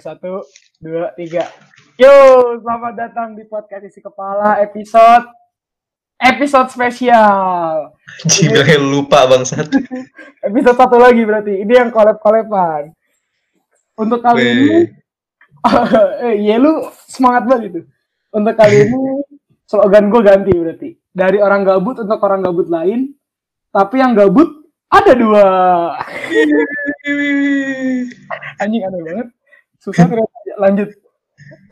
[0.00, 0.40] satu,
[0.80, 1.44] dua, tiga.
[2.00, 2.08] Yo,
[2.64, 5.28] selamat datang di podcast isi kepala episode
[6.16, 7.92] episode spesial.
[8.24, 9.68] Jika lupa bangsat.
[10.48, 11.60] episode satu lagi berarti.
[11.60, 12.96] Ini yang kolab-koleban.
[14.00, 14.52] Untuk kali Weh.
[14.56, 14.78] ini,
[16.32, 17.80] eh, ya lu semangat banget itu.
[18.32, 19.00] Untuk kali ini
[19.68, 20.90] slogan gue ganti berarti.
[21.12, 23.12] Dari orang gabut untuk orang gabut lain.
[23.68, 24.48] Tapi yang gabut
[24.88, 25.44] ada dua.
[28.64, 29.28] Anjing aneh banget.
[29.80, 30.38] Susah ternyata.
[30.60, 30.88] Lanjut.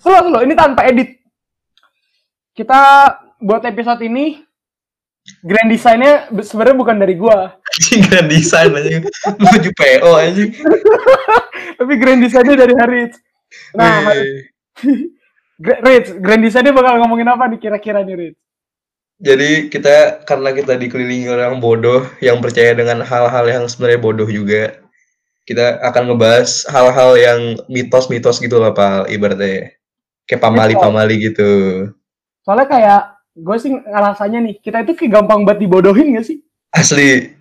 [0.00, 0.40] Slow, slow.
[0.42, 1.20] Ini tanpa edit.
[2.56, 2.80] Kita
[3.38, 4.42] buat episode ini
[5.44, 7.54] grand design-nya be- sebenarnya bukan dari gua,
[8.08, 9.04] grand design aja.
[9.36, 10.42] Menuju PO aja.
[11.78, 13.12] tapi grand design-nya dari Harit.
[13.76, 14.50] Nah, Harit,
[15.86, 18.38] Rich, grand design-nya bakal ngomongin apa nih kira-kira nih, Rich?
[19.18, 24.78] Jadi kita karena kita dikelilingi orang bodoh yang percaya dengan hal-hal yang sebenarnya bodoh juga.
[25.48, 27.40] Kita akan ngebahas hal-hal yang
[27.72, 29.72] mitos-mitos gitu lah, Pak, ibaratnya.
[30.28, 31.52] Kayak pamali-pamali gitu.
[32.44, 33.00] Soalnya kayak
[33.32, 36.44] gue sih ngerasanya nih, kita itu kayak gampang banget dibodohin gak sih?
[36.76, 37.32] Asli.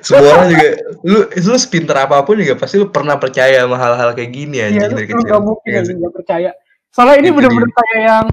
[0.00, 0.68] Semua orang juga
[1.04, 4.88] lu lu sepinter apa pun juga pasti lu pernah percaya sama hal-hal kayak gini Iya,
[4.88, 6.50] anjing lu, gak mungkin Iya gak percaya.
[6.94, 8.26] Soalnya ini Itu bener-bener kayak yang,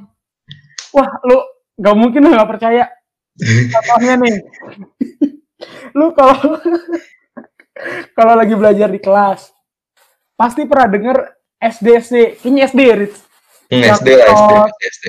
[0.94, 1.38] wah lu
[1.80, 2.86] gak mungkin lu gak percaya.
[3.74, 4.36] Contohnya nih,
[5.96, 6.60] lu kalau
[8.18, 9.50] kalau lagi belajar di kelas,
[10.34, 11.18] pasti pernah denger
[11.58, 13.18] SD SD, kayaknya SD Rich.
[13.70, 15.06] Hmm, SD lah, SD, kalau- SD.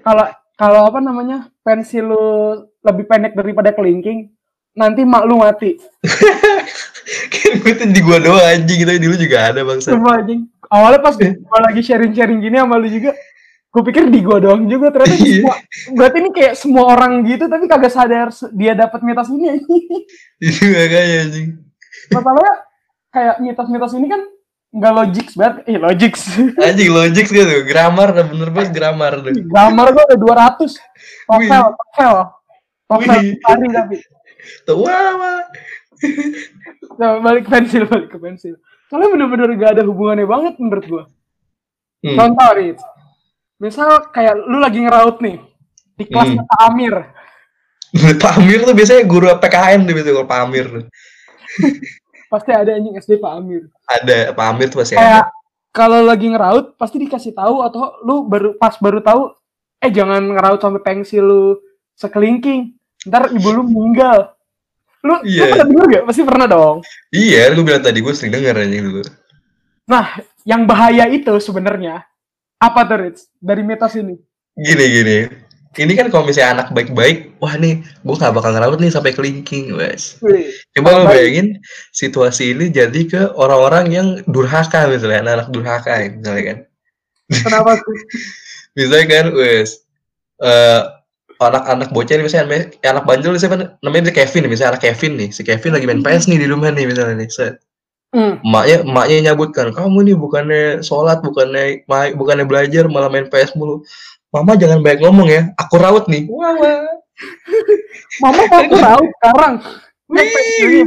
[0.00, 2.26] Kalau kalau apa namanya pensil lu
[2.80, 4.32] lebih pendek daripada kelingking,
[4.72, 5.76] nanti mak lu mati.
[7.30, 9.92] Kayak gue tuh di gua doang anjing gitu dulu juga ada bangsa.
[9.92, 10.46] Semua anjing.
[10.66, 13.10] Awalnya pas gua lagi sharing-sharing gini sama lu juga,
[13.66, 15.34] gue pikir di gua doang juga ternyata di Iya.
[15.42, 15.56] semua.
[15.96, 19.58] Berarti ini kayak semua orang gitu tapi kagak sadar dia dapat mitos ini.
[20.38, 21.48] Itu makanya anjing.
[22.10, 22.54] Masalahnya
[23.10, 24.22] kayak mitos-mitos ini kan
[24.70, 25.56] nggak logik banget.
[25.66, 26.14] Eh logik.
[26.62, 29.34] Anjing logik gitu, grammar dah bener banget grammar tuh.
[29.34, 30.78] Gambar gua ada 200.
[31.26, 32.14] Tofel, tofel.
[32.86, 33.34] Tofel Wih.
[33.46, 33.96] hari tapi.
[34.66, 35.42] Tuh wah, wah.
[36.96, 38.54] Nah, balik ke pensil, balik ke pensil.
[38.88, 41.04] Soalnya bener-bener gak ada hubungannya banget menurut gua.
[42.02, 42.16] Hmm.
[42.16, 42.78] Contoh, Rit.
[43.60, 45.38] Misal kayak lu lagi ngeraut nih.
[45.94, 46.42] Di kelas Hmm.
[46.48, 46.94] Pak Amir.
[48.22, 50.84] Pak Amir tuh biasanya guru PKN tuh biasanya kalau Pak Amir tuh.
[52.30, 53.66] Pasti ada anjing SD Pak Amir.
[53.84, 55.34] Ada Pak Amir tuh pasti Kayak ada.
[55.70, 59.34] kalau lagi ngeraut pasti dikasih tahu atau lu baru pas baru tahu
[59.78, 61.44] eh jangan ngeraut sampai pensil lu
[61.94, 62.70] sekelingking.
[63.04, 64.30] Ntar ibu lu meninggal.
[65.00, 65.50] Lu, lu Iya.
[65.50, 66.04] pernah denger gak?
[66.06, 66.76] Pasti pernah dong.
[67.08, 69.02] Iya, gue bilang tadi gue sering denger anjing dulu.
[69.88, 70.06] Nah,
[70.44, 72.04] yang bahaya itu sebenarnya
[72.56, 73.20] apa tuh, Rich?
[73.40, 74.20] Dari mitos ini.
[74.52, 75.18] Gini gini.
[75.78, 79.70] Ini kan kalau misalnya anak baik-baik, wah nih, gue gak bakal ngerawat nih sampai kelingking,
[79.78, 80.18] wes.
[80.18, 81.62] Wih, Coba lo bayangin
[81.94, 86.58] situasi ini jadi ke orang-orang yang durhaka misalnya, anak-anak durhaka ya, misalnya kan.
[87.30, 87.94] kenapa tuh?
[88.78, 89.86] Misalnya kan, wes,
[90.42, 90.82] eh,
[91.38, 95.12] anak-anak bocah nih misalnya, namanya- anak bandel nih, siapa namanya si Kevin misalnya anak Kevin
[95.18, 97.62] nih, si Kevin lagi main PS nih di rumah nih misalnya nih, set.
[98.10, 98.42] Hmm.
[98.42, 101.86] Emaknya, emaknya nyabutkan, kamu nih bukannya sholat, bukannya
[102.18, 103.86] bukannya belajar, malah main PS mulu.
[104.30, 106.30] Mama jangan banyak ngomong ya, aku rawat nih.
[106.30, 106.86] Wah, wah.
[108.22, 109.54] Mama mau aku raut sekarang.
[110.06, 110.86] Wih.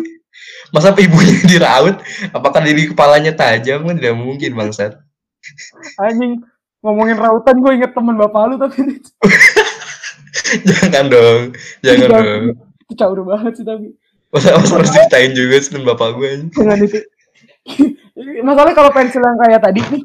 [0.71, 1.99] Masa ibunya diraut?
[2.31, 3.85] Apakah dari kepalanya tajam?
[3.85, 4.97] Kan tidak mungkin bangsat.
[5.99, 6.39] Anjing
[6.83, 8.75] ngomongin rautan gue inget teman bapak lu tapi
[10.67, 11.41] Jangan dong,
[11.79, 12.23] jangan Jangan.
[12.27, 12.43] dong.
[12.83, 13.95] itu caur banget sih tapi
[14.27, 16.27] Masa, masa harus ceritain juga sih dengan bapak gue.
[16.27, 16.49] anjing?
[16.51, 16.99] dengan itu.
[18.43, 20.03] Masalahnya kalau pensil yang kayak tadi nih,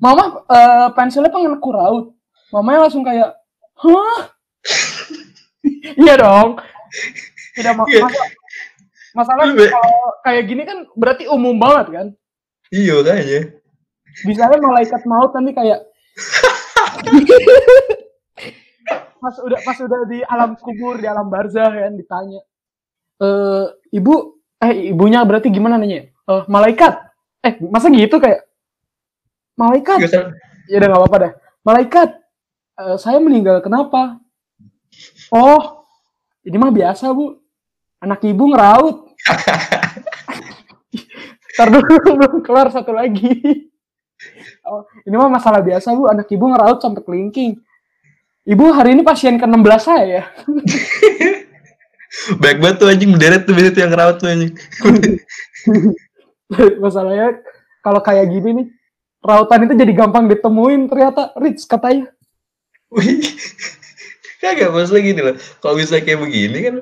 [0.00, 2.06] mama eh, pensilnya pengen aku raut,
[2.50, 3.34] mamanya langsung kayak,
[3.78, 4.18] hah?
[6.00, 6.58] iya dong.
[7.54, 8.02] Tidak ma Iya.
[8.06, 8.22] masa,
[9.14, 12.06] masalah kalau kayak gini kan berarti umum banget kan.
[12.70, 13.40] Iya kayaknya.
[14.24, 15.80] Misalnya malaikat maut nanti kayak
[19.18, 22.40] pas udah pas udah di alam kubur di alam barzah kan ditanya
[23.18, 26.94] eh ibu eh ibunya berarti gimana nanya eh malaikat
[27.42, 28.46] eh masa gitu kayak
[29.58, 30.26] malaikat Iya kan?
[30.70, 31.32] ya udah nggak apa-apa dah
[31.66, 32.08] malaikat
[32.78, 34.22] eh, saya meninggal kenapa?
[35.34, 35.84] Oh
[36.46, 37.36] ini mah biasa bu.
[37.98, 39.10] Anak ibu ngeraut.
[41.58, 43.66] Ntar dulu belum kelar satu lagi.
[44.62, 46.06] Oh, ini mah masalah biasa bu.
[46.06, 47.58] Anak ibu ngeraut sampai kelingking.
[48.48, 50.22] Ibu hari ini pasien ke-16 saya ya?
[52.40, 53.12] Baik banget tuh anjing.
[53.12, 54.52] Berderet tuh biasanya tuh yang ngerawat tuh anjing.
[56.84, 57.44] masalahnya
[57.84, 58.66] kalau kayak gini nih
[59.20, 61.36] rautan itu jadi gampang ditemuin ternyata.
[61.36, 62.08] Rich katanya.
[64.38, 66.76] Kagak, maksudnya gini loh, kalau misalnya kayak begini kan,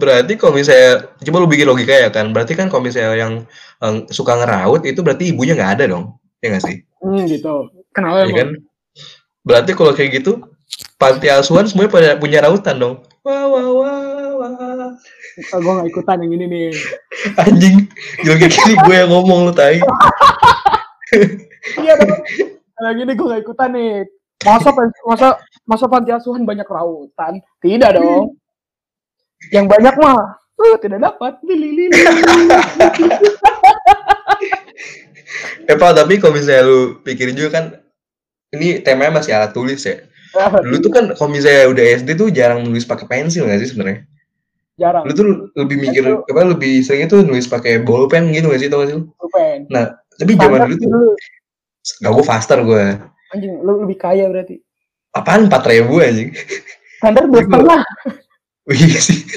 [0.00, 3.44] berarti kalau misalnya coba lu bikin logika ya kan, berarti kan kalau misalnya yang,
[3.84, 6.80] yang suka ngeraut itu berarti ibunya nggak ada dong, ya nggak sih?
[7.04, 7.68] Hmm, gitu.
[7.92, 8.56] Kenapa Ya kan?
[9.44, 10.40] Berarti kalau kayak gitu,
[10.96, 12.94] panti asuhan semuanya pada punya rautan dong.
[13.28, 14.00] Wah, wah, wah,
[14.40, 14.90] wah.
[15.36, 16.68] gue gak ikutan yang ini nih.
[17.44, 17.76] Anjing,
[18.24, 19.84] jangan kayak gini gue yang ngomong lu tai.
[21.76, 22.24] Iya dong.
[22.80, 23.92] Yang ini gue gak ikutan nih.
[24.42, 24.70] Masa
[25.06, 25.28] masa
[25.66, 27.38] masa panti asuhan banyak rautan?
[27.62, 28.34] Tidak dong.
[29.50, 31.38] Yang banyak mah uh, tidak dapat.
[31.46, 31.98] Lili lili.
[35.66, 37.64] Eh Pak, tapi kalau misalnya lu pikirin juga kan,
[38.52, 40.02] ini temanya masih alat tulis ya.
[40.64, 44.04] Dulu tuh kan kalau misalnya udah SD tuh jarang nulis pakai pensil nggak sih sebenarnya?
[44.80, 45.04] Jarang.
[45.04, 48.82] Lu tuh lebih mikir apa lebih sering itu nulis pakai bolpen gitu nggak sih tau
[48.82, 48.96] gak sih?
[48.96, 49.04] lu?
[49.68, 51.10] Nah, tapi zaman dulu tuh dulu.
[52.00, 52.84] gak gue faster gue.
[53.32, 54.60] Anjing, lu lebih kaya berarti.
[55.12, 56.32] Apaan empat ribu anjing?
[56.98, 57.82] Standar dua Itu- setengah.
[58.62, 59.18] Oh, iya sih.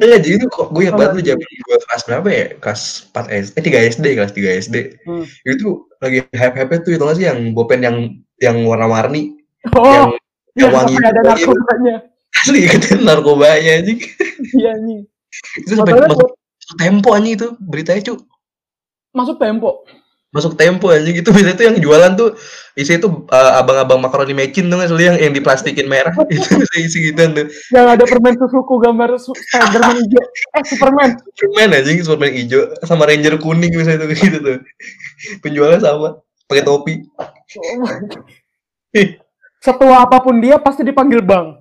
[0.00, 2.44] Iya, jadi tuh kok gue ingat banget tuh zaman gue kelas berapa ya?
[2.56, 4.76] Kelas 4 SD, eh 3 SD, kelas 3 SD.
[5.04, 5.24] Hmm.
[5.44, 7.96] Itu lagi hype-hype tuh itu nggak sih yang bolpen yang
[8.38, 9.36] yang warna-warni,
[9.76, 10.14] Oh, yang
[10.56, 11.50] iya, wangi sampai ada wangi itu.
[11.52, 11.96] narkobanya.
[12.32, 13.98] asli katanya narkobanya anjing.
[14.56, 15.00] Iya anjing.
[15.60, 16.28] Itu sampai masuk
[16.78, 18.14] tempo anjing itu beritanya cu.
[19.12, 19.70] Masuk tempo.
[20.30, 22.38] Masuk tempo anjing itu biasanya tuh yang jualan tuh
[22.78, 27.10] isi itu uh, abang-abang makaroni mecin tuh nggak sih yang yang diplastikin merah itu isi
[27.10, 27.50] gituan tuh.
[27.74, 30.22] Yang ada permen susuku gambar su Spiderman hijau.
[30.54, 31.10] Eh, Superman.
[31.34, 34.58] Superman anjing Superman hijau sama Ranger kuning misalnya tuh gitu tuh.
[35.42, 36.94] Penjualnya sama pakai topi.
[39.58, 41.58] Setua apa pun dia pasti dipanggil bang.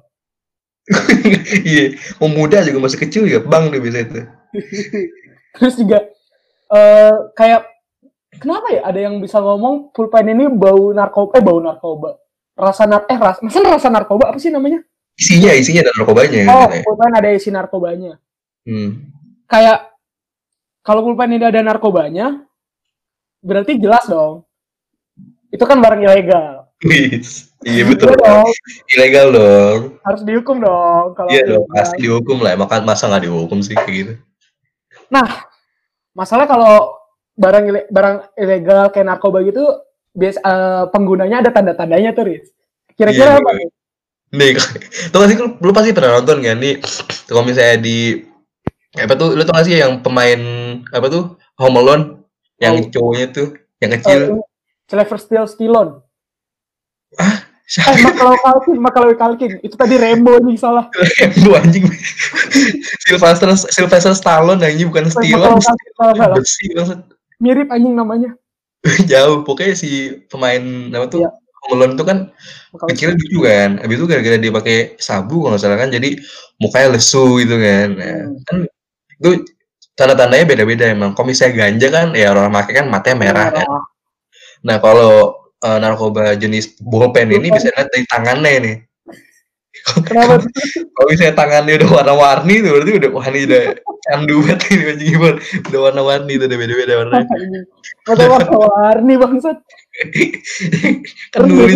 [1.69, 4.22] Iya, mau muda juga masih kecil ya, bang dia biasa itu.
[5.57, 6.00] Terus juga
[6.69, 7.62] eh kayak
[8.39, 12.18] kenapa ya ada yang bisa ngomong pulpen ini bau narkoba eh bau narkoba.
[12.56, 14.83] Rasa nar eh ras masa rasa narkoba apa sih namanya?
[15.19, 16.39] Isinya, isinya ada narkobanya.
[16.47, 16.83] Oh, katanya.
[16.88, 18.12] pulpen ada isi narkobanya.
[18.63, 18.89] Hmm.
[19.45, 19.91] Kayak
[20.83, 22.47] kalau pulpen ini ada narkobanya
[23.44, 24.47] berarti jelas dong.
[25.51, 26.71] Itu kan barang ilegal.
[27.68, 28.15] Iya betul.
[28.15, 28.51] Iya dong,
[28.95, 29.80] Ilegal dong.
[30.07, 32.56] harus dihukum dong kalau Iya dong, pasti dihukum lah.
[32.56, 34.13] Maka masa nggak dihukum sih kayak gitu.
[36.15, 36.99] Masalah kalau
[37.39, 39.63] barang ile- barang ilegal kayak narkoba gitu
[40.12, 42.51] bias eh, penggunanya ada tanda-tandanya tuh, Riz.
[42.94, 43.50] Kira-kira Iya, apa?
[43.50, 43.59] iya.
[43.63, 43.69] nih?
[44.30, 44.50] Nih,
[45.09, 46.77] gak sih lu, pasti pernah nonton kan nih
[47.25, 48.21] kalau misalnya di
[48.94, 50.38] apa tuh lu tau gak sih yang pemain
[50.91, 51.24] apa tuh
[51.57, 52.03] Home Alone
[52.59, 52.86] yang Oh.
[52.91, 54.41] cowoknya tuh yang Eh, kecil ini
[54.86, 56.01] Sylvester Stallone.
[57.15, 59.51] Eh, siapa Macaulay Culkin, Macaulay Culkin.
[59.62, 60.89] Itu tadi Rambo nih salah.
[61.41, 61.86] lu anjing
[63.01, 66.44] Sylvester Sylvester Stallone anjing bukan Stallone Macaulay
[67.39, 68.36] Mirip anjing namanya.
[69.12, 69.89] jauh pokoknya si
[70.31, 70.63] pemain
[70.95, 71.30] apa tuh Iya.
[71.68, 72.18] Home Alone tuh kan
[72.88, 76.15] kecilnya lucu kan habis itu gara-gara dia pakai sabu kalau nggak salah kan jadi
[76.63, 78.39] mukanya lesu gitu kan nah, Hmm.
[78.47, 78.57] kan
[79.19, 79.30] itu
[80.00, 83.83] tanda-tandanya beda-beda emang kalau misalnya ganja kan ya orang pakai kan matanya merah kan Merah.
[84.63, 85.12] nah kalau
[85.59, 88.75] eh, narkoba jenis bolpen ini bisa lihat dari tangannya nih
[90.07, 90.33] Kenapa?
[90.95, 93.63] kalau misalnya tangannya udah warna-warni itu berarti udah wah ini udah
[94.03, 95.38] candu banget ini anjing gimana
[95.69, 97.65] udah warna-warni itu udah beda-beda warnanya Anjing.
[98.07, 99.57] Masa warna-warni bangsat.
[101.33, 101.75] kan nulis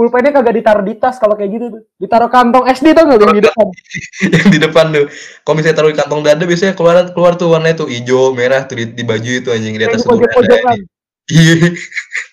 [0.00, 1.82] pulpennya kagak ditaruh di tas kalau kayak gitu tuh.
[2.00, 3.66] Ditaruh kantong SD tau nggak yang di depan?
[4.40, 5.06] yang di depan tuh
[5.44, 8.80] kalau misalnya taruh di kantong dada biasanya keluar keluar tuh warnanya tuh hijau merah tuh
[8.80, 10.16] di, di baju itu anjing di atas tuh
[11.36, 11.54] iya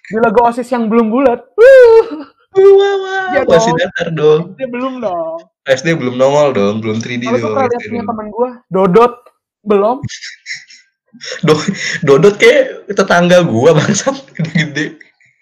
[0.07, 1.43] Di logo OSIS yang belum bulat.
[1.60, 3.79] Wuh, wah wah Iya masih dong.
[3.79, 5.37] datar dong dia belum dong.
[5.63, 9.13] SD belum nongol dong belum 3D Kalau tuh dong SD punya teman gua, Dodot
[9.61, 9.97] belum.
[11.45, 11.69] Do-
[12.01, 14.95] Dodot kayak tetangga gua bangsat gede-gede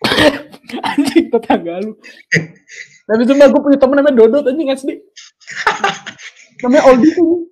[0.88, 1.93] Anjing tetangga lu.
[3.05, 4.89] Tapi cuma gue punya temen namanya Dodot anjing SD.
[6.62, 7.45] namanya Oldie tuh.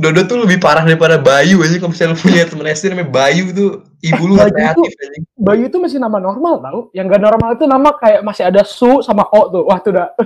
[0.00, 3.52] Dodot tuh lebih parah daripada Bayu aja kalau misalnya lu punya temen SD namanya Bayu
[3.52, 6.80] tuh ibu lu kreatif anjing Bayu itu masih nama normal tau.
[6.96, 9.68] Yang gak normal itu nama kayak masih ada Su sama O tuh.
[9.68, 10.08] Wah tuh udah.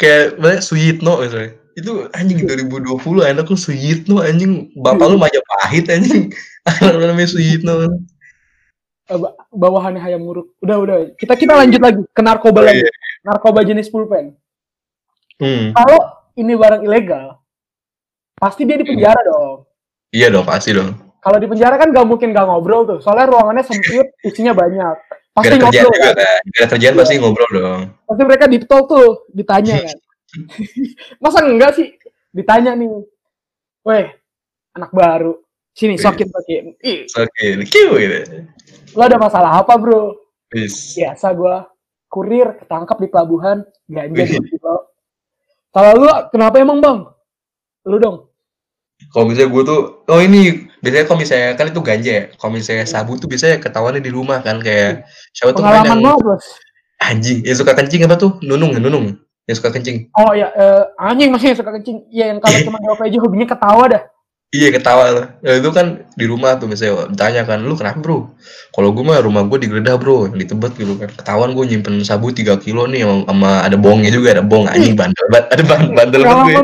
[0.00, 6.34] kayak mana Suyitno misalnya itu anjing 2020 anak lu Suyitno anjing bapak lu Majapahit anjing
[6.68, 7.72] anak lu namanya Suyitno
[9.06, 10.56] ba- bawahannya Hayam Muruk.
[10.64, 10.96] Udah udah.
[11.20, 12.82] Kita kita lanjut lagi ke narkoba Oh, lagi.
[13.22, 14.34] Narkoba jenis pulpen.
[15.38, 15.76] hmm.
[15.76, 16.00] Kalau
[16.38, 17.40] ini barang ilegal,
[18.36, 19.66] pasti dia di penjara dong.
[20.12, 22.98] iya dong pasti dong Kalau di penjara kan gak mungkin gak ngobrol tuh.
[22.98, 24.96] Soalnya ruangannya sempit, isinya banyak.
[25.30, 26.42] Pasti kerjaan ngobrol juga kan.
[26.50, 29.98] ada kerjaan pasti ngobrol dong Pasti mereka di tol tuh ditanya kan.
[31.22, 31.94] Masa enggak sih?
[32.34, 32.90] Ditanya nih.
[33.86, 34.10] Weh,
[34.74, 35.38] anak baru.
[35.72, 36.64] Sini sokin sokin.
[36.84, 38.50] Ih, oke kiu gitu
[38.92, 40.16] lo ada masalah apa bro?
[40.52, 41.64] Biasa gua
[42.12, 44.91] kurir ketangkap di pelabuhan ganja di kilo.
[45.72, 46.98] Kalau lu kenapa emang bang?
[47.88, 48.28] Lu dong.
[49.10, 52.24] Kalau misalnya gue tuh, oh ini biasanya kalau misalnya kan itu ganja ya.
[52.36, 56.44] Kalau misalnya sabu tuh biasanya ketahuannya di rumah kan kayak siapa tuh main yang bos.
[57.02, 58.38] anjing, yang suka kencing apa tuh?
[58.46, 60.06] Nunung, nunung, yang suka kencing.
[60.14, 62.06] Oh ya, eh, anjing masih suka kencing.
[62.14, 64.02] Iya yang kalau cuma jawab aja hobinya ketawa dah.
[64.52, 65.26] Iya ketawa lah.
[65.40, 68.36] Ya, itu kan di rumah tuh misalnya ditanya kan, lu kenapa bro?
[68.68, 71.08] Kalau gue mah rumah gue digeledah bro, yang di Tebet gitu kan.
[71.08, 74.92] Ketahuan gue nyimpen sabu 3 kilo nih sama, sama ada bongnya juga, ada bong anjing
[74.92, 76.60] bandel banget, ada ban- bandel banget gue.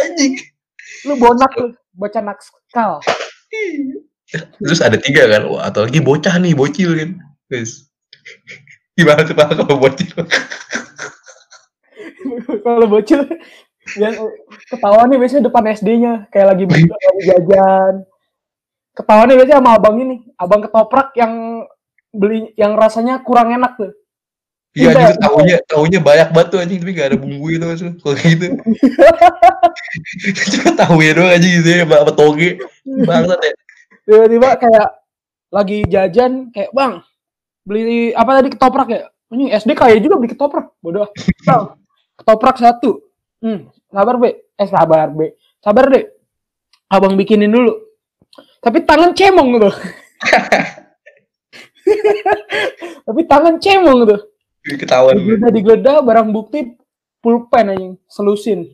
[0.00, 0.32] Anjing.
[1.04, 3.04] Lu bonak lu, baca nakskal.
[4.56, 7.20] Terus ada tiga kan, wah atau lagi bocah nih, bocil kan.
[7.52, 7.84] Terus
[8.96, 10.08] gimana tuh kalau bocil?
[12.64, 13.28] kalau bocil
[13.96, 14.14] yang
[14.68, 17.94] ketawa nih biasanya depan SD-nya kayak lagi buka lagi jajan.
[18.92, 21.64] Ketawa nih biasanya sama abang ini, abang ketoprak yang
[22.12, 23.92] beli yang rasanya kurang enak tuh.
[24.76, 27.76] Iya, gitu tahunya tahunya banyak banget tuh anjing tapi gak ada bumbu gitu kan.
[27.98, 28.46] Kalau gitu.
[30.52, 32.50] Cuma tahunya doang aja gitu ya, sama sama toge.
[32.84, 33.52] Bangsat ya.
[34.04, 34.88] Tiba-tiba kayak
[35.48, 37.00] lagi jajan kayak bang
[37.64, 39.02] beli apa tadi ketoprak ya?
[39.28, 41.12] Ini SD kayak juga beli ketoprak, bodoh.
[41.44, 41.76] Bang,
[42.16, 43.04] ketoprak satu.
[43.44, 46.04] Hmm, sabar be, eh sabar be, sabar deh.
[46.88, 47.72] Abang bikinin dulu.
[48.64, 49.74] Tapi tangan cemong tuh.
[53.06, 54.20] Tapi tangan cemong tuh.
[54.64, 55.36] Ketahuan gue.
[55.36, 56.76] Digeledah digeledah barang bukti
[57.24, 58.68] pulpen anjing, selusin.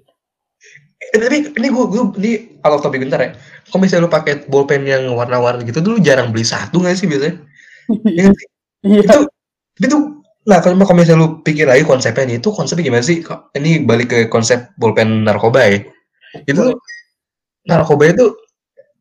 [1.13, 2.33] Eh, tapi ini gue gue ini
[2.65, 3.31] of topic bentar ya.
[3.69, 7.37] Kalau misalnya lu pakai bolpen yang warna-warni gitu dulu jarang beli satu nggak sih biasanya?
[8.09, 8.33] Iya?
[8.81, 9.01] Iya.
[9.05, 9.21] itu
[9.77, 9.97] itu
[10.45, 13.25] nah kalau misalnya lu pikir lagi konsepnya nih itu konsepnya gimana sih?
[13.57, 15.81] Ini balik ke konsep bolpen narkoba ya?
[16.45, 16.77] Itu
[17.65, 18.37] narkoba itu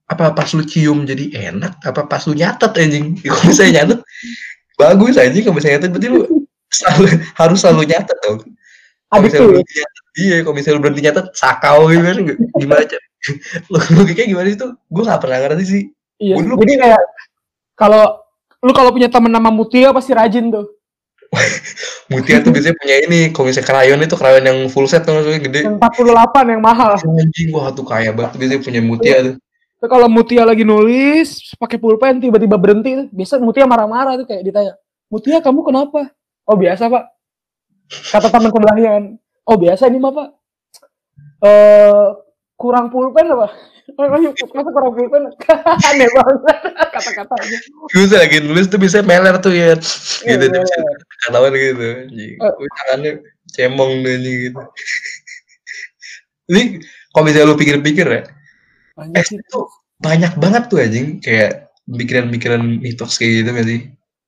[0.08, 3.18] apa pas lu cium jadi enak apa pas lu nyatet anjing?
[3.28, 4.00] Kalau misalnya nyatet
[4.74, 6.22] bagus anjing kalau misalnya nyatet berarti lu
[6.74, 7.06] selalu
[7.40, 8.40] harus selalu nyatet dong.
[9.14, 12.16] Lu berhenti nyatet, iya kalau misalnya lu berhenti nyatet sakau gitu kan?
[12.58, 12.98] Gimana aja?
[13.94, 15.84] Logikanya gimana itu gue gak pernah ngerti sih.
[16.18, 16.36] Iya.
[16.40, 17.04] Gua dulu- Jadi kayak
[17.78, 18.04] kalau
[18.64, 20.66] lu kalau punya temen nama Mutia pasti rajin tuh.
[22.14, 25.42] Mutia tuh biasanya punya ini kalau misalnya krayon itu krayon yang full set tuh maksudnya
[25.42, 26.94] gede Yang 48 yang mahal.
[27.00, 29.36] anjing wah tuh kaya banget biasanya punya Mutia tuh
[29.84, 33.08] Terus kalau Mutia lagi nulis pakai pulpen tiba-tiba berhenti tuh.
[33.12, 34.80] Biasa Mutia marah-marah tuh kayak ditanya,
[35.12, 36.08] "Mutia kamu kenapa?"
[36.48, 37.04] "Oh, biasa, Pak."
[38.16, 39.04] Kata teman sebelahnya kan,
[39.44, 40.30] "Oh, biasa ini mah, Pak."
[41.44, 42.08] Eh,
[42.56, 43.52] kurang pulpen apa?
[44.56, 45.28] Masa kurang pulpen?
[45.92, 46.40] Aneh banget
[46.96, 47.58] kata-katanya.
[47.92, 51.00] Gue tuh lagi nulis tuh bisa meler tuh ya gitu Iya, tuh bisa meler.
[51.24, 52.54] Ketahuan gitu anjing Eh.
[52.76, 53.12] Tangannya
[53.50, 54.62] cemong anjing gitu
[56.46, 56.62] ini
[57.10, 58.22] kalau misalnya lu pikir-pikir ya
[58.94, 59.16] Banyak.
[59.20, 59.66] SD tuh
[59.98, 63.82] banyak banget tuh anjing kayak pikiran-pikiran mitos kayak gitu gak sih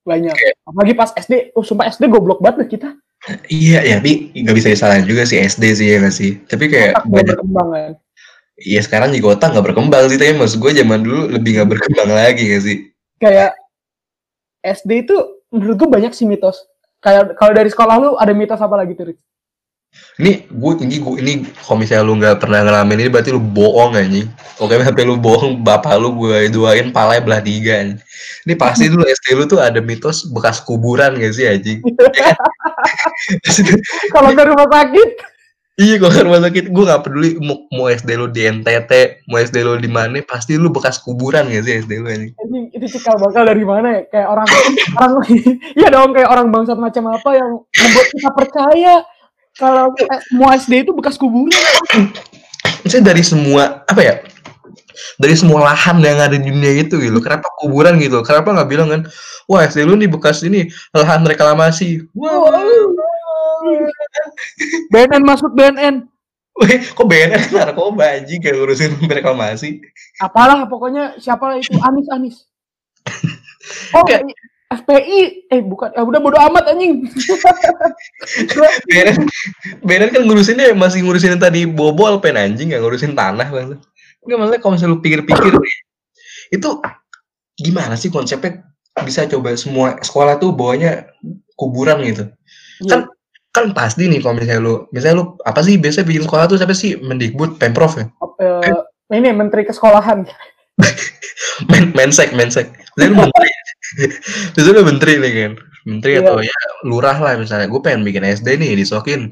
[0.03, 0.33] Banyak.
[0.33, 2.89] Kayak- Apalagi pas SD, oh sumpah SD goblok banget deh kita.
[3.47, 6.93] iya ya tapi nggak bisa disalahin juga sih SD sih ya gak sih tapi kayak
[6.95, 7.91] Otak banyak berkembang kan.
[8.55, 12.09] iya sekarang juga otak nggak berkembang sih tapi maksud gue zaman dulu lebih nggak berkembang
[12.11, 12.77] lagi gak sih
[13.17, 13.57] kayak
[14.61, 15.15] SD itu
[15.47, 16.57] menurut gue banyak sih mitos.
[17.05, 19.13] Kayak kalau dari sekolah lu ada mitos apa lagi tuh?
[20.17, 23.93] Ini gue ini gue ini kalau misalnya lu nggak pernah ngalamin ini berarti lu bohong
[23.93, 24.25] anjing.
[24.57, 28.01] Oke sampai lu bohong bapak lu gue duain palanya belah tiga anjing.
[28.49, 31.79] Ini pasti dulu SD lu tuh ada mitos bekas kuburan gak sih anjing?
[33.25, 33.79] Ya kan?
[34.13, 35.09] Kalau dari rumah sakit,
[35.75, 38.91] iya kalau ke rumah sakit gue nggak peduli mau, mau SD lu di NTT,
[39.27, 42.31] mau SD lu di mana, pasti lu bekas kuburan gak sih SD lu anjing?
[42.35, 44.01] anjing, itu cikal bakal dari mana ya?
[44.07, 44.47] Kayak orang
[44.95, 45.13] orang
[45.79, 48.93] iya dong kayak orang bangsat macam apa yang membuat kita percaya
[49.55, 51.51] kalau eh, semua SD itu bekas kuburan.
[52.83, 54.15] Maksudnya dari semua apa ya?
[55.19, 57.19] Dari semua lahan yang ada di dunia itu gitu.
[57.19, 58.19] Kenapa kuburan gitu?
[58.23, 59.01] Kenapa nggak bilang kan?
[59.47, 62.03] Wah SD lu nih bekas ini lahan reklamasi.
[62.15, 62.51] Wah,
[64.93, 66.05] BNN masuk BNN.
[66.55, 69.83] Weh, kok BNN narkoba anjing kayak ngurusin reklamasi?
[70.19, 72.35] Apalah pokoknya siapa itu Anis Anis.
[73.91, 74.25] Oh, Kayak-
[74.65, 77.05] FPI eh bukan eh udah bodo amat anjing.
[78.89, 79.17] BNN,
[79.85, 83.77] BNN kan ngurusinnya masih ngurusin yang tadi bobol pen anjing nggak ngurusin tanah bang.
[84.25, 85.53] Enggak maksudnya kalau misalnya lu pikir-pikir
[86.49, 86.69] itu
[87.61, 88.65] gimana sih konsepnya
[89.05, 91.13] bisa coba semua sekolah tuh bawanya
[91.53, 92.33] kuburan gitu.
[92.89, 93.05] Kan
[93.55, 96.75] kan pasti nih kalau misalnya lu misalnya lu apa sih biasa bikin sekolah tuh siapa
[96.75, 96.99] sih?
[96.99, 98.05] Mendikbud Pemprov ya?
[98.43, 98.75] Eh,
[99.15, 100.27] ini menteri kesekolahan.
[101.71, 102.67] Men Mensek Mensek.
[102.99, 103.47] Jadi lu menteri.
[104.53, 105.53] Biasanya lu menteri nih kan
[105.85, 106.21] menteri Iya.
[106.27, 107.71] atau ya lurah lah misalnya.
[107.71, 109.31] Gue pengen bikin SD nih disokin.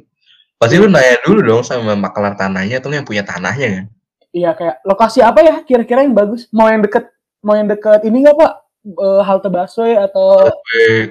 [0.55, 3.85] Pasti lu nanya dulu dong sama makelar tanahnya atau yang punya tanahnya kan
[4.33, 6.47] Iya kayak lokasi apa ya kira-kira yang bagus?
[6.49, 7.11] Mau yang deket
[7.43, 8.53] mau yang deket ini nggak pak?
[8.83, 10.51] eh, halte busway atau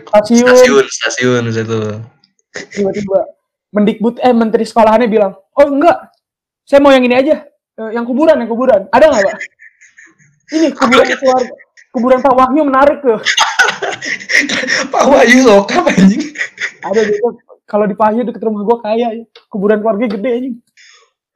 [0.05, 0.45] stasiun?
[0.45, 1.81] stasiun stasiun itu
[2.53, 3.19] tiba-tiba
[3.73, 6.13] mendikbud eh menteri sekolahannya bilang oh enggak.
[6.63, 7.43] Saya mau yang ini aja.
[7.77, 8.87] Eh, yang kuburan yang kuburan.
[8.95, 9.37] Ada nggak pak?
[10.53, 11.55] Ini kuburan keluarga
[11.93, 13.21] kuburan Pak Wahyu menarik tuh.
[14.93, 16.33] Pak Wahyu sokap anjing.
[16.83, 17.29] Ada gitu
[17.69, 19.25] kalau di Pahyu deket rumah gua kaya ya.
[19.53, 20.57] kuburan keluarga gede anjing.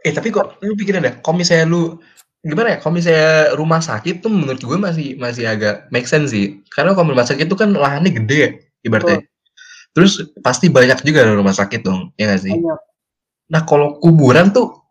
[0.03, 2.01] Eh tapi kok lu pikirin deh kalau misalnya lu
[2.41, 6.65] gimana ya kalau misalnya rumah sakit tuh menurut gue masih masih agak make sense sih.
[6.73, 8.51] Karena kalau rumah sakit tuh kan lahannya gede ya
[8.87, 9.29] ibaratnya
[9.97, 12.53] terus pasti banyak juga rumah sakit dong ya nggak sih?
[12.53, 12.81] Banyak.
[13.49, 14.85] Nah kalau kuburan tuh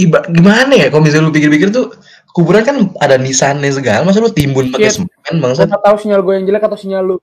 [0.00, 0.88] iba gimana ya?
[0.88, 1.92] Kalau misalnya lu pikir-pikir tuh
[2.32, 5.04] kuburan kan ada nisannya segala masa lu timbun pakai Shit.
[5.04, 5.68] semen gua bangsat?
[5.68, 7.16] Nggak tahu sinyal gue yang jelek atau sinyal lu.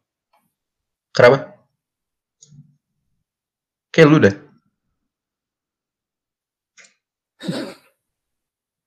[1.10, 1.58] Kenapa?
[3.90, 4.36] Kayak lu dah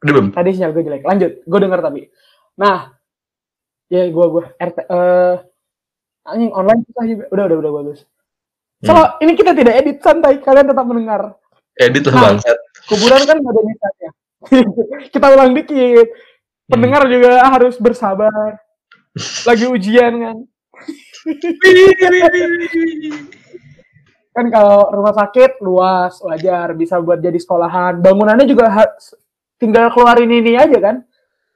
[0.06, 1.02] udah belum tadi sinyal gue jelek.
[1.02, 1.42] Lanjut.
[1.42, 2.06] Gue denger tapi.
[2.62, 2.94] Nah.
[3.86, 5.34] Ya gue gue RT eh
[6.26, 8.02] anjing online susah juga udah udah udah bagus
[8.85, 8.92] Hmm.
[8.92, 10.37] so ini kita tidak edit santai.
[10.40, 11.33] Kalian tetap mendengar.
[11.76, 12.23] Edit lah Nah.
[12.33, 12.59] bangsat.
[12.87, 14.11] kuburan kan nggak ada misalnya
[15.14, 16.06] kita ulang dikit.
[16.66, 18.59] Pendengar juga harus bersabar.
[19.47, 20.37] Lagi ujian kan?
[24.37, 26.76] Kan kalau rumah sakit luas wajar.
[26.76, 28.04] Bisa buat jadi sekolahan.
[28.04, 28.68] Bangunannya juga
[29.56, 31.00] tinggal keluarin ini aja kan?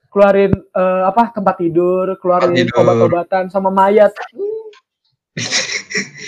[0.09, 4.11] Keluarin eh, apa tempat tidur keluarin obat-obatan sama mayat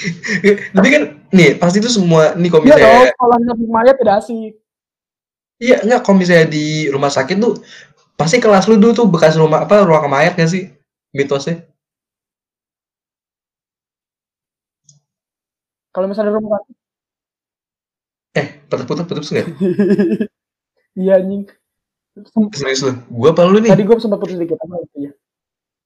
[0.76, 4.16] tapi kan nih pasti itu semua nih kalau iya misalnya dong kalau nyari mayat tidak
[4.20, 4.52] asik
[5.62, 7.54] Iya, enggak kalau misalnya di rumah sakit tuh
[8.18, 10.66] pasti kelas lu dulu tuh bekas rumah apa ruang mayat gak sih
[11.14, 11.62] mitosnya?
[15.92, 16.74] kalau misalnya rumah sakit
[18.32, 19.46] Eh, putus-putus putus enggak?
[20.96, 21.44] iya anjing
[22.32, 22.92] Sem- Serius lu?
[23.08, 23.70] Gua apa lu nih?
[23.72, 25.12] tadi gue sempat putus dikit apa ya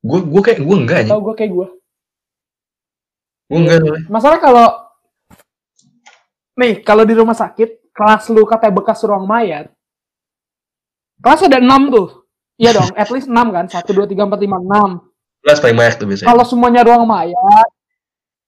[0.01, 1.13] Gua gua kayak gua enggak anjing.
[1.13, 1.67] tau gue kayak gue
[3.47, 4.03] Gua enggak soalnya.
[4.11, 4.67] masalah kalau
[6.57, 9.71] nih kalau di rumah sakit kelas lu katanya bekas ruang mayat
[11.21, 12.09] kelas ada enam tuh
[12.57, 14.91] iya dong at least enam kan satu dua tiga empat lima enam
[15.41, 16.27] Kelas paling banyak tuh biasanya.
[16.27, 17.69] kalau semuanya ruang mayat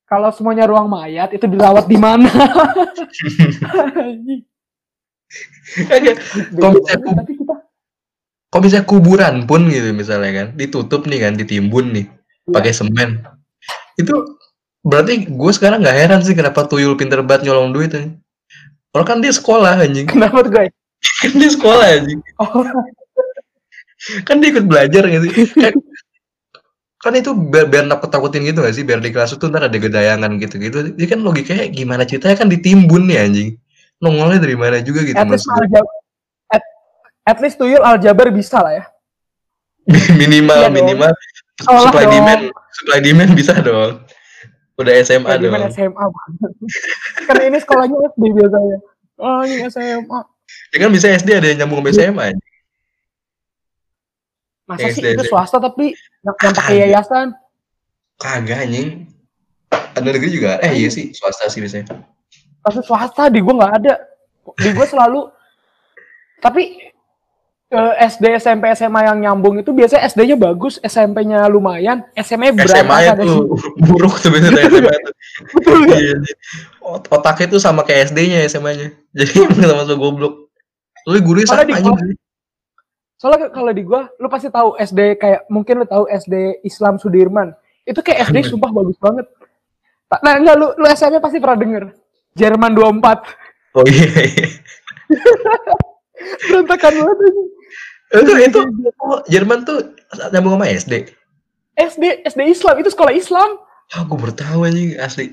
[0.09, 2.33] kalau semuanya ruang mayat itu dirawat di mana.
[5.77, 6.17] Enggak.
[7.05, 7.55] Tapi kita
[8.49, 12.07] Kalau misalnya kuburan pun gitu misalnya kan, ditutup nih kan, ditimbun nih,
[12.49, 12.53] Iya.
[12.57, 13.21] pakai semen.
[14.01, 14.38] Itu
[14.85, 18.19] berarti gue sekarang nggak heran sih kenapa tuyul pinter banget nyolong duit anjing.
[18.95, 20.07] Orang kan dia sekolah anjing.
[20.13, 20.73] kenapa tuh guys
[21.23, 22.21] Kan dia sekolah anjing.
[22.43, 22.65] oh,
[24.25, 25.27] kan dia ikut belajar gitu
[25.59, 25.75] kan,
[27.03, 30.39] kan itu biar, biar nakut-takutin gitu gak sih biar di kelas itu ntar ada gedayangan
[30.39, 33.51] gitu-gitu jadi kan logikanya gimana ceritanya kan ditimbun nih anjing
[33.99, 35.95] nongolnya dari mana juga gitu at least aljabar
[36.55, 36.63] at,
[37.27, 38.85] at least tuyul aljabar bisa lah ya
[40.21, 40.75] minimal dong.
[40.75, 41.13] minimal
[41.67, 42.15] Oh, supply dong.
[42.15, 43.99] demand supply demand bisa dong
[44.79, 45.53] udah SMA dong.
[45.53, 46.53] Gimana SMA banget.
[47.27, 48.79] kan ini sekolahnya SD biasanya.
[49.19, 50.21] Oh ini SMA
[50.73, 52.27] ya kan bisa SD ada yang nyambung sama SMA
[54.69, 57.33] masa sih itu swasta tapi yang, yang pakai yayasan?
[58.21, 59.09] Kagak anjing.
[59.73, 60.61] Ada negeri juga.
[60.61, 61.89] Eh iya sih swasta sih biasanya.
[62.61, 63.33] Kasus swasta?
[63.33, 63.95] Di gua nggak ada.
[64.61, 65.33] Di gua selalu
[66.45, 66.93] tapi
[67.69, 73.13] eh, SD SMP SMA yang nyambung itu biasanya SD-nya bagus SMP-nya lumayan SMA SMA berantakan
[73.13, 73.45] ada tuh
[73.79, 76.17] buruk biasanya SMA tuh Iya, iya.
[76.81, 78.89] Ot- otaknya tuh sama kayak SD-nya SMA-nya.
[79.17, 80.49] Jadi sama-sama goblok.
[81.05, 82.15] Lu gurunya Malah sama aja.
[83.15, 87.51] soalnya kalau di gua lu pasti tahu SD kayak mungkin lu tahu SD Islam Sudirman
[87.83, 89.27] itu kayak SD sumpah bagus banget
[90.07, 91.85] Tak- nah enggak lu lu SMP pasti pernah denger
[92.33, 94.07] Jerman 24 Oh iya.
[94.23, 94.47] iya.
[96.45, 97.19] berantakan banget.
[98.11, 98.59] Itu itu
[98.99, 99.93] oh, Jerman tuh
[100.31, 100.93] nyambung sama SD.
[101.75, 103.51] SD SD Islam itu sekolah Islam
[103.89, 105.33] Ah, gue baru tahu anjing asli.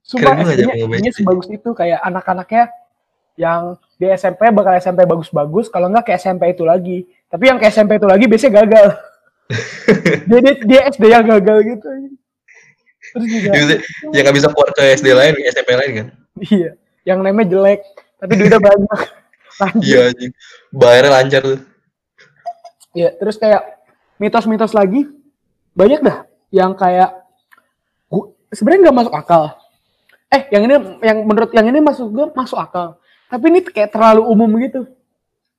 [0.00, 2.72] sumpah SD-nya sebagus itu kayak anak-anaknya
[3.34, 7.68] yang di SMP bakal SMP bagus-bagus kalau enggak ke SMP itu lagi tapi yang ke
[7.68, 8.86] SMP itu lagi biasanya gagal
[10.24, 11.86] jadi dia SD yang gagal gitu
[13.12, 16.06] terus juga bisa- yang nggak bisa keluar ke SD lain, ke SMP lain kan?
[16.38, 16.70] Iya,
[17.02, 17.80] yang namanya jelek,
[18.16, 19.00] tapi duitnya banyak.
[19.80, 20.32] Iya anjing.
[20.70, 21.60] Bayarnya lancar tuh.
[22.96, 23.62] Iya, terus kayak
[24.16, 25.06] mitos-mitos lagi
[25.76, 26.18] banyak dah
[26.50, 27.14] yang kayak
[28.52, 29.44] sebenarnya nggak masuk akal.
[30.28, 30.74] Eh, yang ini
[31.04, 33.00] yang menurut yang ini masuk gue masuk akal.
[33.28, 34.88] Tapi ini kayak terlalu umum gitu.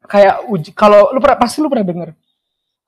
[0.05, 2.09] Kayak uji kalau lu pernah pasti lu pernah denger.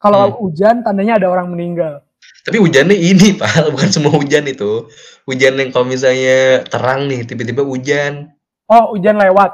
[0.02, 0.38] Kalau Hmm.
[0.42, 2.02] hujan tandanya ada orang meninggal.
[2.42, 4.90] Tapi hujannya ini, Pak, bukan semua hujan itu.
[5.30, 8.34] Hujan yang kalau misalnya terang nih, tiba-tiba hujan.
[8.66, 9.54] Oh, hujan lewat.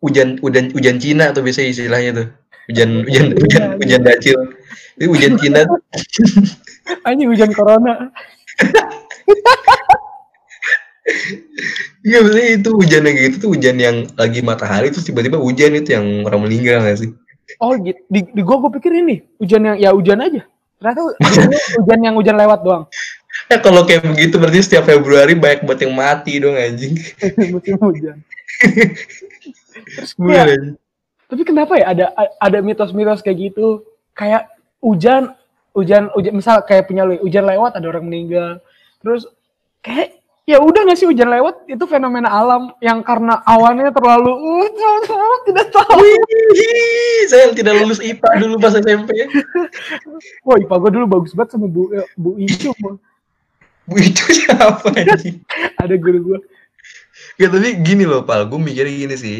[0.00, 2.28] Hujan hujan hujan Cina tuh biasa istilahnya tuh.
[2.70, 3.76] Hujan hujan Iya, hujan iya.
[3.78, 4.38] hujan dacil.
[4.98, 5.62] Itu hujan Cina
[7.08, 8.10] Anjing hujan corona.
[12.02, 15.94] Iya maksudnya itu hujan yang gitu tuh hujan yang lagi matahari terus tiba-tiba hujan itu
[15.94, 17.10] yang orang meninggal gak sih?
[17.58, 17.98] Oh gitu.
[18.06, 20.42] Di, di gua gua pikir ini hujan yang ya hujan aja.
[20.78, 21.00] Ternyata
[21.82, 22.84] hujan yang hujan lewat doang.
[23.50, 26.94] Ya kalau kayak begitu berarti setiap Februari banyak banget yang mati dong anjing.
[27.50, 28.16] Musim hujan.
[29.98, 30.81] Terus anjing.
[31.32, 33.80] Tapi kenapa ya ada ada mitos-mitos kayak gitu?
[34.12, 34.52] Kayak
[34.84, 35.32] hujan
[35.72, 38.60] hujan hujan misal kayak punya lu hujan lewat ada orang meninggal.
[39.00, 39.24] Terus
[39.80, 45.36] kayak ya udah nggak sih hujan lewat itu fenomena alam yang karena awannya terlalu uh,
[45.48, 46.04] tidak tahu.
[46.04, 49.16] Wih, saya tidak lulus IPA dulu pas SMP.
[50.46, 52.76] Wah, IPA gue dulu bagus banget sama Bu eh, Bu Icu.
[53.88, 55.40] Bu itu siapa anjing?
[55.82, 56.38] Ada guru gue.
[57.40, 58.44] Ya tapi gini loh, Pal.
[58.52, 59.38] Gue mikirnya gini sih.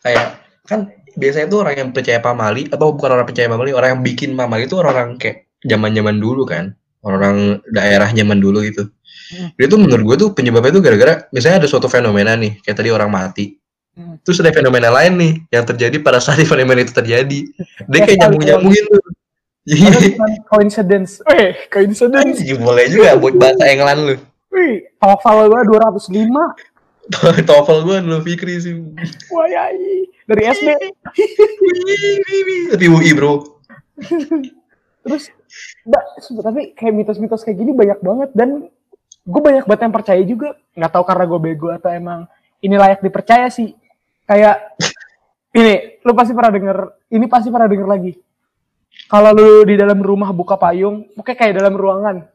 [0.00, 4.02] Kayak kan biasanya tuh orang yang percaya pamali atau bukan orang percaya pamali, orang yang
[4.04, 6.76] bikin pamali itu orang-orang kayak zaman-zaman dulu kan.
[7.02, 8.90] Orang daerah zaman dulu gitu.
[9.32, 9.50] Hmm.
[9.58, 12.90] Dia tuh menurut gue tuh penyebabnya tuh gara-gara misalnya ada suatu fenomena nih, kayak tadi
[12.90, 13.56] orang mati.
[13.96, 14.20] Hmm.
[14.22, 17.38] Terus ada fenomena lain nih yang terjadi pada saat fenomena itu terjadi.
[17.86, 19.02] Dia Ya, kayak sekali nyambung-nyambungin tuh.
[19.02, 19.14] Ada
[19.66, 19.90] Iya.
[20.14, 21.10] bukan coincidence.
[21.26, 22.38] Weh, coincidence.
[22.54, 24.14] Boleh juga buat bahasa England lu.
[24.54, 26.54] Wih, TOEFL gue 205.
[27.48, 28.74] TOEFL gue lu Fikri sih.
[29.30, 30.10] Wah, yai.
[30.26, 30.68] Dari SD.
[32.74, 33.62] Tapi UI bro.
[35.06, 35.30] Terus,
[35.86, 36.04] mbak,
[36.42, 38.30] tapi kayak mitos-mitos kayak gini banyak banget.
[38.34, 38.66] Dan
[39.22, 40.58] gue banyak banget yang percaya juga.
[40.74, 42.26] Nggak tahu karena gue bego atau emang
[42.58, 43.70] ini layak dipercaya sih.
[44.26, 44.74] Kayak,
[45.54, 46.78] ini, lu pasti pernah denger,
[47.14, 48.12] ini pasti pernah denger lagi.
[49.06, 52.26] Kalau lu di dalam rumah buka payung, oke kayak dalam ruangan.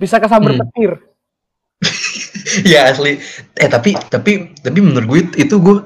[0.00, 0.60] Bisa kesambar Hmm.
[0.64, 0.92] petir.
[2.72, 3.20] ya asli.
[3.58, 5.76] Eh tapi tapi tapi menurut gue itu gue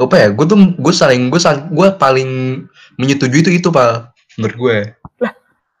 [0.00, 0.26] apa ya?
[0.30, 2.30] Gue tuh gue saling gue saling gue paling
[2.98, 4.78] menyetujui itu itu pak menurut gue.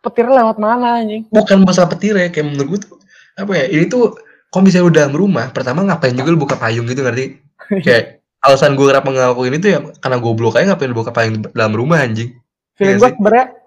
[0.04, 1.24] Petirnya lewat mana anjing?
[1.32, 2.92] Bukan masalah petir ya kayak menurut gue tuh
[3.40, 3.64] apa ya?
[3.72, 4.18] Ini tuh
[4.54, 7.42] kalau misalnya udah dalam rumah, pertama ngapain juga lu buka payung gitu ngerti?
[7.86, 11.74] Kayak alasan gue kenapa ngelakuin itu ya karena goblok aja ngapain lu buka payung dalam
[11.74, 12.38] rumah anjing.
[12.78, 13.63] feeling Iya gue sih.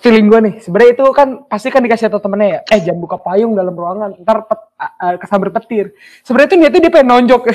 [0.00, 3.16] Feeling gue nih sebenarnya itu kan pasti kan dikasih tau temennya ya eh jangan buka
[3.18, 7.42] payung dalam ruangan ntar pet, a- kesambar petir sebenarnya itu niatnya dia pengen nonjok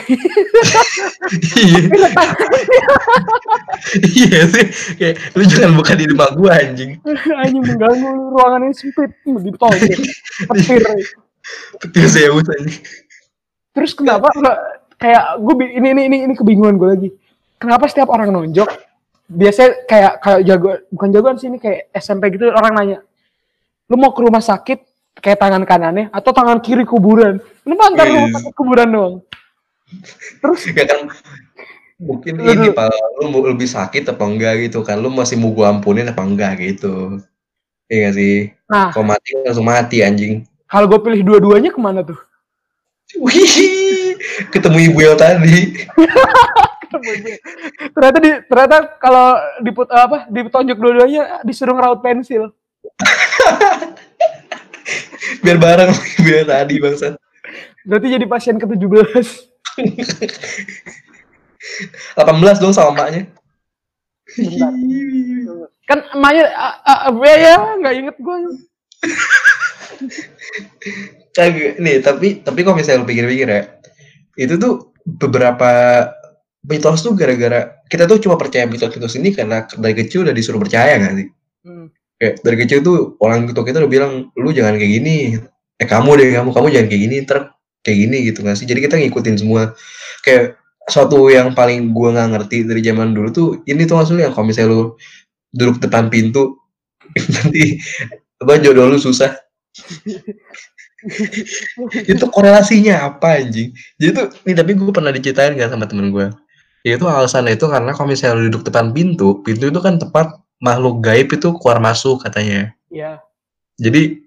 [1.60, 1.82] Iya.
[4.00, 4.65] Iya sih.
[4.96, 7.00] Kayak lu jangan buka di rumah gua anjing.
[7.36, 10.00] anjing mengganggu ruangan ini sempit ditonjok
[10.48, 10.82] petir
[11.80, 12.82] Petir Zeus anjing.
[13.70, 14.28] terus kenapa
[14.98, 17.10] kayak gue ini ini ini ini kebingungan gue lagi
[17.56, 18.68] kenapa setiap orang nonjok
[19.30, 23.00] biasanya kayak kayak jago bukan jagoan sih ini kayak SMP gitu orang nanya
[23.89, 24.89] lu mau ke rumah sakit
[25.20, 27.42] kayak tangan kanannya atau tangan kiri kuburan?
[27.65, 29.15] Kenapa antar rumah sakit kuburan doang.
[30.39, 31.10] Terus Ya kan
[32.00, 32.88] mungkin Lu ini pak
[33.20, 35.02] lu mau lebih sakit apa enggak gitu kan?
[35.02, 37.20] Lu masih mau gua ampunin apa enggak gitu.
[37.89, 38.36] Iya gak sih?
[38.70, 38.94] Nah.
[38.94, 40.46] Kalau mati langsung mati anjing.
[40.70, 42.22] Kalau gue pilih dua-duanya ke mana tuh?
[43.18, 43.89] Wih
[44.52, 45.88] ketemu ibu yang tadi
[47.93, 52.49] ternyata di ternyata kalau diput apa ditonjok dua-duanya disuruh ngeraut pensil.
[55.45, 55.93] Biar bareng
[56.25, 57.13] yang tadi bangsat.
[57.86, 59.25] Berarti jadi pasien ke-17
[62.17, 63.25] 18 dong sama maknya
[64.30, 64.69] Bentar.
[65.89, 66.45] kan emaknya
[66.86, 67.56] ah, ya?
[67.82, 68.36] Nggak inget gue
[71.80, 73.63] nih tapi tapi kalau misalnya lu pikir-pikir ya
[74.39, 75.71] itu tuh beberapa
[76.65, 81.00] mitos tuh gara-gara kita tuh cuma percaya mitos-mitos ini karena dari kecil udah disuruh percaya
[81.00, 81.28] nggak sih?
[81.60, 81.91] Hmm.
[82.19, 85.39] kayak dari kecil tuh orang tua kita udah bilang lu jangan kayak gini.
[85.80, 88.67] Eh kamu deh kamu kamu jangan kayak gini ntar kayak gini gitu nggak sih?
[88.67, 89.72] Jadi kita ngikutin semua.
[90.28, 90.60] Kayak
[90.91, 94.52] suatu yang paling gua nggak ngerti dari zaman dulu tuh ini tuh maksudnya yang kalau
[94.52, 94.82] misalnya lu
[95.56, 96.60] duduk depan pintu
[97.39, 97.80] nanti
[98.43, 99.32] apa jodoh lu susah.
[102.12, 103.72] Itu korelasinya apa anjing?
[103.95, 106.28] Jadi tuh nih tapi gue pernah diceritain kan sama temen gue
[106.88, 111.04] itu alasannya itu karena kalau misalnya lu duduk depan pintu pintu itu kan tempat makhluk
[111.04, 112.72] gaib itu keluar masuk katanya.
[112.88, 113.20] Ya
[113.80, 114.20] jadi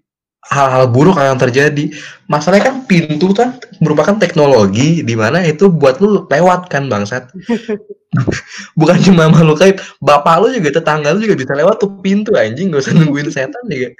[0.42, 1.92] hal-hal buruk akan terjadi.
[2.26, 7.30] Masalahnya kan pintu kan merupakan teknologi di mana itu buat lu lewat kan bangsat.
[8.80, 12.72] Bukan cuma makhluk gaib bapak lu juga tetangga lu juga bisa lewat tuh pintu anjing.
[12.72, 13.94] Gak usah nungguin setan juga.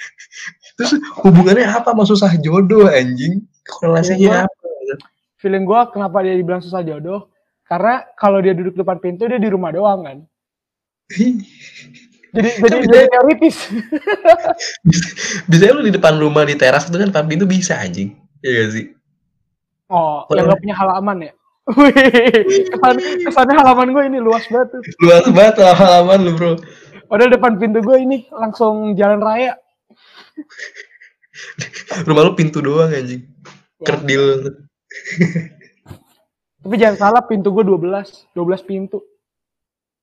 [0.80, 3.44] Terus hubungannya apa sama susah jodoh anjing?
[3.68, 4.62] Korelasinya apa?
[5.42, 7.26] feeling gue kenapa dia dibilang susah jodoh
[7.72, 10.18] karena kalau dia duduk depan pintu dia di rumah doang kan
[12.36, 13.56] jadi jadi jadi teoritis
[14.88, 15.08] bisa,
[15.48, 18.12] bisa lu di depan rumah di teras itu kan tapi itu bisa anjing
[18.44, 18.86] iya gak sih
[19.88, 21.94] oh yang nggak punya halaman ya Wih,
[22.74, 24.82] kesan, kesannya halaman gue ini luas banget tuh.
[24.98, 26.58] luas banget lah halaman lu bro
[27.12, 29.60] Padahal depan pintu gue ini langsung jalan raya.
[32.08, 33.28] Rumah lu pintu doang anjing.
[33.76, 33.84] Ya.
[33.84, 34.24] Kerdil.
[36.62, 39.02] Tapi jangan salah pintu gue 12, 12 pintu.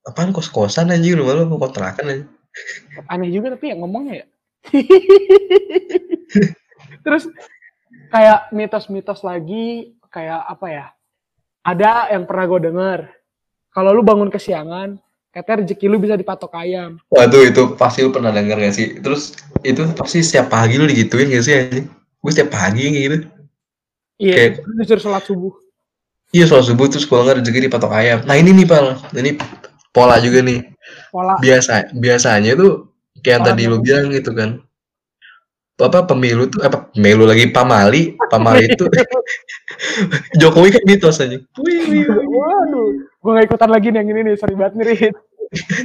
[0.04, 2.30] Apaan kos-kosan anjing rumah lu kontrakan anjing.
[3.08, 4.28] Aneh juga tapi ya ngomongnya ya.
[7.06, 7.32] Terus
[8.12, 10.86] kayak mitos-mitos lagi kayak apa ya?
[11.64, 13.00] Ada yang pernah gue denger.
[13.70, 14.98] Kalau lu bangun kesiangan,
[15.30, 16.98] katanya rezeki lu bisa dipatok ayam.
[17.14, 18.88] Waduh itu pasti lu pernah denger gak sih?
[19.00, 21.86] Terus itu pasti setiap pagi lu digituin gak sih anjing?
[22.20, 23.18] Gue setiap pagi gitu.
[24.20, 25.54] Iya, Kayak- disuruh sholat subuh.
[26.30, 28.22] Iya soal subuh terus kalau nggak rezeki dipatok ayam.
[28.30, 29.34] Nah ini nih pal, ini
[29.90, 30.62] pola juga nih.
[31.10, 32.94] Pola Biasa biasanya tuh
[33.26, 34.62] kayak yang Orang tadi lu bilang gitu kan.
[35.80, 38.86] Apa pemilu tuh apa pemilu lagi pamali, pamali itu
[40.40, 41.40] Jokowi kan mitos aja.
[41.40, 42.04] Wih.
[42.06, 45.16] Waduh, gue gak ikutan lagi nih yang ini nih, sorry banget nih, Rit.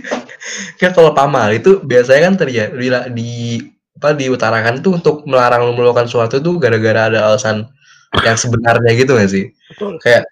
[0.83, 3.30] Kan kalau pamali itu biasanya kan terjadi di, di
[3.96, 7.64] apa diutarakan tuh untuk melarang melakukan sesuatu tuh gara-gara ada alasan
[8.26, 9.54] yang sebenarnya gitu gak sih?
[9.72, 9.96] Betul.
[10.02, 10.28] Kayak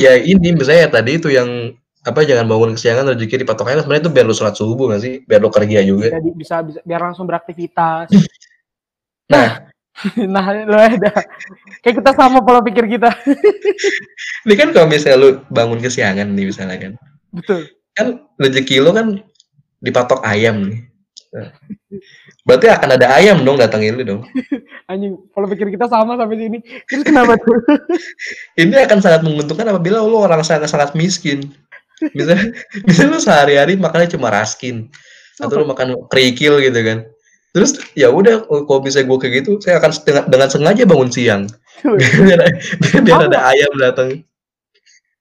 [0.00, 4.12] ya ini misalnya tadi itu yang apa jangan bangun kesiangan rezeki dipatok ayam sebenarnya itu
[4.12, 5.24] biar lu sholat subuh gak sih?
[5.24, 6.12] Biar lu kerja juga.
[6.12, 8.12] Jadi bisa, bisa biar langsung beraktivitas.
[9.24, 9.56] Nah,
[10.34, 11.12] nah, lo ada.
[11.80, 13.14] Kayak kita sama pola pikir kita.
[14.44, 16.92] ini kan kalau misalnya lu bangun kesiangan nih misalnya kan.
[17.30, 17.70] Betul.
[17.94, 19.06] Kan rezeki lu kan
[19.78, 20.80] dipatok ayam nih.
[22.46, 24.20] Berarti akan ada ayam dong datangin lu dong.
[24.90, 26.58] Anjing, pola pikir kita sama sampai sini.
[26.86, 27.58] Terus kenapa tuh?
[28.60, 31.50] Ini akan sangat menguntungkan apabila lu orang sangat sangat miskin.
[32.12, 32.52] Misalnya,
[32.84, 34.90] misalnya lu sehari-hari makannya cuma raskin
[35.40, 36.98] atau lu makan kerikil gitu kan.
[37.54, 41.46] Terus ya udah kalau misalnya gue kayak gitu, saya akan dengan, dengan sengaja bangun siang
[41.82, 42.40] biar,
[42.80, 44.08] biar, biar ada ayam datang.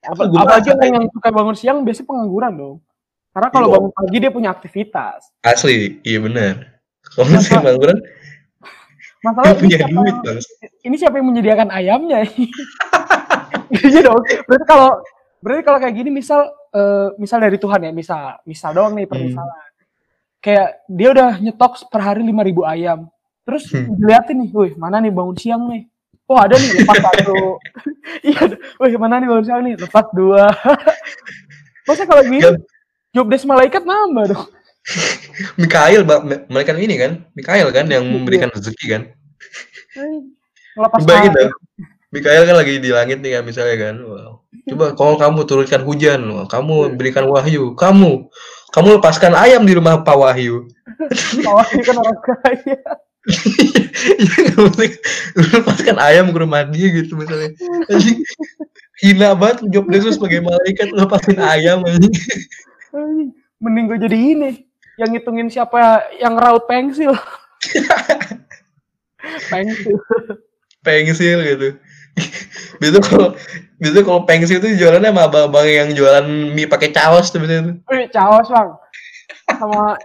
[0.03, 2.75] Apa, apalagi rasa orang yang suka bangun siang biasanya pengangguran dong.
[3.33, 3.73] Karena kalau Iya.
[3.75, 5.19] bangun pagi dia punya aktivitas.
[5.41, 6.53] Asli, iya benar.
[7.03, 7.97] Kalau pengangguran,
[9.19, 10.37] Masalah punya siapa, duit bang.
[10.83, 12.19] ini siapa yang menyediakan ayamnya?
[13.73, 14.21] Iya dong.
[14.45, 15.01] Berarti kalau
[15.39, 19.69] berarti kalau kayak gini misal eh, misal dari Tuhan ya, misal misal doang nih permisalan.
[20.37, 23.09] Kayak dia udah nyetok per hari 5000 ayam.
[23.41, 23.97] Terus Hmm.
[23.97, 25.89] diliatin nih, wih mana nih bangun siang nih.
[26.23, 27.57] Oh ada nih lepas satu.
[28.23, 28.39] Iya,
[28.77, 30.47] wih mana nih bangun siang nih lepas dua.
[31.87, 32.61] Masa kalau gini Gak-
[33.13, 34.47] job desk malaikat nambah dong.
[35.61, 38.11] Mikael, Mbak, mereka ini kan, Mikael kan yang Iya.
[38.11, 39.01] memberikan rezeki kan.
[41.05, 41.33] Bayangin tangan.
[41.37, 41.51] dong.
[42.13, 43.95] Mikael kan lagi di langit nih kan misalnya kan.
[44.01, 44.33] Wow.
[44.69, 48.29] Coba kalau kamu turunkan hujan, kamu berikan wahyu, kamu
[48.73, 50.65] kamu lepaskan ayam di rumah Pak Wahyu.
[51.45, 52.77] Bawah ini kan orang kaya.
[53.23, 54.53] Iya
[55.61, 57.53] lepaskan ayam ke rumah dia gitu misalnya.
[58.99, 62.13] Hina banget job lu sebagai malaikat lepasin ayam anjing.
[63.63, 64.51] Mending gue jadi ini.
[65.01, 67.11] Yang ngitungin siapa yang raut pensil.
[69.51, 69.97] pensil.
[70.83, 71.67] Pengsil gitu.
[72.79, 73.27] Biasanya kalau
[73.81, 77.75] biasanya kalau pengsil itu jualannya sama abang-abang yang jualan mie pakai caos tuh biasanya tuh.
[77.89, 78.69] Wih, caos bang.
[79.49, 79.97] Sama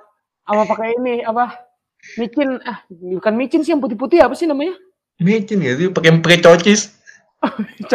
[0.48, 1.68] sama pakai ini apa?
[2.16, 4.78] Micin, ah bukan micin sih yang putih-putih apa sih namanya?
[5.20, 6.96] Micin gak sih pakai pakai cocis.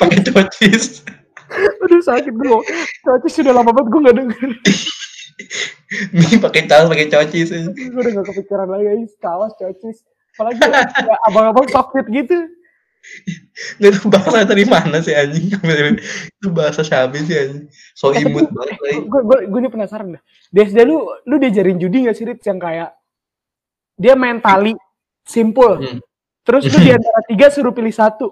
[0.00, 1.00] Pakai cocis.
[1.84, 2.58] Aduh sakit gue.
[3.04, 4.50] Cocis sudah lama banget gue gak denger.
[6.18, 9.12] Mie pakai caos pakai cocis gue udah gak kepikiran lagi guys.
[9.22, 10.04] Caos, cocis.
[10.36, 12.38] Apalagi ya, abang-abang soft gitu.
[13.80, 15.50] Gak tau bahasa dari mana sih anjing.
[16.38, 17.66] Itu bahasa Syabi sih anjing.
[17.94, 20.22] So imut banget gue gue gue ini penasaran dah.
[20.50, 22.94] Di SD lu lu diajarin judi gak sih Rit yang kayak
[23.98, 24.74] dia main tali
[25.26, 25.82] simpul.
[25.82, 25.98] Hmm.
[26.46, 28.30] Terus lu di antara tiga suruh pilih satu.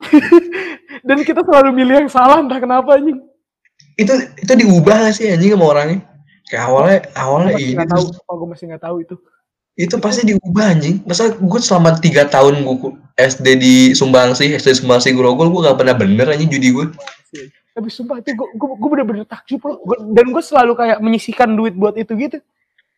[1.06, 3.20] Dan kita selalu milih yang salah entah kenapa anjing.
[4.00, 6.00] itu itu diubah gak sih anjing sama orangnya?
[6.48, 8.04] Kayak awalnya awalnya Gue ini nggak tahu.
[8.08, 9.16] terus Oh, gue masih nggak tahu itu.
[9.80, 10.96] itu pasti diubah anjing.
[11.08, 15.96] Masa gue selama tiga tahun gue SD di Sumbangsi, SD Sumbangsi Grogol gue gak pernah
[15.96, 16.86] bener anjing judi gue.
[17.70, 19.78] Tapi sumpah itu gue gue, gue bener-bener takjub loh.
[20.10, 22.38] Dan gue selalu kayak menyisikan duit buat itu gitu.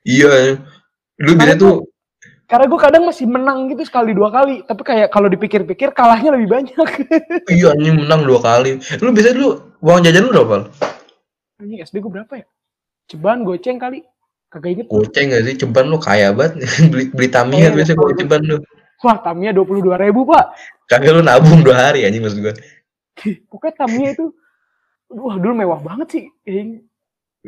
[0.02, 0.58] Iya.
[1.22, 1.74] Lu biasanya tuh
[2.52, 4.60] Karena gue kadang masih menang gitu sekali dua kali.
[4.68, 6.76] Tapi kayak kalau dipikir-pikir kalahnya lebih banyak.
[7.56, 8.76] iya anjing menang dua kali.
[9.00, 9.48] Lu biasanya lu
[9.80, 10.68] uang jajan lu berapa?
[11.64, 12.44] anjing SD gue berapa ya?
[13.08, 14.04] Ceban goceng kali.
[14.52, 14.86] Kagak inget.
[14.92, 15.54] Goceng gak sih?
[15.64, 16.60] Ceban lu kaya banget.
[16.92, 17.96] beli beli Tamiya Oh, iya.
[17.96, 18.56] kalau ceban lu.
[19.00, 20.52] Wah, Tamiya dua puluh dua ribu pak.
[20.92, 22.54] Kagak lu nabung dua hari anjing maksud gue.
[23.48, 24.28] Pokoknya Tamiya itu,
[25.08, 26.24] wah dulu mewah banget sih.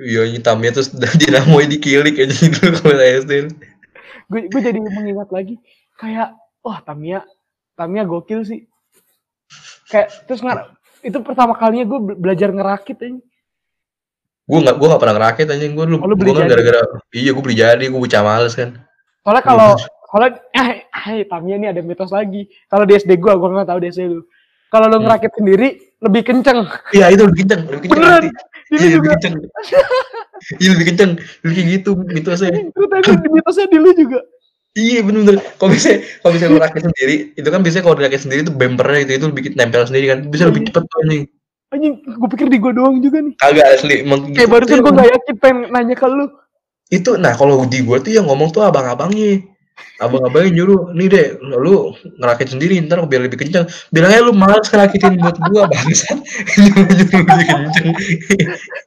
[0.01, 3.53] Iya anjing Tamiya terus dinamoy dikilik aja dulu kalau SD.
[4.31, 5.61] Gue gue jadi mengingat lagi
[5.97, 7.25] kayak wah Tamiya
[7.75, 8.65] Tamiya gokil sih
[9.89, 13.21] kayak terus ngar itu pertama kalinya gue be- belajar ngerakit aja
[14.45, 16.85] Gue gak, gue gak pernah ngerakit anjing gue lu, Oh, lu beli kan gara-gara
[17.17, 18.77] iya gue beli jadi gue bocah males kan
[19.25, 19.71] soalnya kalau
[20.15, 22.47] kalau eh hai Tamiya nih ada mitos lagi.
[22.71, 24.23] Kalau di SD gua, gua nggak tahu di SD lu.
[24.71, 25.11] Kalau lu Hmm.
[25.11, 26.71] ngerakit sendiri lebih kenceng.
[26.95, 28.23] Iya itu lebih kenceng, lebih kenceng Beneran.
[28.23, 29.11] Dulu Iya lebih juga.
[29.19, 29.35] kenceng.
[30.61, 31.13] Iya lebih kenceng.
[31.43, 32.51] Lebih kayak gitu mitosnya.
[32.53, 34.19] Itu tadi di mitosnya dulu juga.
[34.75, 35.39] Iya bener-bener.
[35.55, 39.01] Kalau misalnya kalau misalnya lu rakit sendiri, itu kan biasanya kalau dirakit sendiri itu bempernya
[39.07, 40.19] itu itu bikin nempel sendiri kan.
[40.27, 40.69] Bisa lebih Iya.
[40.75, 41.25] cepet tuh anjing.
[41.71, 43.35] Anjing, gua pikir di gua doang juga nih.
[43.39, 46.27] Kagak asli emang Kayak barusan gua nggak yakin pengen nanya ke lu.
[46.93, 49.41] itu nah kalau di gua tuh yang ngomong tuh abang-abangnya
[49.99, 55.19] abang-abangnya nyuruh nih deh lu ngerakit sendiri ntar biar lebih kencang bilangnya lu males ngerakitin
[55.19, 56.19] buat gua bangsat
[56.63, 57.63] nyuruh nyuruh lebih kencang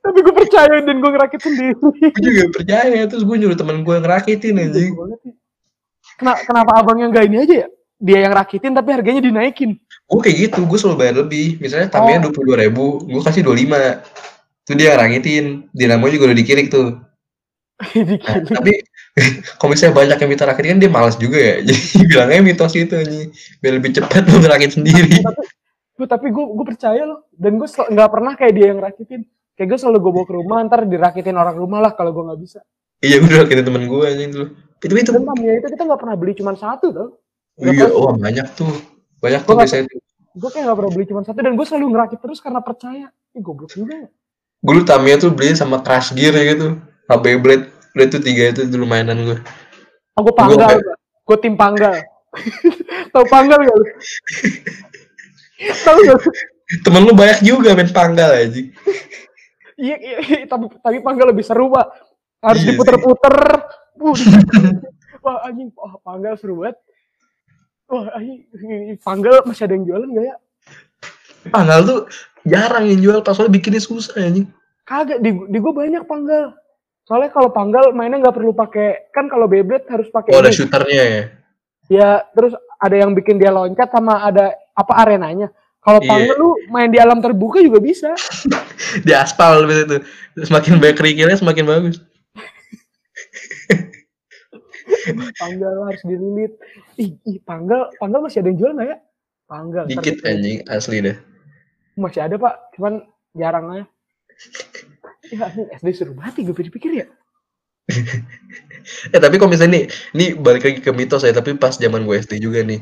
[0.04, 1.74] Tapi gua percaya dan gua ngerakit sendiri.
[1.80, 1.92] gua
[2.24, 4.88] juga percaya terus gua nyuruh temen gua ngerakitin banget sih.
[6.18, 7.68] Kenapa, kenapa abangnya nggak ini aja ya?
[7.98, 9.72] Dia yang rakitin tapi harganya dinaikin.
[10.08, 12.24] gua kayak gitu gua selalu bayar lebih misalnya tamnya Oh.
[12.28, 14.00] dua puluh dua ribu gua kasih dua lima
[14.64, 16.96] itu dia yang rakitin dinamo juga udah dikirik tuh
[18.24, 18.87] Nah, tapi
[19.58, 22.94] kalau misalnya banyak yang minta rakit kan dia malas juga ya jadi bilangnya mitos itu
[22.94, 25.44] anjing biar lebih cepat lu ngerakit sendiri tapi
[25.98, 29.22] gue tapi gue gue percaya loh dan gue nggak pernah kayak dia yang rakitin
[29.58, 32.42] kayak gue selalu gue bawa ke rumah ntar dirakitin orang rumah lah kalau gue nggak
[32.42, 32.62] bisa
[32.98, 34.48] Iya udah kita temen gue anjing dulu.
[34.82, 35.12] Itu itu.
[35.14, 37.10] Tamiya itu kita nggak pernah beli cuma satu tuh
[37.58, 38.70] Iya, oh banyak tuh.
[39.22, 40.02] Banyak tuh biasanya tuh.
[40.38, 43.40] gue kayak nggak pernah beli cuma satu dan gue selalu ngerakit terus karena percaya ini
[43.42, 44.10] goblok juga ya.
[44.62, 46.78] Gue dulu Tamiya tuh beli sama Crash Gear ya gitu.
[47.10, 47.66] HB Blade.
[47.98, 49.38] Udah tuh tiga itu dulu mainan gue.
[50.18, 50.78] gue panggal
[51.28, 51.94] gue tim panggal
[53.14, 53.86] tau panggal gak lu
[55.82, 56.30] tau gak lu?
[56.86, 58.62] Temen lu banyak juga main panggal aja.
[59.78, 61.86] iya, iya, tapi tapi panggal lebih seru pak
[62.42, 63.36] harus Iya diputer-puter
[65.26, 66.78] wah anjing wah panggal seru banget
[67.90, 68.46] wah anjing
[69.02, 70.38] panggal masih ada yang jualan gak ya
[71.48, 72.00] Panggal tuh
[72.44, 74.52] jarang yang jual pas soalnya bikinnya susah anjing.
[74.88, 76.56] Kagak, di, di gue banyak panggal.
[77.08, 81.04] Soalnya kalau panggal mainnya nggak perlu pakai, kan kalau Beyblade harus pakai Oh ada shooternya
[81.08, 81.24] ya.
[81.88, 82.52] Ya, terus
[82.84, 85.48] ada yang bikin dia loncat sama ada apa arenanya.
[85.80, 86.10] Kalau Iya.
[86.12, 88.12] panggal lu main di alam terbuka juga bisa.
[89.08, 90.04] Di aspal gitu.
[90.36, 92.04] Semakin banyak kerikilnya semakin bagus.
[95.40, 96.60] Panggal harus dililit.
[97.00, 98.98] Ih, ih panggal, panggal masih ada yang jual nggak ya?
[99.48, 99.84] Panggal.
[99.88, 101.16] Dikit anjing asli dah.
[101.96, 103.86] Masih ada pak, cuman jarang aja.
[105.34, 107.08] Ya, SD seru banget gue pikir-pikir ya.
[109.12, 109.86] Eh tapi kalau misalnya nih,
[110.16, 112.80] ini balik lagi ke mitos ya, tapi pas zaman gue SD juga nih.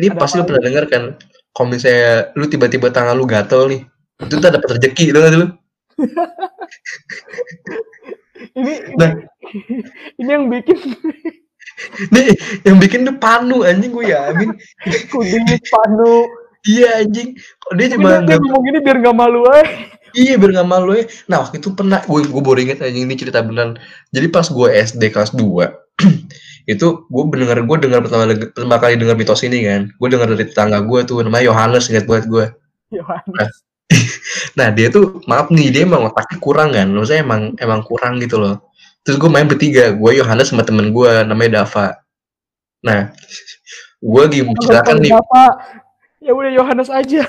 [0.00, 1.02] Ini Ada pasti lu pernah denger kan,
[1.52, 3.84] kalau misalnya lu tiba-tiba tangan lu gatel nih,
[4.24, 5.46] itu tuh dapat rezeki, lu nggak lu?
[8.56, 9.10] Ini, Nah.
[10.16, 10.78] ini, yang bikin
[12.14, 12.32] Nih,
[12.64, 14.50] yang bikin tuh panu anjing gue yamin.
[15.12, 16.24] kudis panu.
[16.66, 19.62] Iya anjing, kok dia cuma dia ngomong ini biar nggak malu aja.
[20.16, 21.04] Iya biar nggak malu ya.
[21.28, 23.76] Nah waktu itu pernah gue gue baru inget anjing ini cerita beneran.
[24.14, 25.42] Jadi pas gue SD kelas 2
[26.72, 29.92] itu gue mendengar gue dengar pertama pertama kali dengar mitos ini kan.
[29.96, 32.46] Gue dengar dari tetangga gue tuh namanya Yohanes ingat buat gue.
[32.92, 33.52] Yohanes.
[34.58, 36.92] Nah dia tuh maaf nih dia emang otaknya kurang kan.
[36.92, 38.68] Maksudnya emang emang kurang gitu loh.
[39.06, 41.96] Terus gue main bertiga, gue Yohanes sama temen gue namanya Dava.
[42.84, 43.08] Nah
[44.12, 45.44] gue lagi menceritakan nih Apa?
[46.18, 47.22] Ya udah Yohanes aja.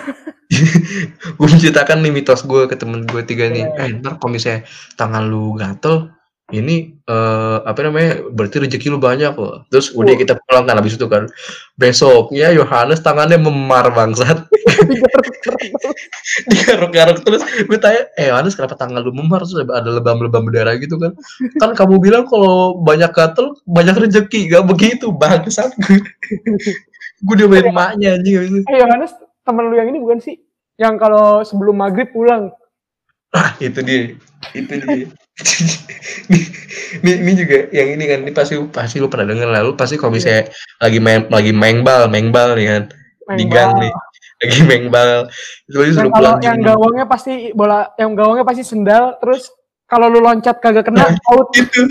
[1.38, 3.70] gue menceritakan nih mitos gue ke temen gue tiga nih.
[3.70, 3.86] Iya.
[3.86, 4.66] eh ntar kalau misalnya
[4.98, 6.10] tangan lu gatel
[6.50, 10.98] ini eh, apa namanya berarti rezeki lu banyak loh terus udah kita pulang kan habis
[10.98, 11.30] itu kan
[11.78, 14.46] besoknya Yohanes tangannya memar bangsat.
[16.50, 17.46] Digaruk-garuk terus.
[17.70, 19.46] Gue tanya eh Yohanes kenapa tangan lu memar?
[19.46, 21.14] Terus ada lebam-lebam berdarah gitu kan.
[21.62, 24.50] Kan kamu bilang kalau banyak gatel banyak rezeki.
[24.50, 25.78] Gak begitu bangsat.
[25.78, 26.02] gue
[27.20, 28.60] gue dia main emaknya anjing habis itu.
[28.68, 29.12] Eh Yohanes
[29.44, 30.36] temen lu yang ini bukan sih?
[30.80, 32.54] Yang kalau sebelum maghrib pulang.
[33.36, 34.16] Ah, itu dia.
[34.56, 35.08] Itu dia.
[37.00, 39.96] ini, ini juga yang ini kan ini pasti pasti lu pernah denger lah lu pasti
[39.96, 40.52] kalau misalnya
[40.84, 42.84] lagi main lagi main bal main bal nih kan
[43.40, 43.94] di gang nih
[44.44, 45.32] lagi main bal
[45.70, 49.16] itu pasti suruh kalau pulang yang gawangnya pasti bola, yang gawangnya pasti sendal.
[49.22, 49.52] Terus
[49.90, 51.50] kalau lu loncat kagak kena out.
[51.60, 51.82] itu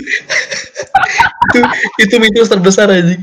[1.49, 1.59] itu
[1.99, 3.15] itu mitos terbesar aja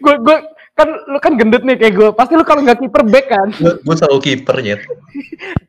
[0.00, 0.38] Gue gue
[0.74, 2.08] kan lu kan gendut nih kayak gue.
[2.14, 3.48] Pasti lu kalau nggak kiper back kan.
[3.58, 4.80] gue selalu kiper nyet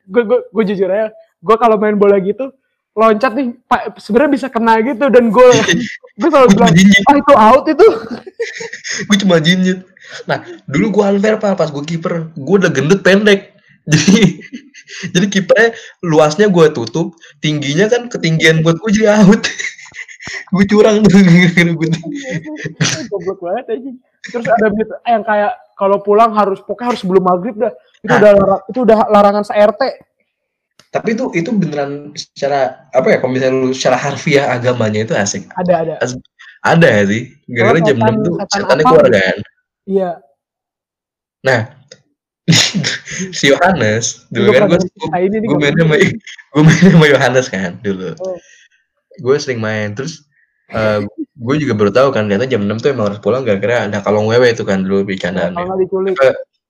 [0.10, 1.14] Gue gue gue jujur aja.
[1.42, 2.54] Gue kalau main bola gitu
[2.96, 5.52] loncat nih pak sebenarnya bisa kena gitu dan gol.
[6.20, 7.88] gue selalu gue cuma bilang ah itu out itu.
[9.12, 9.84] gue cuma jinjit
[10.30, 10.40] nah
[10.70, 13.52] dulu gue unfair pak pas gue kiper gue udah gendut pendek
[13.92, 14.40] jadi
[15.12, 15.70] jadi kipernya
[16.06, 19.44] luasnya gue tutup tingginya kan ketinggian buat gue jadi out
[20.56, 21.90] gue curang tuh gue
[23.14, 23.92] Goblok banget aja.
[24.32, 24.68] Terus ada
[25.06, 27.74] yang kayak kalau pulang harus pokoknya harus sebelum maghrib dah.
[28.02, 28.20] Itu Nah.
[28.22, 28.34] udah
[28.70, 29.82] itu udah larangan se-RT.
[30.96, 35.44] tapi itu itu beneran secara apa ya kalau misalnya lu secara harfiah agamanya itu asik
[35.60, 35.96] Ada ada.
[36.64, 37.36] Ada sih.
[37.52, 39.38] Gara-gara jam 6 tuh setan setannya keluar kan.
[39.84, 40.10] Iya.
[41.44, 41.60] Nah,
[43.38, 44.80] si Yohanes dulu kan gue
[45.36, 48.16] gue main sama gue main sama Yohanes kan dulu.
[48.24, 48.40] Oh.
[49.20, 50.24] Gue sering main terus
[50.74, 51.00] eh
[51.36, 54.26] gue juga baru tahu kan ternyata jam 6 tuh emang harus pulang gara-gara ada kalong
[54.26, 56.16] wewe itu kan dulu di kanan Kalau nggak diculik.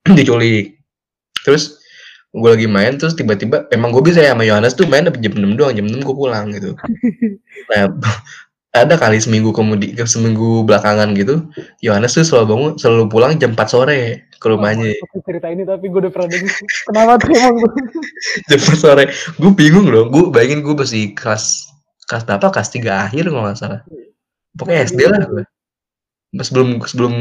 [0.20, 0.66] diculik.
[1.46, 1.64] Terus
[2.36, 5.56] gue lagi main terus tiba-tiba emang gue bisa ya sama Yohanes tuh main jam 6
[5.56, 6.76] doang jam 6 gue pulang gitu.
[7.72, 7.88] Nah
[8.76, 11.48] ada kali seminggu kemudian seminggu belakangan gitu
[11.80, 15.88] Yohanes tuh selalu bangun selalu pulang jam 4 sore ke rumahnya Aku cerita ini tapi
[15.88, 16.52] gue udah pernah denger.
[16.91, 17.72] Kenapa tuh emang gue?
[18.52, 19.04] jam 4 sore
[19.39, 21.72] gue bingung loh gue bayangin gue masih kelas
[22.06, 23.82] kelas berapa kelas 3 akhir kalau nggak salah.
[24.56, 25.43] Pokoknya SD lah gue.
[26.36, 27.14] Sebelum sebelum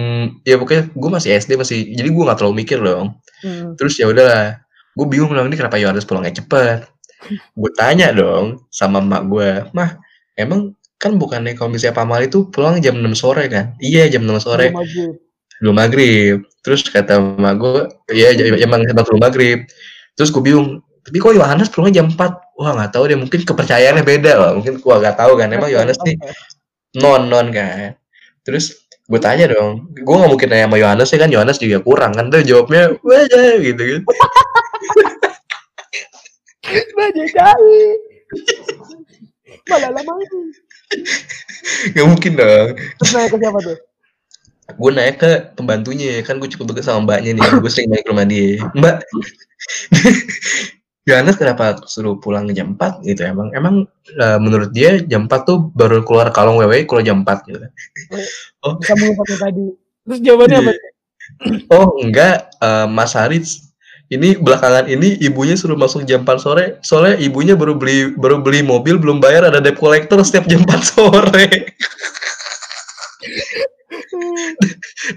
[0.43, 3.18] ya pokoknya gue masih SD masih jadi gue nggak terlalu mikir dong.
[3.45, 3.76] Hmm.
[3.76, 4.57] terus ya udahlah
[4.97, 6.89] gue bingung dong ini kenapa Yohanes pulangnya cepet?
[7.61, 9.97] Gue tanya dong sama emak gue mah
[10.37, 13.76] emang kan bukannya kalau misalnya Pak Mali itu pulang jam 6 sore kan?
[13.80, 14.72] Iya jam 6 sore.
[14.72, 15.12] Belum maghrib.
[15.61, 16.37] belum maghrib.
[16.64, 17.80] Terus kata emak gue
[18.16, 18.32] iya
[18.64, 19.68] emang emang belum maghrib.
[20.16, 24.05] Terus gue bingung tapi kok Yohanes pulangnya jam 4 wah nggak tahu deh mungkin kepercayaannya
[24.05, 26.17] beda lah mungkin gua nggak tahu kan emang Yohanes nih
[27.03, 27.99] non non kan.
[28.45, 32.17] Terus gue tanya dong gue nggak mungkin nanya sama Yohanes ya kan Yohanes juga kurang
[32.17, 34.03] kan tuh jawabnya wah ya," gitu kan.
[36.97, 37.81] Banyak kali.
[39.69, 40.13] Malah lama
[41.93, 42.69] nggak mungkin dong.
[43.03, 43.79] Terus nanya ke siapa tuh?
[44.65, 48.11] gue naik ke pembantunya kan gue cukup deket sama mbaknya nih gue sering naik ke
[48.17, 48.65] rumah dia.
[48.73, 48.97] Mbak
[51.05, 53.29] Yohanes kenapa suruh pulang jam 4 gitu?
[53.29, 57.45] Emang emang eh, menurut dia jam 4 tuh baru keluar kalong wewe kalau jam 4
[57.45, 57.61] gitu.
[58.81, 59.65] Bisa mengungkap yang tadi.
[60.05, 60.73] Terus jawabannya apa?
[61.77, 62.49] oh enggak.
[62.57, 63.69] Eh, Mas Haris
[64.09, 68.63] ini belakangan ini ibunya suruh masuk jam 4 sore soalnya ibunya baru beli baru beli
[68.65, 71.47] mobil belum bayar ada debt collector setiap jam 4 sore.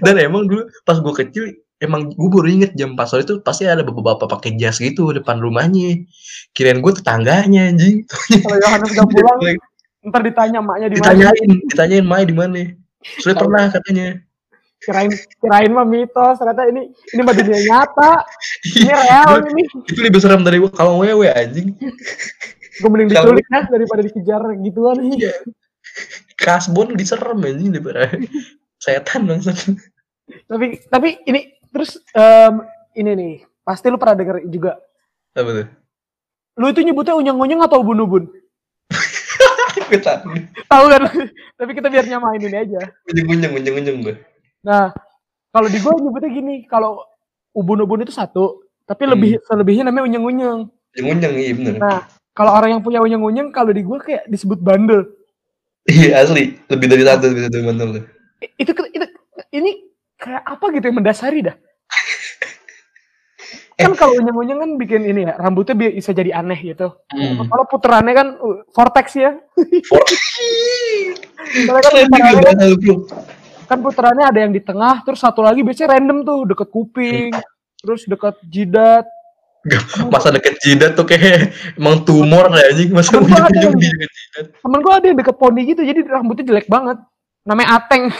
[0.04, 1.44] Dan emang dulu pas gue kecil
[1.78, 5.38] emang gue baru inget jam 4 sore itu pasti ada bapak-bapak pakai jas gitu depan
[5.38, 6.02] rumahnya
[6.50, 8.02] kirain gue tetangganya anjing
[8.42, 9.38] Kalau Yohanes udah pulang,
[10.10, 11.06] ntar ditanya emaknya di mana.
[11.14, 12.62] ditanyain ditanyain Mai di mana
[13.22, 14.18] sudah pernah katanya
[14.78, 15.10] Kirain
[15.42, 18.22] kirain mah mitos, ternyata ini ini mah dunia nyata.
[18.78, 19.62] Ini real ini.
[19.90, 21.74] itu lebih serem dari gue kalau wewe anjing
[22.78, 25.18] Gue mending diculik ya daripada dikejar gituan nih.
[25.18, 25.34] Iya.
[26.38, 28.06] kasbon lebih serem anjing daripada
[28.86, 29.58] setan langsung
[30.46, 32.54] Tapi tapi ini terus em,
[32.94, 34.76] ini nih, pasti lu pernah denger juga.
[35.32, 35.66] apa tuh
[36.54, 38.26] Lu itu nyebutnya unyeng-unyeng atau ubun-ubun?
[40.66, 41.02] tahu kan?
[41.58, 42.80] tapi kita biar nyamain ini aja.
[43.06, 44.14] unjung unjung gue
[44.60, 44.90] Nah,
[45.48, 47.06] kalau di gue nyebutnya gini, kalau
[47.52, 49.12] ubun-ubun itu satu, tapi Hmm.
[49.14, 50.60] lebih selebihnya namanya unyeng-unyeng.
[50.98, 51.98] unjung iya bener Nah,
[52.32, 55.06] kalau orang yang punya unyeng-unyeng, kalau di gue kayak disebut bandel.
[55.84, 58.04] iya asli lebih dari satu lebih dari bener tuh
[58.38, 59.06] I- Itu, itu
[59.50, 59.72] ini
[60.18, 61.56] kayak apa gitu yang mendasari dah.
[63.78, 66.98] Kan kalau unyeng-unyeng kan bikin ini ya, rambutnya bi- bisa jadi aneh gitu.
[67.14, 67.46] Hmm.
[67.46, 69.38] Kalau puterannya kan uh, vortex ya.
[73.70, 76.68] Kan puterannya, kan, kan ada yang di tengah, terus satu lagi biasanya random tuh, deket
[76.74, 77.30] kuping,
[77.78, 79.06] terus deket jidat.
[80.14, 84.78] masa deket jidat tuh kayak emang tumor ya anjing masa yang- di deket jidat Temen
[84.82, 86.98] gue ada yang deket poni gitu, jadi rambutnya jelek banget.
[87.46, 88.10] Namanya Ateng.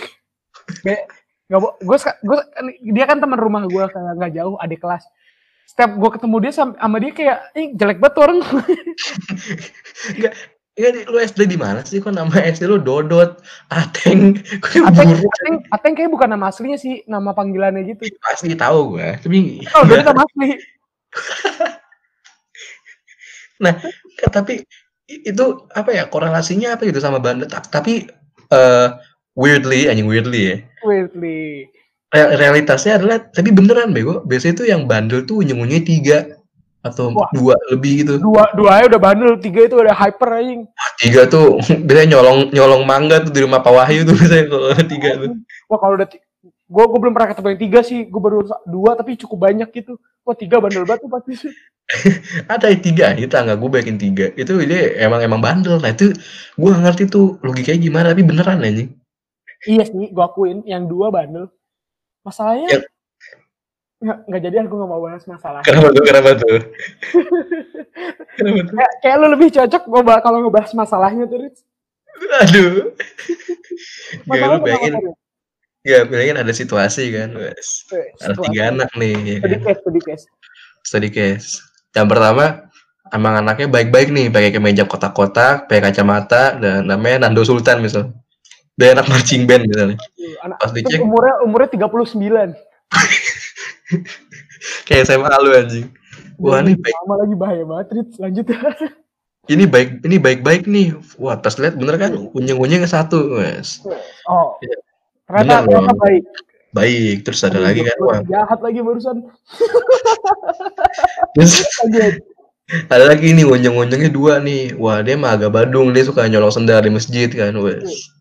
[0.86, 1.03] Kayak,
[1.49, 2.38] gak, gue, gue,
[2.92, 5.05] dia kan teman rumah gue, kayak nggak jauh, adik kelas.
[5.64, 8.38] Setiap gue ketemu dia sama, sama dia kayak, ih jelek banget orang.
[10.78, 11.99] Iya, di- lu SD di mana sih?
[11.99, 14.38] Kok nama SD lu Dodot, Ateng,
[14.86, 15.11] Ateng?
[15.18, 18.07] Ateng, Ateng kayak bukan nama aslinya sih, nama panggilannya gitu.
[18.22, 20.55] Pasti tahu gua, tapi Oh, dia nama asli.
[23.64, 23.74] nah,
[24.30, 24.62] tapi
[25.11, 25.44] itu
[25.74, 27.51] apa ya korelasinya apa gitu sama bandel?
[27.51, 28.07] Ta- Tapi
[28.55, 28.88] eh
[29.39, 30.57] weirdly, anjing weirdly ya.
[30.82, 31.70] Weirdly.
[32.11, 34.26] Re- realitasnya adalah tapi beneran bego.
[34.26, 36.18] Biasanya tuh yang bandel tuh unjung-unjungnya tiga
[36.82, 37.30] atau Wah.
[37.30, 38.18] dua lebih gitu.
[38.18, 40.66] Dua, dua udah bandel, tiga itu udah hyper anjing.
[40.99, 45.11] Tiga tuh biasanya nyolong nyolong mangga tuh di rumah Pak Wahyu tuh biasanya kalau tiga
[45.22, 45.30] tuh.
[45.70, 46.09] Wah kalau udah,
[46.49, 49.95] gue gue belum pernah ketemu yang tiga sih, gue baru dua tapi cukup banyak gitu.
[50.26, 51.53] Wah tiga bandel banget tuh pasti sih.
[52.53, 56.12] ada yang tiga itu tangga gue bikin tiga itu dia emang emang bandel nah itu
[56.61, 58.93] gue ngerti tuh logikanya gimana tapi beneran anjing
[59.61, 61.50] Iya sih, gue akuin yang dua bandel.
[62.20, 62.86] Masalahnya Yang-
[63.98, 65.59] nggak nggak jadi aku nggak mau bahas masalah.
[65.61, 66.59] kenapa tuh kenapa tuh
[68.38, 71.61] kenapa tuh Kayak, kayak lu lebih cocok gue kalau ngebahas masalahnya tuh, Rich.
[72.36, 72.94] aduh
[74.22, 74.94] gak Masalahnya lu bayangin
[75.82, 79.50] ya bayangin ada situasi kan wes Eh, ada tiga anak nih ya kan?
[79.64, 80.24] case, studi case.
[80.80, 81.48] study case
[81.90, 82.70] yang pertama
[83.09, 88.14] emang anaknya baik-baik nih pakai kemeja kotak-kotak pakai kacamata dan namanya Nando Sultan misal
[88.79, 89.99] Dia anak marching band misalnya.
[90.47, 92.55] Anak, Pas dicek umurnya umurnya 39.
[94.87, 95.87] kayak SMA lu anjing.
[96.39, 98.09] Wah, ini baik Lama lagi bahaya banget, Rit.
[98.22, 98.47] Lanjut.
[99.53, 100.95] ini baik ini baik-baik nih.
[101.18, 103.83] Wah, pas lihat bener kan unyeng-unyeng satu, Mas.
[104.31, 104.55] oh.
[104.62, 104.79] Iya.
[105.26, 106.22] Ternyata, Bener ternyata baik.
[106.68, 107.97] Baik, terus ada lagi kan.
[107.99, 109.26] Wah, Jahat lagi barusan.
[111.35, 111.53] terus
[112.87, 114.79] ada lagi nih unyeng-unyengnya dua nih.
[114.79, 118.14] Wah, dia mah agak badung, dia suka nyolong sendal di masjid kan, wes.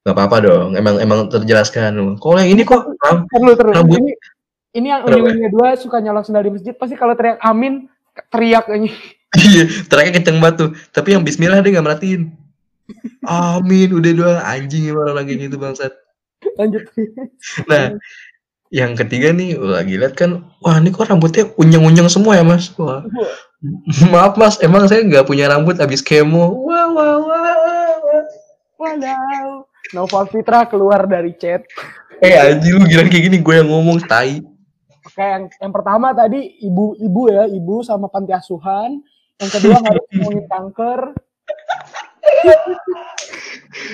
[0.00, 2.16] Gak apa-apa dong, emang emang terjelaskan.
[2.16, 3.28] Kalau yang ini kok ram-.
[3.28, 4.00] Rambut.
[4.00, 4.12] Ini
[4.70, 7.90] ini yang ujungnya dua suka nyolong sendal di masjid pasti kalau teriak amin
[8.32, 8.90] teriak ini.
[9.30, 10.70] Iya, teriaknya kenceng banget tuh.
[10.90, 12.34] Tapi yang bismillah dia nggak merhatiin.
[13.22, 15.94] Amin, udah doang anjing emang orang kayak gitu bangsat.
[16.58, 16.82] Lanjut.
[17.70, 17.94] Nah,
[18.74, 22.74] yang ketiga nih lagi lihat kan, wah ini kok rambutnya unyeng-unyeng semua ya mas.
[22.74, 23.06] Wah,
[24.10, 26.66] maaf mas, emang saya nggak punya rambut habis kemo.
[26.66, 27.54] Wah, wah, wah,
[28.82, 29.62] wah.
[29.90, 31.66] Noval Fitra keluar dari chat.
[32.20, 34.44] Eh anjing lu gila kayak gini gue yang ngomong tai.
[35.00, 39.00] Oke, yang, yang pertama tadi ibu-ibu ya, ibu sama panti asuhan.
[39.40, 41.00] Yang kedua harus ngomongin kanker.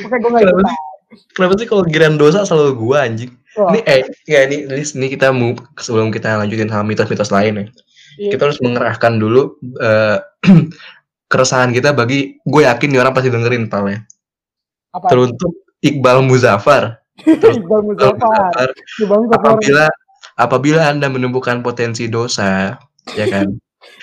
[0.04, 0.64] Oke, gue ikutan.
[0.66, 0.78] sih?
[1.32, 3.32] Kenapa sih kalau giran dosa selalu gue anjing?
[3.56, 7.54] Wah, Ini eh ya ini, ini ini kita mau sebelum kita lanjutin sama mitos-mitos lain
[7.56, 7.64] ya.
[8.20, 8.30] iya.
[8.36, 10.18] Kita harus mengerahkan dulu eh,
[11.32, 14.04] keresahan kita bagi gue yakin nih orang pasti dengerin pal ya.
[14.92, 15.08] apa?
[15.08, 17.00] Teruntuk Iqbal Muzaffar.
[17.20, 18.68] Iqbal Iqbal Muzaffar.
[19.32, 19.84] Apabila
[20.36, 22.76] apabila Anda menemukan potensi dosa,
[23.16, 23.48] ya kan?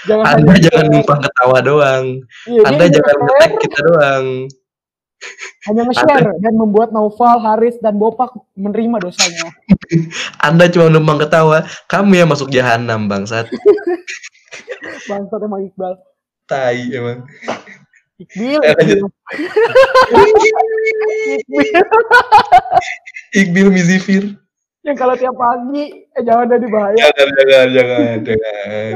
[0.07, 2.05] Jangan Anda jangan numpang ketawa doang.
[2.47, 4.27] Iya, Anda jangan nge-tag kita doang.
[5.67, 9.47] hanya nge-share dan membuat Naufal, Haris, dan Bopak menerima dosanya.
[10.47, 13.47] Anda cuma numpang ketawa, kamu yang masuk jahanam bangsat.
[15.07, 15.99] Bangsat emang Iqbal.
[16.47, 17.27] Tai emang.
[18.21, 18.75] Iqbil, Eh.
[21.33, 21.67] Iqbil.
[23.33, 24.23] Iqbil Mizifir.
[24.83, 26.97] yang kalau tiap pagi, eh jangan ada di bahaya.
[26.99, 28.91] Jangan, jangan, jangan, jangan.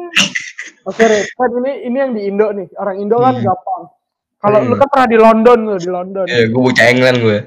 [0.88, 1.26] Oke, Red.
[1.34, 2.70] Ini ini yang di Indo nih.
[2.78, 3.42] Orang Indo kan Hmm.
[3.42, 3.82] gampang.
[4.38, 4.68] Kalau Hmm.
[4.70, 6.24] lu kan pernah di London lu di London.
[6.24, 7.38] Ya, gue bocah England gue.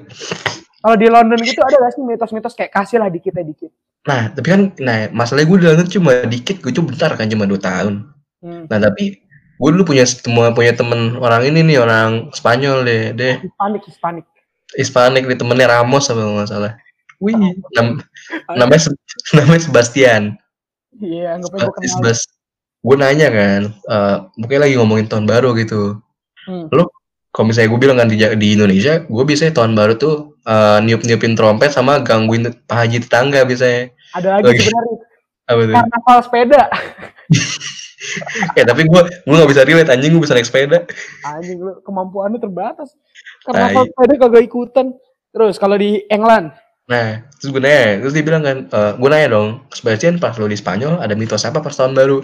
[0.78, 3.72] Kalau di London gitu ada gak sih mitos-mitos kayak kasih lah dikit ya dikit.
[4.04, 7.48] Nah, tapi kan, nah masalahnya gue di London cuma dikit, gue cuma bentar kan cuma
[7.48, 7.94] 2 tahun.
[8.44, 8.68] Hmm.
[8.68, 9.24] Nah, tapi
[9.54, 13.36] gue dulu punya semua punya temen orang ini nih, orang Spanyol deh, deh.
[13.40, 14.26] Hispanik, Hispanik.
[14.74, 16.74] Hispanik nih temennya Ramos apa nggak salah.
[17.22, 17.38] Wih,
[17.78, 18.02] nam-
[18.58, 18.90] namanya
[19.38, 20.36] namanya Sebastian.
[20.98, 21.90] Iya, anggap aja gue kenal.
[21.98, 22.20] Sebas,
[22.82, 26.02] gue nanya kan, eh mungkin lagi ngomongin tahun baru gitu.
[26.46, 26.68] Hmm.
[26.70, 26.86] Lu,
[27.34, 31.34] kalau misalnya gue bilang kan di, di Indonesia, gue biasanya tahun baru tuh eh, niup-niupin
[31.34, 33.90] trompet sama gangguin Pak Haji tetangga biasanya.
[34.14, 34.60] Ada lagi Lagi.
[34.62, 34.96] sebenarnya
[35.44, 35.76] Apa tuh?
[35.76, 36.62] karnaval sepeda.
[38.58, 40.84] ya tapi gue gue nggak bisa relate anjing gue bisa naik sepeda.
[41.24, 42.96] Anjing lu kemampuannya terbatas.
[43.44, 44.88] Karnaval sepeda kagak ikutan.
[45.34, 49.28] Terus kalau di England, Nah, terus gue nanya, terus dia bilang kan, eh gue nanya
[49.32, 52.20] dong, Sebastian pas lo di Spanyol ada mitos apa pas tahun baru?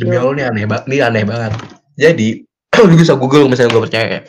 [0.00, 0.24] Demi Iya.
[0.24, 1.52] Allah nih aneh banget, nih aneh banget.
[2.00, 2.28] Jadi,
[2.88, 4.20] lu bisa google misalnya gue percaya ya.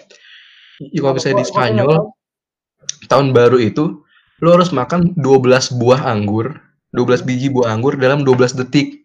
[0.99, 3.07] Kalau misalnya di Spanyol, tahu.
[3.07, 4.03] tahun baru itu,
[4.43, 6.59] lo harus makan 12 buah anggur,
[6.91, 9.03] 12 biji buah anggur dalam 12 detik.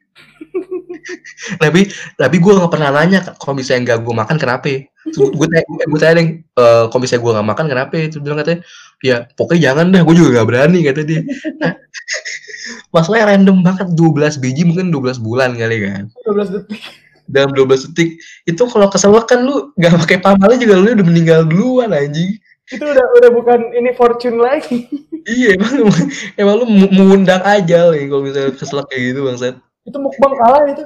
[1.56, 1.88] Tapi
[2.20, 4.68] tapi gue nggak pernah nanya kalau misalnya nggak gue makan kenapa
[5.08, 8.60] gue tanya gue tanya deh eh, kalau misalnya gue nggak makan kenapa terus bilang katanya
[9.00, 11.20] ya pokoknya jangan dah gue juga nggak berani kata dia
[11.56, 11.72] nah,
[12.94, 16.80] masalahnya random banget 12 biji mungkin 12 bulan kali kan 12 detik.
[17.28, 21.40] dalam 12 detik itu kalau keselak kan lu nggak pakai pamalnya juga lu udah meninggal
[21.48, 22.36] duluan anjing
[22.68, 24.84] Itu udah udah bukan ini fortune lagi.
[25.24, 25.88] iya emang
[26.36, 29.56] emang lu mengundang aja nih kalau misalnya keselak kayak gitu bangsat
[29.88, 30.84] itu mukbang kalah itu.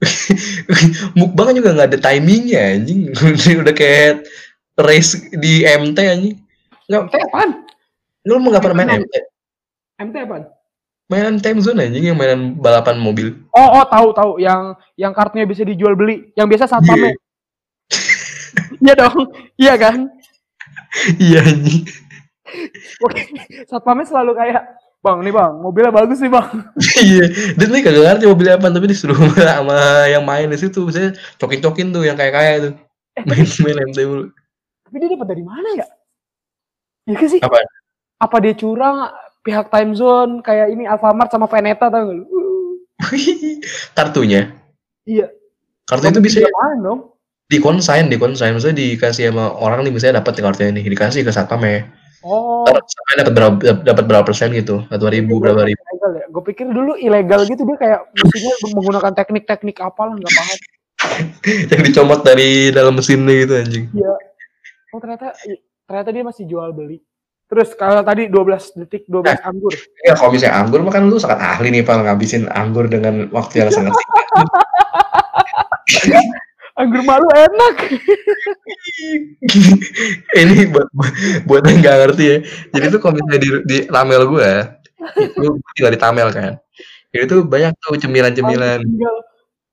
[1.18, 3.12] mukbang juga nggak ada timingnya anjing
[3.62, 4.24] udah kayak
[4.80, 6.36] race di MT anjing
[6.88, 7.50] nggak MT apaan?
[8.24, 9.14] lu mau nggak pernah main MT
[10.00, 10.44] MT apaan?
[11.10, 15.44] mainan time zone anjing yang mainan balapan mobil Oh, oh tahu tahu yang yang kartunya
[15.44, 16.30] bisa dijual beli.
[16.32, 16.90] Yang biasa saat Iya.
[16.94, 17.14] pamit.
[18.80, 19.18] Iya dong.
[19.58, 19.96] Iya kan?
[21.18, 21.84] iya anjing
[23.04, 23.20] Oke.
[23.66, 24.62] Saat pamit selalu kayak,
[25.00, 26.48] "Bang, nih Bang, mobilnya bagus nih, Bang."
[27.00, 27.24] iya
[27.56, 31.88] dan nih kagak ngerti mobil apa tapi disuruh sama yang main di situ misalnya cokin-cokin
[31.90, 32.72] tuh yang kayak kayak tuh
[33.24, 34.24] main main MT mulu
[34.84, 35.86] Tapi dia dapat dari mana ya?
[37.06, 37.40] Iya kan sih?
[37.40, 37.58] apa
[38.20, 39.08] Apa dia curang
[39.40, 42.24] pihak time zone kayak ini Alfamart sama Veneta tau gak lu?
[43.96, 44.52] kartunya
[45.04, 45.32] Iya.
[45.88, 47.00] kartu itu bisa main dong.
[47.48, 51.88] dikonsign dikonsign maksudnya dikasih sama orang nih misalnya dapat kartunya nih dikasih ke satpam ya
[52.20, 52.68] Oh.
[52.68, 56.24] Satpamnya dapat berapa dapat berapa persen gitu atau ribu berapa ribu Ilegal ya?
[56.28, 60.58] Gue pikir dulu ilegal gitu dia kayak mestinya menggunakan teknik-teknik apalah nggak paham.
[61.72, 64.12] yang dicomot dari dalam mesinnya gitu anjing Iya.
[64.92, 67.00] Oh ternyata i- ternyata dia masih jual beli.
[67.50, 69.74] Terus kalau tadi 12 detik 12 anggur.
[70.06, 73.64] Ya kalau misalnya anggur mah kan lu sangat ahli nih Pak ngabisin anggur dengan waktu
[73.64, 74.26] yang sangat singkat.
[76.80, 77.76] Anggur malu enak.
[80.40, 80.88] Ini buat
[81.44, 82.36] buat yang nggak ngerti ya.
[82.72, 84.52] Jadi tuh kalau misalnya di, di Tamel gue,
[85.20, 86.52] itu tinggal di Tamel kan.
[87.12, 89.16] Itu tuh banyak tuh cemilan-cemilan, Tinggal.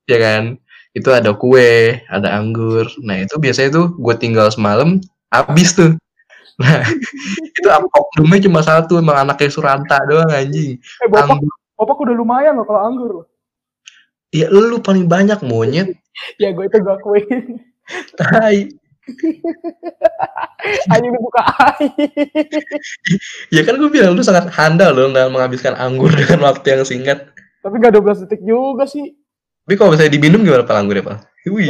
[0.10, 0.44] ya kan.
[0.92, 2.92] Itu ada kue, ada anggur.
[3.06, 5.00] Nah itu biasanya tuh gue tinggal semalam,
[5.32, 5.96] habis tuh.
[6.60, 6.84] Nah
[7.56, 10.76] itu oknumnya cuma satu, emang anaknya Suranta doang anjing.
[10.76, 11.54] Eh, bapak, Anggur.
[11.80, 13.14] bapak udah lumayan loh kalau anggur.
[14.36, 15.96] Ya lu paling banyak monyet.
[16.42, 17.62] Ya gue itu gue akuin.
[18.18, 18.74] Tai.
[20.90, 21.94] Hanya dibuka air.
[23.54, 27.30] Ya kan gue bilang lu sangat handal dong dalam menghabiskan anggur dengan waktu yang singkat.
[27.62, 29.14] Tapi gak 12 detik juga sih.
[29.70, 31.18] Tapi kalau misalnya diminum gimana Pak anggurnya Pak?
[31.54, 31.70] Wih,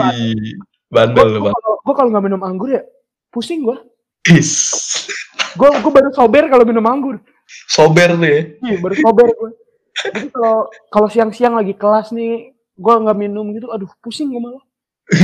[0.87, 1.59] bandel lu Gue Pak.
[1.83, 2.83] gue kalau nggak minum anggur ya
[3.27, 3.77] pusing gue.
[4.31, 4.51] Is.
[5.59, 7.19] Gue gue baru sober kalau minum anggur.
[7.67, 8.41] Sober tuh ya.
[8.63, 9.51] Iya baru sober gue.
[9.97, 14.63] Jadi kalau kalau siang-siang lagi kelas nih, gue nggak minum gitu, aduh pusing gue malah.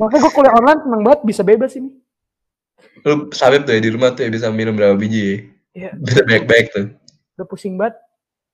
[0.00, 1.90] Makanya gue kuliah online seneng banget bisa bebas ini.
[3.06, 5.36] Lu sabep tuh ya di rumah tuh ya bisa minum berapa biji ya?
[5.74, 5.90] Iya.
[5.94, 6.86] Bisa baik-baik tuh.
[7.38, 7.94] Udah pusing banget.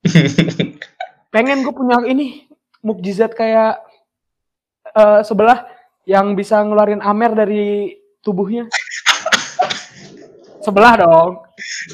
[1.35, 2.45] Pengen gue punya ini
[2.85, 3.80] mukjizat kayak
[4.93, 5.64] eh, sebelah
[6.05, 8.68] yang bisa ngeluarin amer dari tubuhnya.
[10.64, 11.32] sebelah dong.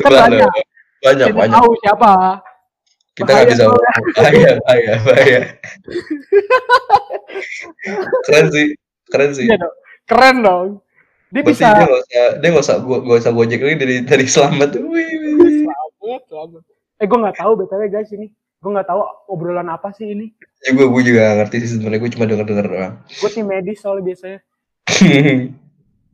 [0.02, 0.42] Kan Sebelah banyak.
[0.46, 0.69] tuh.
[1.00, 1.56] Banyak, Tidak banyak.
[1.56, 2.12] tahu siapa.
[3.16, 3.64] Kita nggak bisa
[4.16, 5.40] bahaya, bahaya, bahaya.
[8.28, 8.66] Keren sih,
[9.08, 9.46] keren sih.
[9.48, 9.68] Iya.
[10.08, 10.68] Keren dong.
[11.30, 13.96] Dia Berarti bisa dia nggak usah, dia nggak usah, gua nggak usah gojek lagi dari
[14.02, 14.70] dari selamat.
[14.82, 15.52] Wih, wih, wih.
[15.62, 16.62] Selamat, selamat.
[17.00, 18.26] Eh gue nggak tahu btw guys ini.
[18.60, 20.36] Gue nggak tahu obrolan apa sih ini.
[20.60, 22.00] Ya gue, gue juga ngerti sih sebenarnya.
[22.02, 22.94] Gue cuma denger denger doang.
[23.08, 24.38] Gue tim medis soalnya biasanya.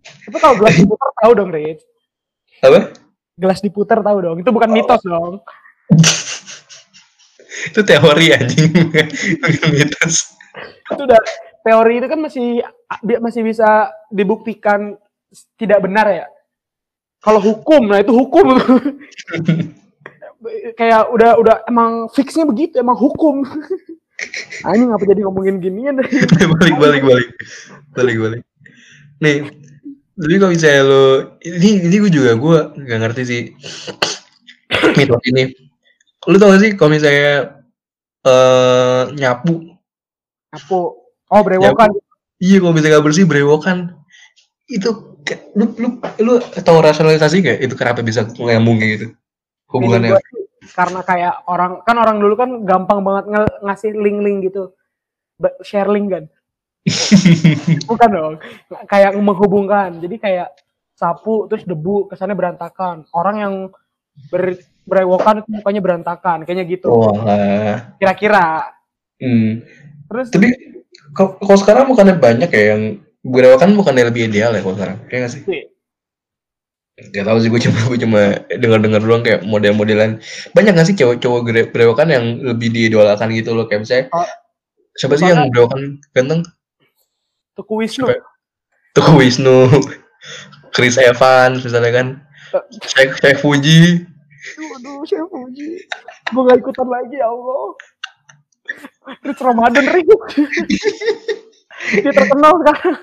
[0.06, 1.82] Tapi kalau gelas diputar tahu dong, Rich.
[2.62, 2.94] Apa?
[3.36, 4.36] Gelas diputar tahu dong.
[4.40, 5.44] Itu bukan mitos dong.
[7.72, 8.72] Itu teori anjing,
[9.76, 10.36] mitos.
[10.92, 11.20] Itu udah
[11.66, 12.62] teori itu kan masih
[13.18, 14.94] masih bisa dibuktikan
[15.58, 16.26] tidak benar ya.
[17.18, 18.54] Kalau hukum, nah itu hukum.
[20.78, 23.42] Kayak udah udah emang fixnya begitu, emang hukum.
[24.62, 25.98] Ini ngapa jadi ngomongin ginian?
[26.60, 27.28] balik balik balik
[27.98, 28.42] balik balik
[29.20, 29.48] nih
[30.16, 31.04] tapi kalau misalnya lo
[31.44, 33.42] ini ini gue juga gue nggak ngerti sih.
[34.96, 35.52] Mitos ini.
[36.26, 37.60] Lu tau gak sih kalau misalnya
[38.24, 39.76] eh nyapu?
[40.56, 40.78] Apa?
[41.26, 41.92] Oh, brewokan.
[42.40, 43.92] iya kalau misalnya nggak bersih berewokan.
[44.66, 45.20] Itu
[45.52, 45.88] lu lu
[46.22, 46.32] lu
[46.64, 49.06] tahu rasionalisasi gak itu kenapa bisa nyambung kayak gitu?
[49.68, 50.16] Hubungannya.
[50.72, 54.72] Karena kayak orang kan orang dulu kan gampang banget nge- ngasih link-link gitu.
[55.60, 56.24] Share link kan
[57.90, 58.34] bukan dong.
[58.86, 59.98] Kayak menghubungkan.
[59.98, 60.48] Jadi kayak
[60.96, 63.04] sapu terus debu kesannya berantakan.
[63.12, 63.54] Orang yang
[64.32, 64.56] ber
[64.86, 66.38] berewokan itu mukanya berantakan.
[66.46, 66.90] Kayaknya gitu.
[67.98, 68.72] Kira-kira.
[69.16, 69.64] Hmm.
[70.06, 70.30] terus?
[70.30, 70.52] Tapi
[71.16, 72.82] kalau sekarang bukannya banyak ya yang
[73.24, 74.96] berewokan bukannya lebih ideal ya kalau sekarang?
[75.10, 75.42] Kayak gak sih?
[75.42, 75.62] Sih,
[77.12, 80.22] Gak tau sih gue cuma gue cuma dengar-dengar doang kayak model-modelan.
[80.56, 83.66] Banyak gak sih cowok-cowok berewokan yang lebih diidolakan gitu loh?
[83.66, 84.28] Kayak misalnya Oh.
[84.96, 86.40] siapa sih yang berewokan ganteng
[87.56, 88.06] Teku Wisnu.
[88.92, 89.72] Tuh Wisnu.
[90.76, 92.06] Chris Evans misalnya kan.
[92.84, 94.06] Sheikh Sheikh Fuji.
[94.78, 95.68] Aduh Puji
[96.26, 97.64] gue gak ikutan lagi ya Allah.
[99.22, 100.06] Terus Ramadan Rik
[102.02, 102.98] dia terkenal sekarang.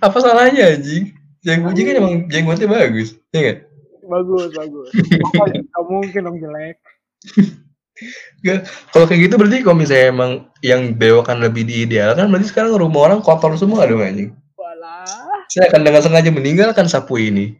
[0.00, 1.14] Apa salahnya anjing?
[1.40, 3.56] Sheikh Fuji kan emang jenggotnya bagus ya kan
[4.06, 4.88] bagus bagus.
[5.34, 5.44] Apa?
[5.50, 6.78] Gak mungkin dong jelek
[8.92, 10.30] kalau kayak gitu berarti kalau misalnya emang
[10.60, 14.30] yang berewokan lebih diidealkan berarti sekarang rumah orang kotor semua dong anjing.
[14.54, 15.04] Walah.
[15.48, 17.56] Saya akan dengan sengaja meninggalkan sapu ini.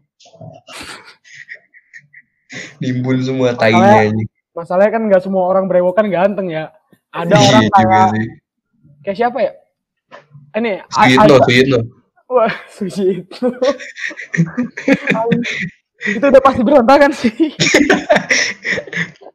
[2.81, 4.29] Nimbun semua tainya anjing.
[4.53, 6.73] masalahnya kan nggak semua orang berewokan ganteng ya.
[7.13, 8.27] Ada Iya orang juga kayak sih.
[9.03, 9.53] kayak siapa ya?
[10.57, 11.79] Ini Suyitno, Suyitno.
[12.27, 13.49] wah Suyitno
[16.07, 17.33] itu udah pasti berantakan sih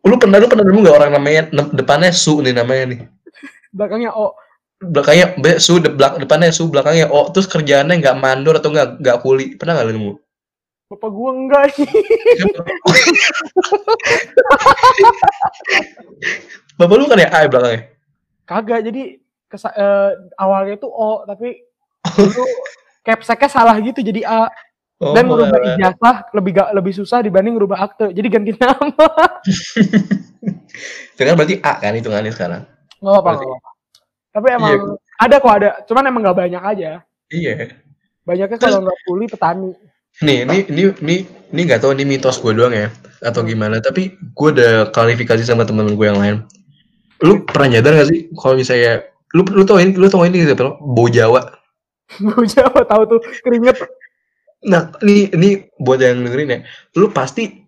[0.01, 1.41] Lu pernah lu pernah nemu nggak orang namanya
[1.71, 2.99] depannya Su nih namanya nih.
[3.71, 4.33] belakangnya oh
[4.81, 8.97] Belakangnya B Su de, belak, depannya Su belakangnya O terus kerjaannya nggak mandor atau nggak
[8.97, 9.53] nggak kuli.
[9.55, 10.13] Pernah nggak lu nemu?
[10.91, 11.87] bapak gua enggak sih
[16.75, 17.81] Bapak lu kan ya A ya belakangnya.
[18.43, 19.01] kagak jadi
[19.47, 21.63] kesa- eh, awalnya tuh O tapi
[22.27, 22.43] itu
[23.01, 24.51] capseknya salah gitu jadi A
[25.01, 28.85] Oh, dan merubah ijazah lebih gak lebih susah dibanding merubah akte jadi ganti nama
[31.11, 32.61] Itu kan berarti A kan hitungannya sekarang.
[32.97, 33.69] nggak apa-apa Berarti-
[34.31, 34.79] tapi emang Iya.
[35.19, 36.89] ada kok ada cuman emang nggak banyak aja
[37.27, 37.53] Iya.
[38.21, 39.69] Banyaknya kalau nggak kuli petani.
[40.21, 41.15] Nih, ini ini ini
[41.49, 45.63] ini nggak tahu ini mitos gue doang ya atau gimana, tapi gue udah klarifikasi sama
[45.63, 46.35] temen gue yang lain.
[47.19, 50.53] Lu pernah nyadar gak sih kalau misalnya lu lu tau ini lu tau ini gitu
[50.77, 51.39] bau Jawa.
[52.19, 53.79] Bau Jawa tahu tuh keringet.
[54.61, 55.49] Nah, ini ini
[55.81, 56.59] buat yang dengerin ya.
[56.93, 57.65] Lu pasti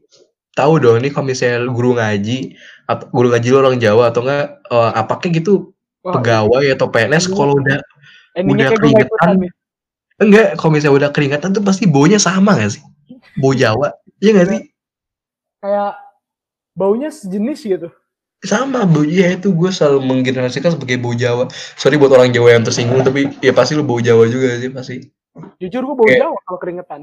[0.53, 2.53] tahu dong ini kalau misalnya guru ngaji
[2.85, 5.73] atau guru ngaji lu orang Jawa atau enggak uh, apakah gitu
[6.05, 7.33] Wah, pegawai atau PNS Iya.
[7.33, 7.79] kalau udah
[8.37, 9.33] endingnya udah keringetan.
[9.41, 9.51] nih.
[10.21, 12.83] enggak kalau misalnya udah keringatan tuh pasti baunya sama gak sih?
[13.41, 13.97] Bau Jawa.
[14.21, 14.61] Iya gak sih?
[15.57, 15.91] Kayak
[16.73, 17.89] baunya sejenis gitu.
[18.43, 21.47] sama bau ya itu gue selalu menggenerasikan sebagai bau Jawa
[21.79, 25.07] sorry buat orang Jawa yang tersinggung tapi ya pasti lu bau Jawa juga sih pasti
[25.57, 27.01] Jujur gue bau Jawa kalau keringetan.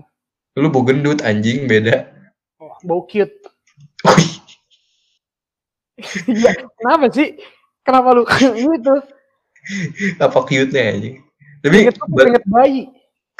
[0.55, 2.11] lu bau gendut anjing beda
[2.59, 3.33] Oh, bau cute.
[6.25, 7.37] Iya, kenapa sih?
[7.85, 8.25] Kenapa lu
[8.57, 8.95] gitu?
[10.17, 11.17] apa cute nya anjing
[11.61, 12.89] tapi Keringet bayi.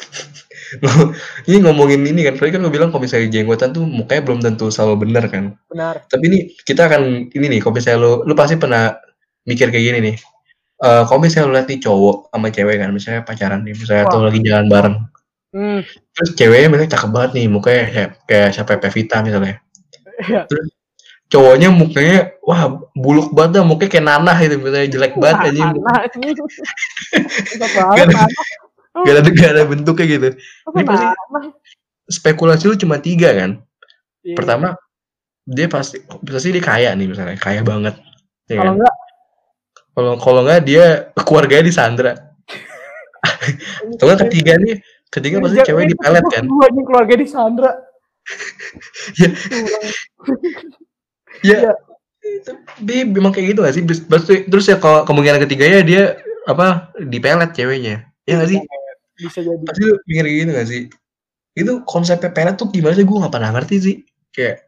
[1.49, 4.69] ini ngomongin ini kan tadi kan gue bilang kalau misalnya jenggotan tuh mukanya belum tentu
[4.69, 6.05] selalu bener kan Benar.
[6.09, 8.97] tapi ini kita akan ini nih kalau misalnya lu lu pasti pernah
[9.45, 10.17] mikir kayak gini nih
[10.81, 14.11] Eh kalau misalnya lu lihat nih cowok sama cewek kan misalnya pacaran nih misalnya Wah.
[14.11, 14.97] atau lagi jalan bareng.
[15.51, 15.81] Hmm,
[16.15, 19.61] terus ceweknya misalnya cakep banget nih mukanya kayak, kayak siapa Pevita misalnya.
[20.21, 20.45] Iya.
[21.31, 25.63] cowoknya mukanya wah buluk banget dah mukanya kayak nanah gitu misalnya jelek banget Wah, aja
[27.95, 28.27] Gak ada-
[29.07, 30.29] gak ada gak ada bentuknya gitu.
[30.35, 31.15] Ini pasti-
[32.11, 33.63] spekulasi lu cuma tiga kan?
[34.21, 34.37] Iya.
[34.37, 34.77] pertama
[35.47, 37.97] dia pasti pasti dia kaya nih misalnya kaya banget
[38.45, 38.75] ya kalau kan?
[38.77, 38.95] enggak
[40.01, 42.13] kalau kalau nggak dia keluarganya disandra.
[43.93, 44.81] Atau nggak ketiga nih
[45.13, 46.45] ketiga pasti Jangan- cewek ini dipelet kan?
[46.49, 47.71] Gua nih keluarga di Sandra.
[49.21, 49.29] Ya.
[51.45, 51.73] Ya Iya.
[52.47, 53.83] tapi memang kayak gitu gak sih?
[53.85, 54.05] Terus-
[54.49, 56.03] terus- ya kalau kemungkinan ketiganya dia
[56.49, 58.09] apa dipelet ceweknya.
[58.25, 58.61] Ya nggak sih?
[59.21, 59.61] Bisa jadi.
[59.69, 60.83] pasti lu mikir gitu gak sih?
[61.53, 63.05] Itu konsepnya pelet tuh gimana sih?
[63.05, 63.97] Gue gak pernah ngerti sih.
[64.33, 64.65] Kayak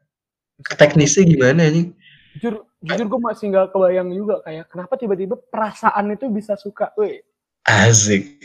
[0.76, 1.97] teknisnya gimana anjing
[2.33, 6.89] Jujur, jujur gue masih nggak kebayang juga kayak kenapa tiba-tiba perasaan itu bisa suka.
[6.97, 7.20] Weh,
[7.68, 8.41] asik.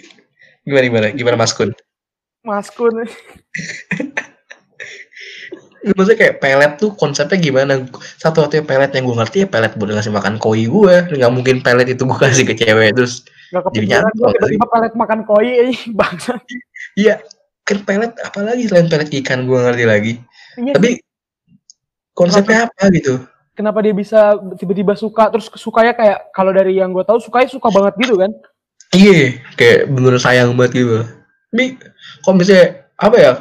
[0.68, 1.08] Gimana gimana?
[1.16, 1.72] Gimana mas kun?
[2.48, 3.04] Mas Kun.
[5.88, 7.80] maksudnya kayak pelet tuh konsepnya gimana?
[8.20, 11.96] Satu-satunya pelet yang gue ngerti ya pelet buat ngasih makan koi gue nggak mungkin pelet
[11.96, 14.60] itu gue kasih ke cewek terus Gak Jadi nyantol sih?
[14.60, 16.36] tiba-tiba pelet makan koi eh, bangsa.
[17.00, 17.24] iya
[17.64, 20.14] kan pelet apalagi selain pelet ikan gue ngerti lagi?
[20.60, 21.00] Iya, tapi
[22.12, 23.24] konsepnya apa gitu
[23.58, 25.34] kenapa dia bisa tiba-tiba suka?
[25.34, 28.30] Terus sukanya kayak kalau dari yang gue tahu sukanya suka banget gitu kan?
[28.96, 31.04] iya kayak bener sayang banget gitu.
[31.52, 31.76] Tapi
[32.24, 33.32] kalau misalnya apa ya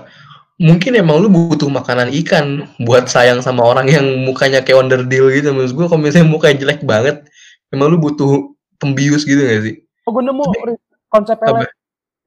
[0.59, 5.55] mungkin emang lu butuh makanan ikan buat sayang sama orang yang mukanya kayak onderdil gitu.
[5.55, 7.23] Maksud gue kalau misalnya mukanya jelek banget
[7.71, 8.51] emang lu butuh
[8.81, 9.77] pembius gitu gak sih?
[10.03, 11.63] Oh gue nemu Tapi- konsep Apa?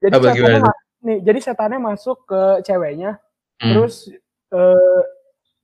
[0.00, 0.72] Jadi Apa, setannya
[1.04, 3.20] nih, jadi setannya masuk ke ceweknya,
[3.60, 3.76] Hmm.
[3.76, 4.08] terus
[4.50, 5.00] eh,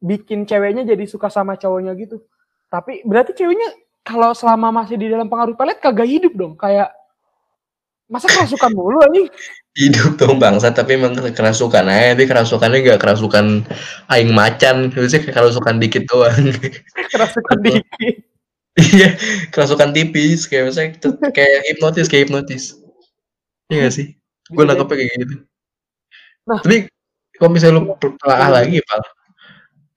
[0.02, 2.20] bikin ceweknya jadi suka sama cowoknya gitu.
[2.68, 3.72] Tapi berarti ceweknya
[4.06, 6.92] kalau selama masih di dalam pengaruh pelet kagak hidup dong, kayak
[8.06, 9.26] masa kerasukan mulu anjing?
[9.76, 12.16] hidup dong bangsa tapi emang kerasukan aja.
[12.16, 13.46] Tapi kerasukannya gak kerasukan
[14.08, 14.88] aing macan.
[14.88, 16.42] Maksudnya kayak kerasukan dikit doang.
[17.12, 18.16] Kerasukan dikit.
[18.76, 19.16] iya
[19.52, 20.48] kerasukan tipis.
[20.48, 20.90] Kayak misalnya
[21.32, 22.64] kayak hipnotis kayak hipnotis.
[23.68, 24.06] Iya gak sih?
[24.48, 25.36] Gue Bisa nangkepnya kayak gitu.
[26.46, 26.62] Nah.
[26.62, 26.86] tapi
[27.34, 29.02] kalau misalnya lu telah lagi pak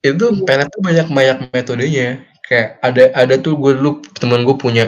[0.00, 0.44] itu Iya.
[0.48, 2.08] pelet tuh banyak banyak metodenya.
[2.44, 4.84] Kayak ada ada tuh gue dulu temen gue punya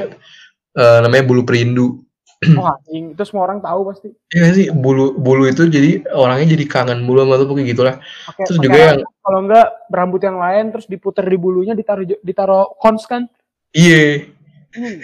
[0.73, 2.01] eh, namanya bulu perindu.
[2.59, 4.11] Oh anjing, itu semua orang tahu pasti.
[4.35, 4.67] Iya sih?
[4.75, 7.95] Bulu bulu itu jadi orangnya jadi kangen bulu sama tuh kayak gitulah.
[8.27, 12.75] Pakai terus juga yang kalau enggak rambut yang lain terus diputer di bulunya ditaruh ditaruh
[12.83, 13.31] cons kan.
[13.71, 14.27] iya.
[14.75, 14.99] Hmm,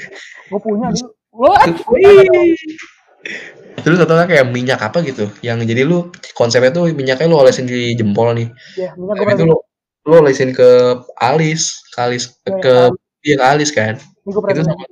[0.51, 1.13] gue punya dulu.
[3.79, 7.95] Terus atau kayak minyak apa gitu, yang jadi lu konsepnya tuh minyaknya lu olesin di
[7.95, 9.59] jempol nih, Ya, minyak gue itu lu
[10.09, 12.75] lu olesin ke alis, ke alis Iya, ke
[13.29, 13.95] iya ke alis kan.
[14.25, 14.85] Itu sama.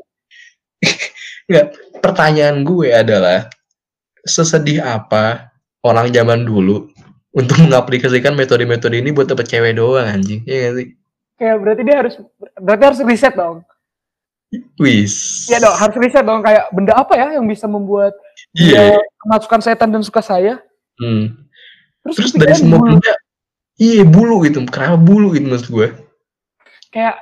[1.49, 1.67] Enggak,
[2.05, 3.49] pertanyaan gue adalah
[4.29, 5.49] sesedih apa
[5.81, 6.91] orang zaman dulu
[7.33, 10.87] untuk mengaplikasikan metode-metode ini buat dapet cewek doang anjing, iya gak sih?
[11.37, 12.15] Kayak berarti dia harus
[12.61, 13.61] berarti harus riset dong.
[14.81, 15.47] Wis.
[15.49, 18.13] Iya dong, harus riset dong kayak benda apa ya yang bisa membuat
[18.57, 18.97] Iya.
[18.97, 20.61] dia kemasukan setan dan suka saya.
[20.97, 21.47] Hmm.
[22.05, 23.13] Terus, Terus dari semua benda,
[23.77, 25.89] iya bulu gitu, kenapa bulu gitu maksud gue?
[26.91, 27.17] kayak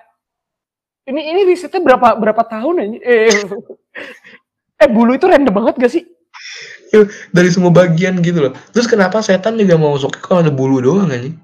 [1.11, 2.99] ini ini risetnya berapa berapa tahun aja?
[3.03, 3.33] Eh,
[4.83, 6.05] eh bulu itu random banget gak sih?
[7.35, 8.53] dari semua bagian gitu loh.
[8.71, 11.35] Terus kenapa setan juga mau masuk kalau ada bulu doang anjing?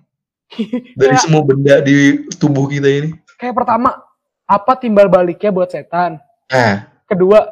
[0.98, 3.10] Dari Kayak- semua benda di tubuh kita ini.
[3.34, 3.98] Kayak pertama,
[4.46, 6.22] apa timbal baliknya buat setan?
[6.50, 7.42] Nah, Kedua,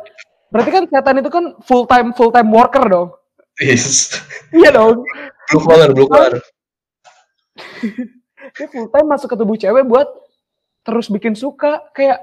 [0.54, 3.09] berarti kan setan itu kan full time full time worker dong.
[3.59, 4.14] Yes.
[4.54, 5.02] Iya dong.
[5.50, 6.38] Blue collar, blue collar.
[8.54, 10.09] Dia full time masuk ke tubuh cewek buat
[10.80, 12.22] terus bikin suka kayak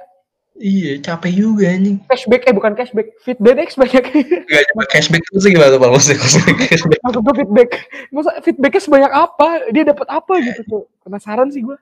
[0.56, 2.00] Iya, capek juga anjing.
[2.08, 4.04] cashback eh bukan cashback feedback banyak
[4.48, 5.90] Gak coba cashback itu sih gimana tuh Pak?
[5.92, 6.18] Maksudnya
[6.64, 7.00] cashback.
[7.02, 7.70] maksud gue feedback
[8.08, 11.76] masa feedbacknya sebanyak apa dia dapat apa gitu tuh penasaran sih gue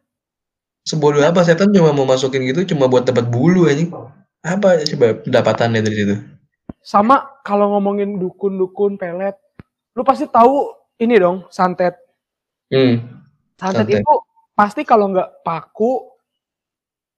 [0.83, 3.93] Sebodoh apa setan cuma mau masukin gitu cuma buat dapat bulu anjing.
[4.41, 6.15] Apa coba pendapatannya dari situ?
[6.81, 9.37] sama kalau ngomongin dukun-dukun pelet
[9.93, 11.93] lu pasti tahu ini dong santet
[12.67, 13.22] Hmm.
[13.55, 13.99] Santet, Santet.
[13.99, 14.13] itu
[14.53, 16.09] pasti kalau nggak paku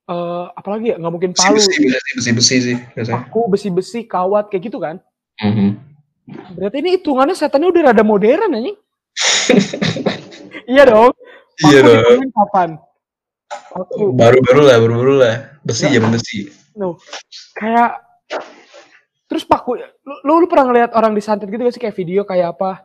[0.05, 3.15] eh apalagi ya nggak mungkin Besi palu besi besi besi besi sih biasanya.
[3.19, 5.01] paku besi-besi kawat kayak gitu kan
[5.35, 5.69] Mhm.
[6.55, 8.77] berarti ini hitungannya setannya udah rada modern anjing
[10.67, 11.11] iya dong
[11.57, 11.97] Iya Paku dong.
[11.97, 12.69] ditemuin kapan
[13.71, 15.35] paku Baru-baru lah, baru-baru lah.
[15.61, 15.97] Besi Ya.
[15.97, 16.37] zaman besi.
[16.73, 16.99] no
[17.53, 18.03] kayak
[19.25, 19.87] terus paku lu,
[20.21, 22.83] lu, lu pernah ngeliat orang disantet gitu gak sih kayak video kayak apa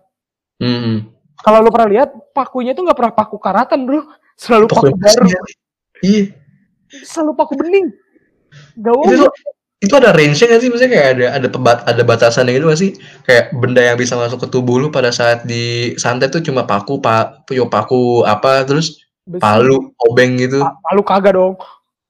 [0.56, 1.08] Hmm.
[1.40, 5.24] Kalau lu pernah lihat pakunya tuh nggak pernah paku karatan bro selalu paku Pokoknya baru
[5.26, 5.52] besi.
[6.00, 6.24] Iya.
[7.02, 7.86] selalu paku bening
[8.76, 9.30] gak Itu tuh
[9.80, 10.68] itu ada range-nya nggak sih?
[10.68, 12.90] Maksudnya kayak ada ada pebat, ada batasannya gitu nggak sih?
[13.24, 17.40] Kayak benda yang bisa masuk ke tubuh lu pada saat disantet tuh cuma paku, pa,
[17.48, 19.40] punya paku apa, terus Besi.
[19.40, 21.56] palu, obeng gitu, Pa- palu kagak dong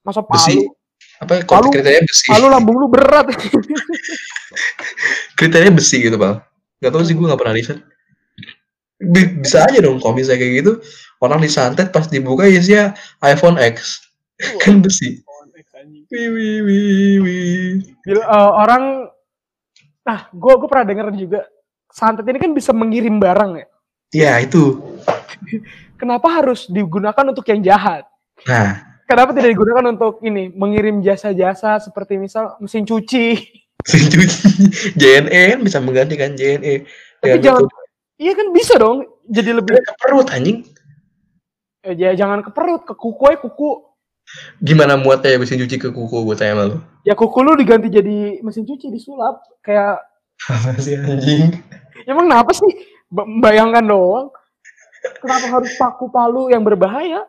[0.03, 0.59] masa besi.
[0.59, 0.75] palu
[1.21, 2.27] Apa ya, Palu- kriteria besi?
[2.27, 3.27] palu lambung lu berat
[5.39, 6.43] Kriteria besi gitu, Pal.
[6.81, 7.79] Gak tau sih gue gak pernah riset.
[9.01, 10.73] Bi- Bisa aja dong kalau misalnya kayak gitu,
[11.19, 14.05] orang disantet pas dibuka isinya iPhone X.
[14.61, 15.25] Kan besi.
[16.11, 17.69] Wih, wih, wih, wih.
[18.03, 19.09] Bil- eh, orang
[20.01, 21.41] nah gue gue pernah denger juga
[21.89, 23.67] santet ini kan bisa mengirim barang ya
[24.11, 24.81] Ya, itu.
[25.95, 28.09] kenapa harus digunakan untuk yang jahat
[28.43, 33.39] Nah, kenapa tidak digunakan untuk ini mengirim jasa-jasa seperti misal mesin cuci
[35.01, 36.85] JNE kan bisa menggantikan JNE.
[37.19, 37.69] Tapi jangan-
[38.21, 40.69] iya kan bisa dong jadi lebih ke perut anjing.
[41.81, 43.89] eh, ya, jangan ke perut ke kuku aja kuku
[44.61, 46.77] Gimana muatnya ya mesin cuci ke kuku gue tanya sama lu.
[47.03, 49.99] ya kuku lu diganti jadi mesin cuci disulap kayak
[50.41, 51.51] Apa sih anjing?
[52.05, 52.71] emang kenapa sih
[53.09, 54.29] Ba- bayangkan doang
[55.19, 57.27] kenapa harus paku palu yang berbahaya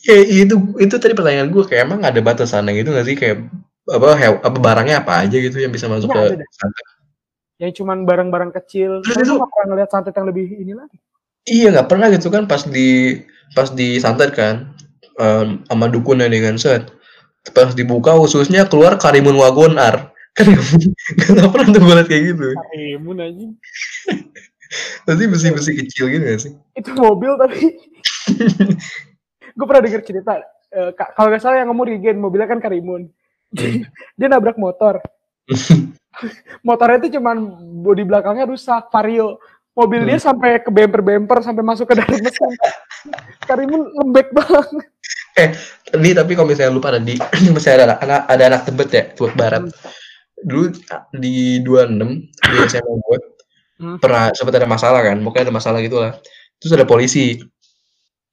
[0.00, 3.44] Ya itu itu tadi pertanyaan gue kayak emang ada batasannya gitu gak sih kayak
[3.84, 6.46] apa hew- apa barangnya apa aja gitu yang bisa masuk Iya, ke ada?
[7.60, 9.04] Yang cuman barang-barang kecil.
[9.04, 10.96] Terus itu- nggak pernah ngeliat santet yang lebih ini lagi?
[11.44, 13.20] Iya nggak pernah gitu kan pas di
[13.56, 14.72] pas di santet kan
[15.16, 16.88] em, sama dukunnya dengan set
[17.56, 22.46] pas dibuka khususnya keluar Karimun Wagonar kan nggak pernah tuh gue kayak gitu.
[22.56, 23.52] Karimun anjing.
[25.08, 26.52] Nanti besi-besi kecil gitu gak sih?
[26.78, 27.74] Itu mobil tapi.
[29.58, 30.38] Gue pernah denger cerita
[30.94, 33.10] ka- kalau nggak salah yang ngomong Regen mobilnya kan Karimun.
[34.14, 35.02] Dia nabrak motor
[36.66, 37.36] motornya itu cuman
[37.80, 39.38] bodi belakangnya rusak vario
[39.72, 42.52] mobil dia sampai ke bemper bemper sampai masuk ke dalam mesin
[43.46, 44.66] Karimun lembek banget
[45.94, 47.16] Ini tapi kalau misalnya lu pada di
[47.54, 49.62] masih ada anak ada anak tebet ya Tebet Barat.
[50.42, 50.74] Dulu
[51.16, 51.96] di 26
[52.28, 53.18] di SMA gue
[53.80, 53.96] Hmm.
[53.96, 56.12] pernah sempat ada masalah kan, pokoknya ada masalah gitu lah.
[56.60, 57.40] Terus ada polisi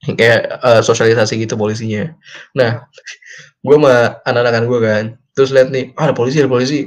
[0.03, 2.11] kayak eh, sosialisasi gitu polisinya.
[2.51, 2.83] Nah,
[3.63, 6.83] gue sama anak-anakan gue kan, terus lihat nih, ah, ada polisi, ada polisi.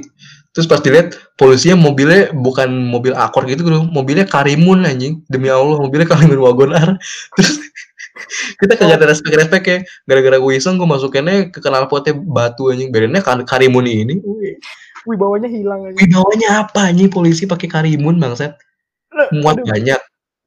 [0.51, 3.87] Terus pas dilihat polisinya mobilnya bukan mobil akor gitu, bro.
[3.87, 5.23] mobilnya Karimun anjing.
[5.31, 6.99] Demi Allah, mobilnya Karimun Wagonar.
[7.39, 7.71] Terus
[8.59, 9.77] kita kagak ada respect respect ya.
[10.03, 12.91] Gara-gara gue iseng gue masukinnya ke knalpotnya batu anjing.
[12.91, 14.19] Bedanya kan karimun ini.
[14.19, 14.59] Wih,
[15.07, 17.07] wibawanya hilang aja wibawanya apa anjing?
[17.07, 18.59] Polisi pakai karimun bangsat.
[19.31, 19.99] Muat Aduh, banyak.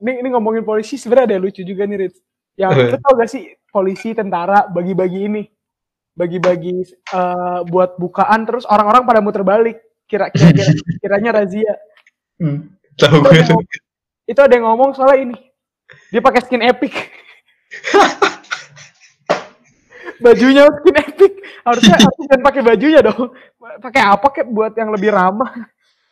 [0.04, 2.20] Ini, ini ngomongin polisi sebenarnya ada lucu juga nih Ritz
[2.54, 5.42] yang lu tau gak sih polisi tentara bagi-bagi ini.
[6.14, 9.80] Bagi-bagi eh, buat bukaan terus orang-orang pada muter balik
[10.14, 11.74] kira kira kira- kiranya razia.
[12.38, 13.82] Hmm, tahu itu gue ada, yang ngomong-
[14.24, 15.36] itu ada yang ngomong soalnya ini.
[16.08, 16.94] Dia pakai skin epic.
[20.22, 21.32] Bajunya skin epic.
[21.64, 23.34] Harusnya harusnya jangan pakai bajunya dong.
[23.58, 25.50] Pakai apa kek buat yang lebih ramah?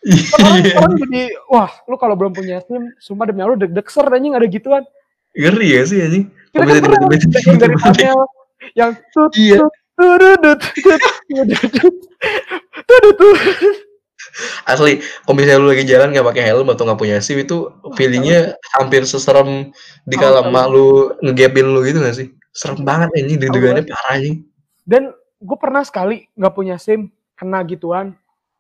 [0.03, 0.75] Kan orang, Iya.
[0.75, 4.83] orang jadi wah lu kalau belum punya sim sumpah demi Allah deg-degser anjing ada gituan.
[5.31, 6.27] Ngeri ya sih anjing.
[6.51, 8.19] Kita kan pernah yang dari panel
[8.75, 9.63] yang tut Iya.
[9.63, 11.01] tut turudut, tut,
[11.31, 11.95] turudut,
[12.83, 13.39] turudut.
[14.65, 18.57] Asli kalau misalnya lu lagi jalan nggak pakai helm atau nggak punya SIM itu feelingnya
[18.75, 19.71] hampir seserem
[20.03, 20.51] di kala Tahu, tahu.
[20.51, 20.87] emak lu
[21.21, 22.29] ngegapin lu gitu gak sih?
[22.53, 24.37] Serem banget anjing deg-degannya parah anjing.
[24.83, 25.03] Dan
[25.39, 28.17] gue pernah sekali nggak punya sim kena gituan.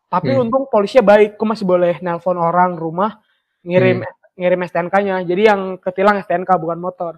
[0.08, 0.44] Tapi Hmm.
[0.44, 3.20] untung polisinya baik gue masih boleh nelpon orang rumah
[3.64, 4.12] ngirim Hmm.
[4.32, 7.12] ngirim STNK-nya jadi yang ketilang STNK bukan motor.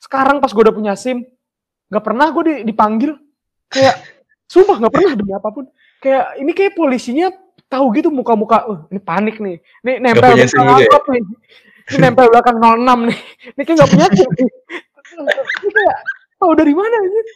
[0.00, 1.24] Sekarang pas gue udah punya sim
[1.88, 3.12] nggak pernah gue di- dipanggil.
[3.68, 3.96] Kayak
[4.52, 5.64] sumpah nggak pernah demi apa pun.
[6.00, 7.28] Kayak ini kayak polisinya
[7.66, 9.56] tahu gitu muka-muka, uh, ini panik nih.
[9.84, 10.88] Ini nempel belakang ya?
[11.12, 11.22] nih.
[11.90, 13.18] Ini nempel belakang 06 nih.
[13.58, 14.50] Ini kayak nggak punya SIM nih.
[15.60, 15.96] Ini kayak
[16.38, 17.26] tahu dari mana anjir?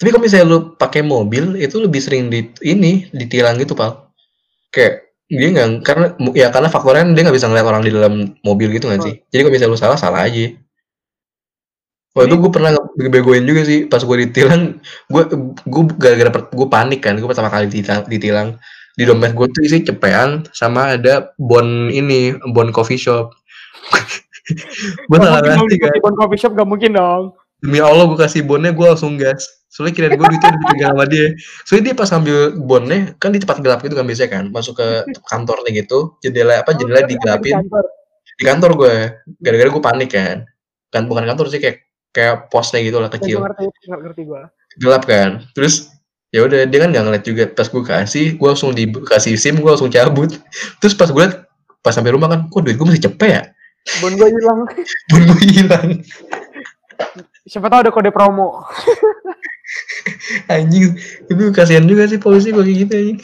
[0.00, 4.10] Tapi kalau misalnya lu pakai mobil itu lebih sering di ini ditilang gitu, Pal.
[4.74, 8.72] Kayak dia nggak karena ya karena faktornya dia nggak bisa ngeliat orang di dalam mobil
[8.72, 9.14] gitu nggak sih.
[9.28, 10.56] Jadi kalau misalnya lu salah salah aja.
[12.16, 12.70] Wah itu Jadi- gue pernah
[13.12, 14.80] begoin juga sih pas gue ditilang,
[15.12, 15.22] gue
[15.68, 18.48] gue gara-gara gue panik kan, gue pertama kali ditilang, ditilang
[18.98, 23.30] di dompet gue tuh isi cepean sama ada bon ini bon coffee shop.
[25.06, 25.94] gue salah ngasih kan.
[25.94, 27.30] di coffee shop gak mungkin dong.
[27.62, 29.46] Demi Allah gue kasih bonnya gue langsung gas.
[29.70, 31.26] Soalnya kirain gue duitnya dipegang sama dia.
[31.62, 34.44] Soalnya dia pas ambil bonnya kan di tempat gelap gitu kan biasanya kan.
[34.50, 36.18] Masuk ke kantornya gitu.
[36.18, 37.54] Jendela apa jendela Di digelapin.
[37.54, 37.84] kantor.
[38.34, 38.94] Di kantor gue.
[39.38, 40.36] Gara-gara gue panik kan.
[40.90, 43.42] Kan bukan kantor sih kayak kayak posnya gitu lah kecil.
[43.46, 44.42] ngerti, ngerti gue.
[44.82, 45.46] Gelap kan.
[45.54, 45.97] Terus
[46.28, 47.44] ya udah dia kan gak ngeliat juga.
[47.48, 50.30] Pas gue kasih, gue langsung dikasih SIM, gue langsung cabut.
[50.80, 51.48] Terus pas gue liat
[51.80, 53.42] pas sampai rumah kan, kok duit gue masih cepet ya?
[54.04, 54.60] Bon gue hilang.
[55.10, 55.86] Bon gue hilang.
[57.48, 58.60] Siapa tahu ada kode promo.
[60.52, 60.96] Anjing,
[61.28, 63.18] itu kasihan juga sih polisi kayak gitu anjing.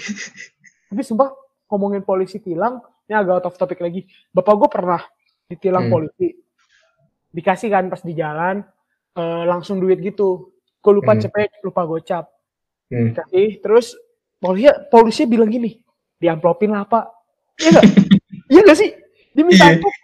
[0.92, 1.32] Tapi sumpah
[1.68, 4.04] ngomongin polisi tilang, ini agak out of topic lagi.
[4.30, 5.00] Bapak gue pernah
[5.48, 5.92] ditilang Hmm.
[5.92, 6.36] polisi.
[7.34, 8.62] Dikasih kan pas di jalan,
[9.16, 10.52] eh, langsung duit gitu.
[10.80, 11.22] Gue lupa Hmm.
[11.24, 12.30] cepet, lupa gocap.
[12.92, 13.12] Hmm.
[13.12, 13.96] Dikasih, terus
[14.36, 15.76] polisi polisi bilang gini,
[16.20, 17.04] diamplopin lah pak.
[17.60, 17.84] Iya nggak?
[18.52, 18.90] iya nggak sih?
[19.32, 19.72] Dia minta Iya.
[19.78, 19.94] amplop.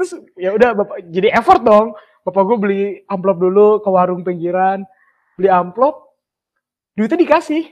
[0.00, 1.92] Terus ya udah bapak jadi effort dong.
[2.20, 4.84] Bapak gue beli amplop dulu ke warung pinggiran,
[5.40, 6.12] beli amplop,
[6.94, 7.64] duitnya dikasih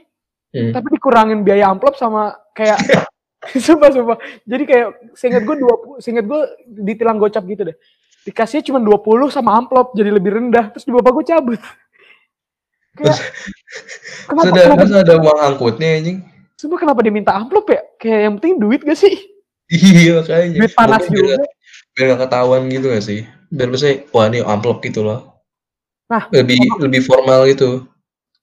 [0.49, 0.73] Hmm.
[0.73, 2.81] tapi dikurangin biaya amplop sama kayak
[3.69, 4.17] sumpah sumpah
[4.49, 7.77] jadi kayak seingat gue dua seingat gue ditilang gocap gitu deh
[8.25, 11.61] dikasih cuma 20 sama amplop jadi lebih rendah terus di bapak gue cabut
[12.99, 13.15] kayak
[14.27, 16.17] kenapa Terus ada, kenapa, terus ada uang angkutnya anjing.
[16.59, 19.15] sumpah kenapa diminta amplop ya kayak yang penting duit gak sih
[19.69, 20.59] Iya makanya.
[20.59, 21.35] duit panas Mungkin juga
[21.93, 23.19] biar gak ketahuan gitu gak sih?
[23.49, 25.19] Biar misalnya, wah ini amplop gitu loh.
[26.09, 27.85] Nah, lebih lebih formal gitu.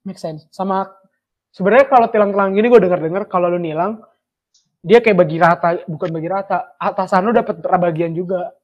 [0.07, 0.87] make sense sama
[1.51, 3.99] sebenarnya kalau tilang-tilang gini gue dengar dengar kalau lu nilang
[4.79, 8.55] dia kayak bagi rata bukan bagi rata atasan lu dapat bagian juga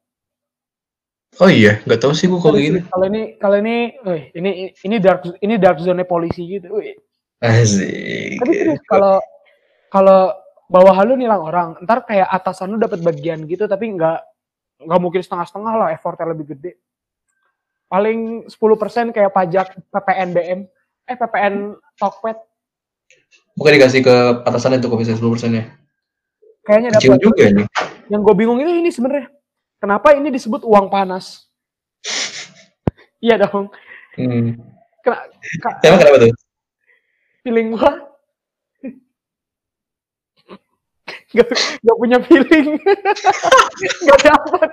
[1.41, 2.85] Oh iya, nggak tahu sih gua kalau gitu.
[2.93, 4.51] Kalau ini kalau ini, wih, ini
[4.85, 6.76] ini dark ini dark zone polisi gitu.
[6.76, 6.93] Wih.
[7.41, 8.37] Asik.
[8.37, 9.16] Tapi terus kalau
[9.89, 10.37] kalau
[10.68, 14.18] bawahan lu nilang orang, ntar kayak atasan lu dapat bagian gitu, tapi nggak
[14.85, 16.76] nggak mungkin setengah-setengah lah, effortnya lebih gede.
[17.89, 20.61] Paling 10% kayak pajak PPN BM,
[21.09, 22.41] eh PPN Tokped,
[23.53, 24.14] Bukan dikasih ke
[24.49, 25.76] atasannya tuh komisi 10 persennya.
[26.62, 27.18] kayaknya dapat.
[27.20, 27.66] juga nih.
[28.07, 29.28] Yang gue bingung itu ini sebenarnya,
[29.83, 31.51] kenapa ini disebut uang panas?
[33.18, 33.74] Iya dong.
[34.14, 34.62] Hmm.
[35.03, 35.18] Kena,
[35.59, 36.35] ka- Emang kenapa tuh?
[37.43, 37.91] feeling gua?
[41.33, 41.49] Gak,
[41.80, 42.76] gak punya feeling.
[44.07, 44.70] Gak dapet.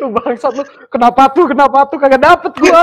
[0.00, 0.64] Lu bangsat lu.
[0.88, 2.00] Kenapa tuh kenapa tuh?
[2.00, 2.82] Kagak dapet gua.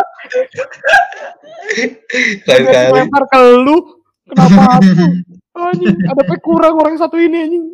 [2.94, 3.98] Lempar ke lu.
[4.30, 5.12] Kenapa tuh?
[5.54, 7.66] Anjing ada kurang orang satu ini anjing.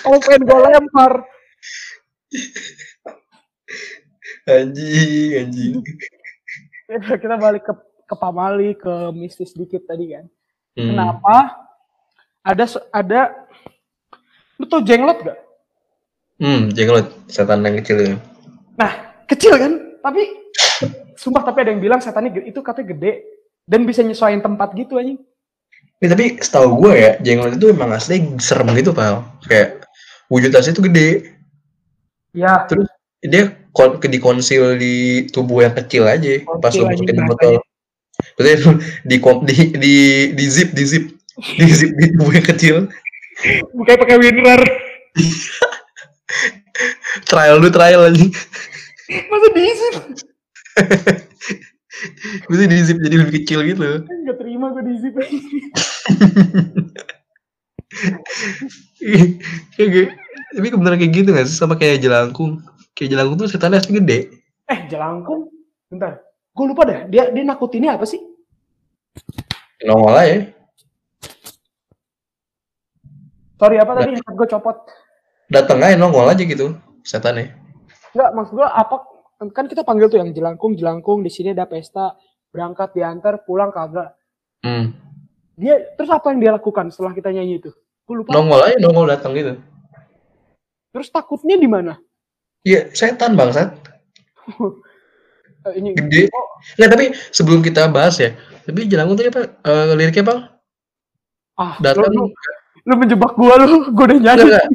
[0.00, 1.12] Kalau pengen gua lempar
[4.46, 5.72] Anjing, anjing.
[6.90, 7.74] kita balik ke
[8.04, 10.26] ke pamali ke mistis dikit tadi kan
[10.70, 10.86] Hmm.
[10.86, 11.36] kenapa
[12.42, 13.20] ada ada
[14.54, 15.38] lu tau jenglot gak
[16.40, 18.14] Hmm, jenglot setan yang kecil ya.
[18.74, 18.92] Nah,
[19.28, 19.72] kecil kan?
[20.00, 20.22] Tapi
[21.12, 23.12] sumpah tapi ada yang bilang setannya ge- itu katanya gede
[23.68, 25.20] dan bisa nyesuaiin tempat gitu anjing.
[26.00, 29.20] Ya, tapi setahu gue ya, jenglot itu emang asli serem gitu, pal.
[29.44, 29.84] Kayak
[30.32, 31.08] wujud asli itu gede.
[32.30, 32.86] Ya, Terus
[33.20, 37.54] dia kon dikonsil di tubuh yang kecil aja pas Konsil lu masukin anjing botol.
[38.36, 38.62] Berarti
[39.04, 39.94] di, kom- di di
[40.36, 41.04] di zip di zip
[41.36, 42.76] di zip di tubuh yang kecil.
[43.72, 44.60] bukannya pakai winner.
[47.28, 48.24] Trial lu trial aja.
[49.28, 49.88] Masa diisi?
[52.48, 54.06] Bisa di zip jadi lebih kecil gitu.
[54.06, 55.08] Enggak terima gue diisi.
[59.76, 60.08] kayak gitu.
[60.50, 62.58] Tapi beneran kayak gitu gak sih sama kayak jelangkung?
[62.98, 64.18] Kayak jelangkung tuh setannya asli gede.
[64.70, 65.50] eh, jelangkung.
[65.90, 66.22] Bentar.
[66.54, 67.06] Gue lupa dah.
[67.06, 68.18] Dia dia nakutinnya apa sih?
[69.86, 70.36] Nongol aja.
[73.60, 74.76] Sorry apa tadi headset gue copot.
[75.50, 77.54] Dateng aja nongol aja gitu setannya.
[78.14, 78.96] Enggak, maksud gue apa
[79.54, 82.18] kan kita panggil tuh yang jelangkung, jelangkung di sini ada pesta,
[82.50, 84.16] berangkat diantar, pulang kagak.
[84.66, 84.92] Hmm.
[85.56, 87.70] Dia terus apa yang dia lakukan setelah kita nyanyi itu?
[88.04, 88.34] Gue lupa.
[88.34, 89.56] Nongol aja nongol datang gitu.
[90.90, 91.98] Terus takutnya di mana?
[92.62, 93.72] Iya, setan bangsat.
[95.60, 96.32] Ini Gede.
[96.32, 98.32] Oh, Nah, tapi sebelum kita bahas ya,
[98.64, 99.42] tapi jelangkung tadi apa?
[99.60, 100.40] Eh, liriknya bang?
[101.54, 102.32] ah, Datang lu,
[102.84, 104.44] lu, menjebak gua lu, gua udah nyanyi.
[104.48, 104.66] enggak.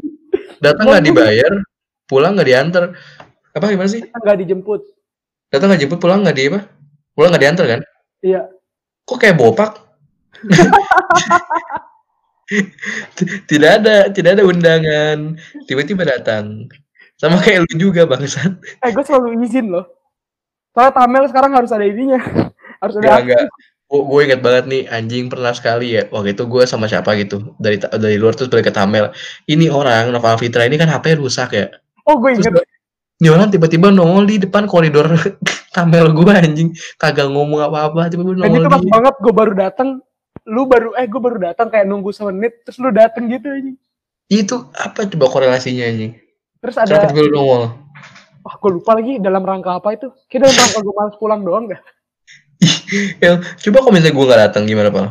[0.61, 1.51] Datang nggak dibayar,
[2.05, 2.83] pulang nggak diantar.
[3.51, 4.05] Apa gimana sih?
[4.05, 4.81] Enggak dijemput.
[5.49, 6.59] Datang nggak jemput, pulang nggak di apa?
[7.17, 7.81] Pulang nggak diantar kan?
[8.21, 8.41] Iya.
[9.05, 9.71] Kok kayak bopak?
[13.49, 15.37] tidak ada, tidak ada undangan.
[15.65, 16.69] Tiba-tiba datang.
[17.15, 18.59] Sama kayak lu juga bangsat.
[18.83, 19.87] Eh, gue selalu izin loh.
[20.75, 22.19] Soalnya Tamel sekarang harus ada ininya.
[22.83, 23.47] harus ada Enggak.
[23.85, 27.77] Gue inget banget nih anjing pernah sekali ya waktu itu gue sama siapa gitu dari
[27.79, 29.13] dari luar terus balik ke Tamel
[29.45, 31.69] ini orang Nova Fitra ini kan HP rusak ya
[32.03, 32.65] Oh, gue terus inget.
[33.21, 35.05] ini orang tiba-tiba nongol di depan koridor
[35.77, 39.89] Tamel gue anjing kagak ngomong apa-apa tiba-tiba Dan nongol itu pas banget gue baru datang.
[40.45, 42.61] Lu baru, eh gue baru datang kayak nunggu semenit.
[42.63, 43.73] Terus lu datang gitu aja.
[44.25, 46.17] itu apa coba korelasinya anjing
[46.57, 47.63] Terus Kenapa ada, tiba lu nongol
[48.45, 50.13] wah gue lupa lagi dalam rangka apa itu.
[50.29, 51.81] Kayak dalam rangka gue males pulang doang gak?
[53.25, 55.05] ya, coba kalau misalnya gue nggak datang gimana pak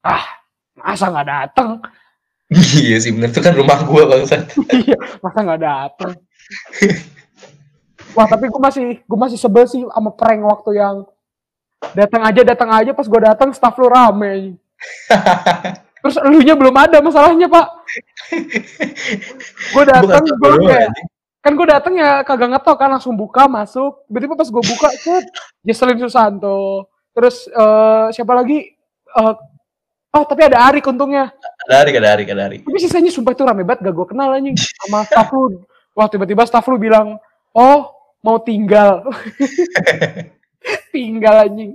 [0.00, 0.24] Ah,
[0.78, 1.68] masa nggak datang?
[2.82, 4.42] iya sih bener itu kan rumah gue bangsat
[4.86, 6.12] Iya, masa nggak datang?
[8.16, 11.06] Wah, tapi gue masih gue masih sebel sih sama prank waktu yang
[11.96, 14.56] datang aja datang aja pas gue datang staff lu rame.
[16.00, 17.66] Terus elunya belum ada masalahnya pak.
[19.76, 20.90] Gue datang gue kayak
[21.40, 24.04] kan gue datang ya kagak ngetok kan langsung buka masuk.
[24.08, 25.24] Tiba-tiba pas gue buka cet
[25.64, 26.88] Jesselin Susanto.
[27.12, 28.72] Terus eh, siapa lagi?
[29.10, 29.34] Eh,
[30.16, 31.32] oh tapi ada Arik untungnya.
[31.68, 34.32] ada hari ada hari ada hari Tapi sisanya sumpah itu rame banget gak gue kenal
[34.32, 35.60] anjing sama staff lu.
[35.92, 37.20] Wah tiba-tiba staff lu bilang,
[37.52, 37.80] oh
[38.24, 39.04] mau tinggal.
[40.90, 41.72] tinggal anjing.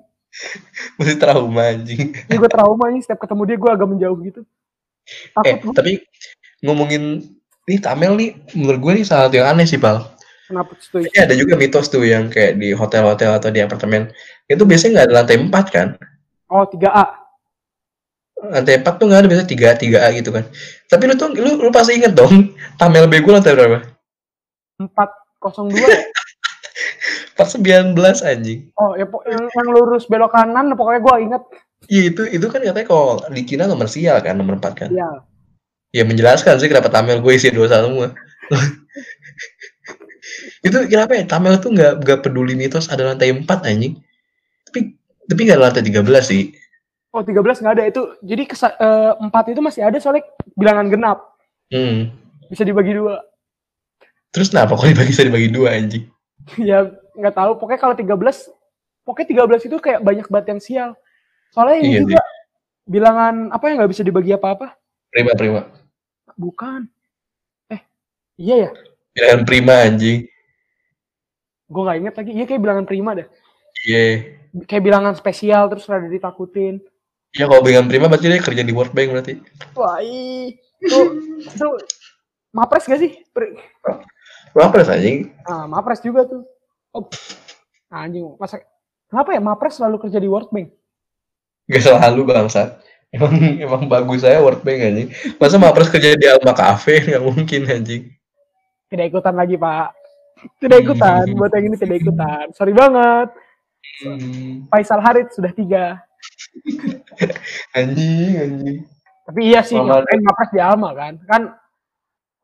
[1.00, 4.42] masih trauma anjing Ini gue trauma nih setiap ketemu dia gue agak menjauh gitu.
[5.32, 5.72] Takut eh gue.
[5.72, 5.92] tapi
[6.60, 7.24] ngomongin
[7.64, 10.12] nih Tamel nih menurut gue nih salah satu yang aneh sih pal
[10.46, 11.02] Kenapa tuh?
[11.02, 14.12] Ini ada juga mitos tuh yang kayak di hotel-hotel atau di apartemen
[14.46, 15.88] itu biasanya nggak ada lantai 4 kan
[16.46, 17.06] Oh 3A.
[18.52, 20.44] lantai 4 tuh nggak ada biasanya 3 3 A gitu kan
[20.86, 23.82] tapi lu tuh lu, lu pasti inget dong Tamel B gue lantai berapa
[24.78, 25.74] 402
[26.76, 26.84] ya?
[27.34, 31.44] 419 anjing Oh ya yang, yang lurus belok kanan pokoknya gue inget.
[31.86, 35.10] Iya itu itu kan katanya kalau di Cina nomor sial kan nomor 4 kan Iya.
[35.92, 38.12] ya menjelaskan sih kenapa Tamel gue isi dua semua
[40.62, 44.02] itu kenapa ya Tamel tuh nggak nggak peduli mitos ada lantai 4 anjing
[44.66, 46.44] tapi tapi nggak ada lantai 13 sih
[47.10, 48.02] Oh 13 nggak ada itu.
[48.20, 51.24] Jadi kesa- eh, 4 itu masih ada soalnya bilangan genap.
[51.72, 52.12] hmm.
[52.52, 53.24] Bisa dibagi dua.
[54.36, 56.12] terus kenapa kalau dibagi bisa dibagi dua anjing
[56.70, 57.52] ya nggak tahu.
[57.58, 58.16] Pokoknya kalau 13
[59.06, 60.90] pokoknya 13 itu kayak banyak banget yang sial.
[61.54, 62.22] Soalnya ini Iya juga
[62.86, 64.78] bilangan apa yang nggak bisa dibagi apa-apa?
[65.10, 65.62] Prima prima.
[66.36, 66.90] Bukan.
[67.72, 67.82] Eh
[68.38, 68.72] iya ya?
[69.16, 70.28] Bilangan prima anjing.
[71.66, 72.32] Gue nggak inget lagi.
[72.36, 73.28] Iya kayak bilangan prima deh.
[73.86, 74.04] Iya.
[74.70, 76.84] Kayak bilangan spesial terus rada ditakutin.
[77.36, 79.34] Iya kalau bilangan prima berarti dia kerja di World Bank berarti.
[79.76, 81.00] Wah itu
[81.40, 81.68] itu
[82.56, 83.12] mapres gak sih
[84.56, 85.36] Berapa anjing.
[85.44, 86.48] Ah mapres juga tuh.
[86.96, 87.04] Oh.
[87.92, 88.24] anjing.
[88.40, 88.64] Masa
[89.12, 90.72] kenapa ya mapres selalu kerja di World Bank?
[91.68, 92.80] Gak selalu bangsat.
[93.12, 95.10] Emang emang bagus saya World Bank anjing.
[95.36, 97.00] Masa mapres kerja di Alma Cafe?
[97.12, 98.04] Nggak mungkin anjing.
[98.88, 99.92] Tidak ikutan lagi pak.
[100.64, 101.28] Tidak ikutan.
[101.28, 101.36] Hmm.
[101.36, 102.46] buat yang ini tidak ikutan.
[102.56, 103.36] Sorry banget.
[104.04, 106.00] Hmm, Faisal Harit sudah tiga.
[107.78, 108.80] Anjing anjing.
[109.26, 110.06] Tapi iya sih, Selamat.
[110.06, 111.14] ngapain ngapres di Alma kan?
[111.26, 111.42] Kan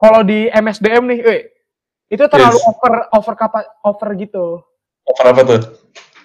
[0.01, 1.41] kalau di MSDM nih, eh,
[2.11, 2.67] itu terlalu Yes.
[2.67, 4.59] over over kapa, over gitu.
[5.07, 5.61] over apa tuh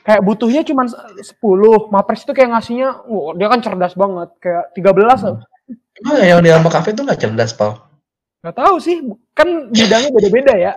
[0.02, 5.18] Kayak butuhnya cuma 10, Mapres itu kayak ngasihnya, wah, dia kan cerdas banget, kayak 13
[5.24, 5.42] Hmm.
[5.98, 7.86] emang yang di Alma Cafe tuh nggak cerdas pal
[8.38, 9.02] Gak tahu sih,
[9.32, 10.72] kan bidangnya beda-beda ya.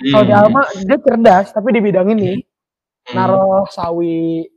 [0.00, 2.40] Kalau di Hmm, Alma dia cerdas, tapi di bidang ini
[3.12, 4.48] hmm, naruh sawi.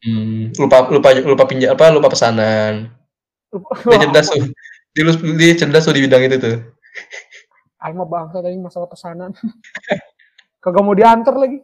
[0.00, 0.56] hmm.
[0.56, 2.88] lupa lupa lupa pinjam apa lupa pesanan
[3.90, 4.44] dia cerdas tuh
[4.94, 5.02] dia,
[5.36, 6.56] dia cerdas tuh di bidang itu tuh
[7.78, 9.30] Alma bangsa tadi masalah pesanan.
[10.62, 11.62] Kagak mau diantar lagi.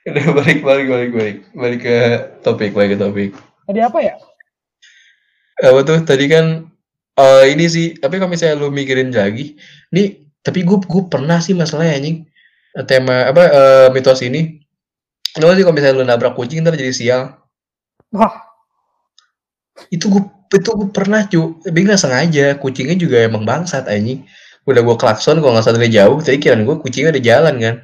[0.00, 1.36] udah balik balik balik balik.
[1.54, 1.96] Balik ke
[2.42, 3.30] topik balik ke topik.
[3.70, 4.14] Tadi apa ya?
[5.60, 5.98] apa tuh?
[6.02, 6.66] Tadi kan
[7.20, 9.58] eh ini sih tapi kalau misalnya lu mikirin lagi
[9.92, 12.26] nih tapi gue gue pernah sih masalahnya anjing.
[12.90, 14.58] Tema apa eh, mitos ini.
[15.38, 17.22] Lo sih kalau misalnya lu nabrak kucing ntar jadi sial.
[18.10, 18.34] Wah,
[19.94, 24.26] itu gue itu gue pernah cu tapi nggak sengaja kucingnya juga emang bangsat anjing
[24.66, 27.74] udah gue klakson kalau nggak salah dari jauh tadi kirain gue kucingnya udah jalan kan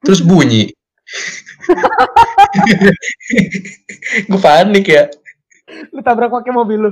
[0.00, 0.72] terus bunyi
[4.32, 5.12] gue panik ya
[5.92, 6.90] lu tabrak pakai mobil lu.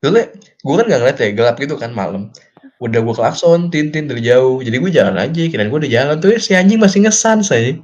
[0.00, 2.32] Dulu gue kan gak ngeliat ya, gelap gitu kan malam.
[2.80, 4.64] Udah gue klakson, tintin dari jauh.
[4.64, 7.76] Jadi gue jalan aja, kirain gue udah jalan tuh si anjing masih ngesan saya.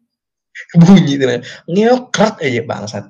[0.80, 3.04] Bunyi tuh, ngeokrat aja bangsat.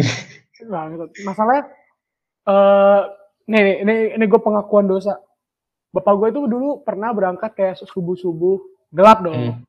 [0.70, 0.86] Nah,
[1.26, 1.66] masalahnya
[2.40, 3.00] Eh,
[3.46, 5.20] nih, nih, ini, ini gue pengakuan dosa.
[5.92, 8.58] Bapak gue itu dulu pernah berangkat kayak subuh-subuh,
[8.94, 9.36] gelap dong.
[9.36, 9.60] Hmm.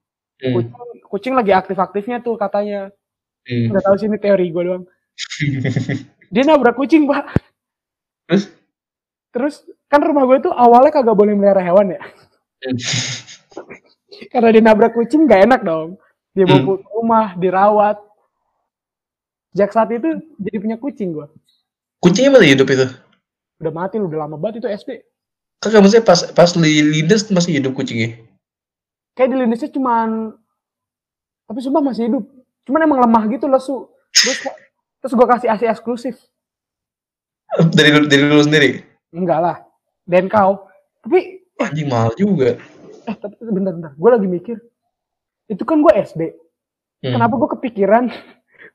[0.41, 0.53] Hmm.
[0.55, 2.89] Kucing, kucing lagi aktif-aktifnya tuh katanya.
[3.45, 3.75] Hmm.
[3.75, 4.83] Tahu sih ini teori gue doang.
[6.31, 7.35] Dia nabrak kucing, Pak.
[8.29, 8.43] Terus?
[9.35, 9.55] Terus
[9.91, 12.01] kan rumah gue tuh awalnya kagak boleh melihara hewan ya.
[12.63, 12.77] Hmm.
[14.31, 15.99] Karena dia nabrak kucing gak enak dong.
[16.31, 16.79] Dia bawa Hmm.
[16.79, 17.97] ke rumah, dirawat.
[19.51, 21.27] Sejak saat itu jadi punya kucing gue.
[21.99, 22.87] Kucingnya masih hidup itu?
[23.61, 24.89] Udah mati lu, udah lama banget itu SD.
[25.61, 28.17] Kagak maksudnya pas pas li lindes masih hidup kucingnya.
[29.13, 30.33] Kayak di lindisnya cuman
[31.45, 32.23] tapi sumpah masih hidup.
[32.65, 33.85] Cuman emang lemah gitu lesu.
[34.15, 34.39] Terus
[35.03, 36.15] terus gue kasih ASI eksklusif.
[37.75, 38.79] Dari dari lu sendiri.
[39.11, 39.57] Enggak lah.
[40.07, 40.65] Dan kau.
[41.03, 42.55] Tapi Anjing mahal juga.
[43.05, 43.91] eh tapi bentar-bentar.
[43.99, 44.57] Gue lagi mikir.
[45.51, 46.21] Itu kan gue SD.
[47.03, 47.19] Hmm.
[47.19, 48.07] Kenapa gue kepikiran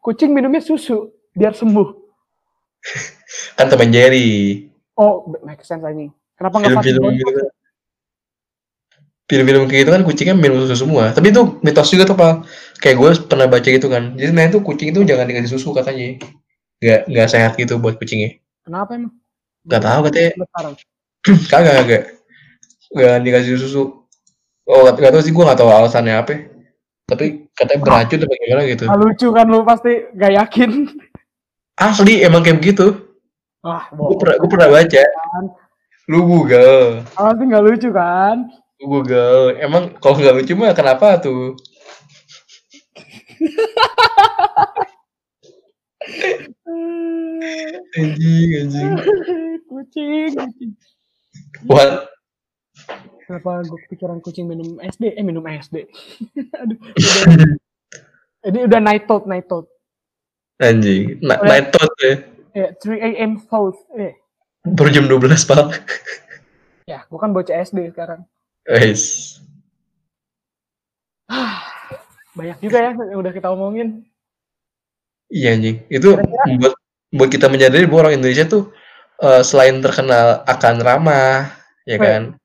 [0.07, 1.89] kucing minumnya susu biar sembuh?
[3.59, 4.71] Kan teman Jerry.
[4.95, 6.15] Oh, make sense ini.
[6.39, 7.17] Kenapa nggak Film-film doang?
[7.19, 7.43] gitu.
[9.27, 11.11] Film-film kayak gitu kan kucingnya minum susu semua.
[11.11, 12.47] Tapi itu mitos juga tuh, Pak.
[12.79, 14.15] Kayak gue pernah baca gitu kan.
[14.15, 16.23] Jadi sebenarnya tuh kucing itu jangan dikasih susu katanya.
[16.79, 18.39] Gak, gak sehat gitu buat kucingnya.
[18.63, 19.13] Kenapa emang?
[19.67, 20.31] Gak tahu katanya.
[21.51, 22.03] Kagak, kagak.
[22.95, 24.07] Gak dikasih susu.
[24.63, 26.56] Oh, gak, gak tau sih gue gak tahu alasannya apa.
[27.07, 28.85] Tapi katanya beracun atau gimana gitu.
[28.91, 30.91] Ah, lucu kan lu pasti gak yakin.
[31.79, 33.15] Asli emang kayak begitu.
[33.63, 35.03] Wah, Gue pernah, gue pernah baca.
[36.11, 37.07] Lu Google.
[37.15, 38.51] Pasti gak lucu kan?
[38.83, 39.55] Lu Google.
[39.63, 41.55] Emang kalau nggak lucu mah kenapa tuh?
[47.97, 48.95] Anjing, anjing.
[49.71, 50.71] kucing, kucing.
[51.71, 52.16] What?
[53.27, 55.19] Kenapa gue kepikiran kucing minum SD?
[55.19, 55.91] Eh minum SD.
[56.63, 57.59] Aduh, udah,
[58.55, 59.67] ini udah night thought, night thought.
[60.63, 61.19] Anjing.
[61.27, 61.51] Na Udah.
[61.51, 62.15] night thought ya.
[62.55, 63.33] Ya, 3 a.m.
[63.43, 63.77] thought.
[63.99, 64.15] Eh,
[64.63, 65.67] Baru jam 12, Pak.
[66.91, 68.23] ya, gue kan bocah SD sekarang.
[68.63, 69.37] Guys.
[72.39, 74.07] Banyak juga ya yang udah kita omongin.
[75.35, 75.83] Iya anjing.
[75.91, 76.15] Itu
[76.47, 76.79] membuat
[77.11, 78.71] membuat kita menyadari bahwa orang Indonesia tuh
[79.19, 81.51] eh, selain terkenal akan ramah,
[81.83, 82.39] ya kan?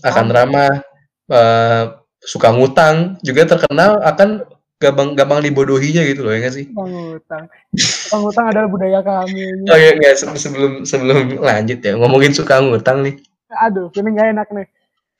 [0.00, 0.82] Akan ramah,
[1.26, 1.82] eh,
[2.20, 4.44] suka ngutang, juga terkenal akan
[4.76, 6.64] gampang-gampang dibodohinya gitu loh, ya nggak sih?
[6.72, 7.44] Tukang utang.
[7.76, 9.68] Tukang utang adalah budaya kami.
[9.68, 13.20] Oh iya, nggak se- sebelum sebelum lanjut ya ngomongin suka ngutang nih.
[13.60, 14.66] Aduh, feeling gak enak nih.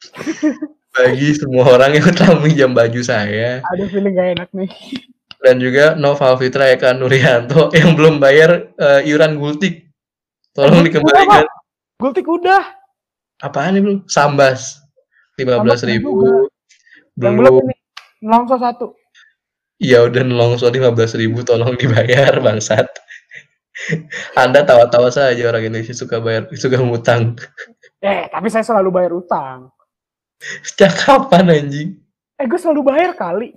[0.97, 4.71] Bagi semua orang yang telah meminjam baju saya Aduh, feeling gak enak nih.
[5.41, 9.89] dan juga Nova Fitra Eka Nuryanto yang belum bayar eh, iuran gultik.
[10.53, 11.45] Tolong dikembalikan.
[11.97, 12.80] Gultik udah.
[13.41, 13.99] Apaan nih belum?
[14.05, 14.81] Sambas.
[15.41, 16.49] 15.000 ribu.
[17.17, 17.55] Yang belum.
[18.21, 18.87] Nelongso satu.
[19.81, 22.89] Ya udah nelongso 15.000 ribu tolong dibayar bangsat.
[24.37, 27.41] Anda tawa-tawa saja orang Indonesia suka bayar suka ngutang.
[28.05, 29.73] Eh, tapi saya selalu bayar utang.
[30.61, 31.97] Sejak kapan anjing?
[32.37, 33.57] Eh, gue selalu bayar kali.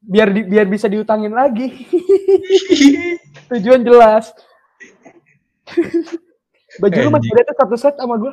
[0.00, 1.84] Biar di, biar bisa diutangin lagi.
[3.52, 4.32] Tujuan jelas.
[6.80, 8.32] Baju lu masih ada tuh satu set sama gue.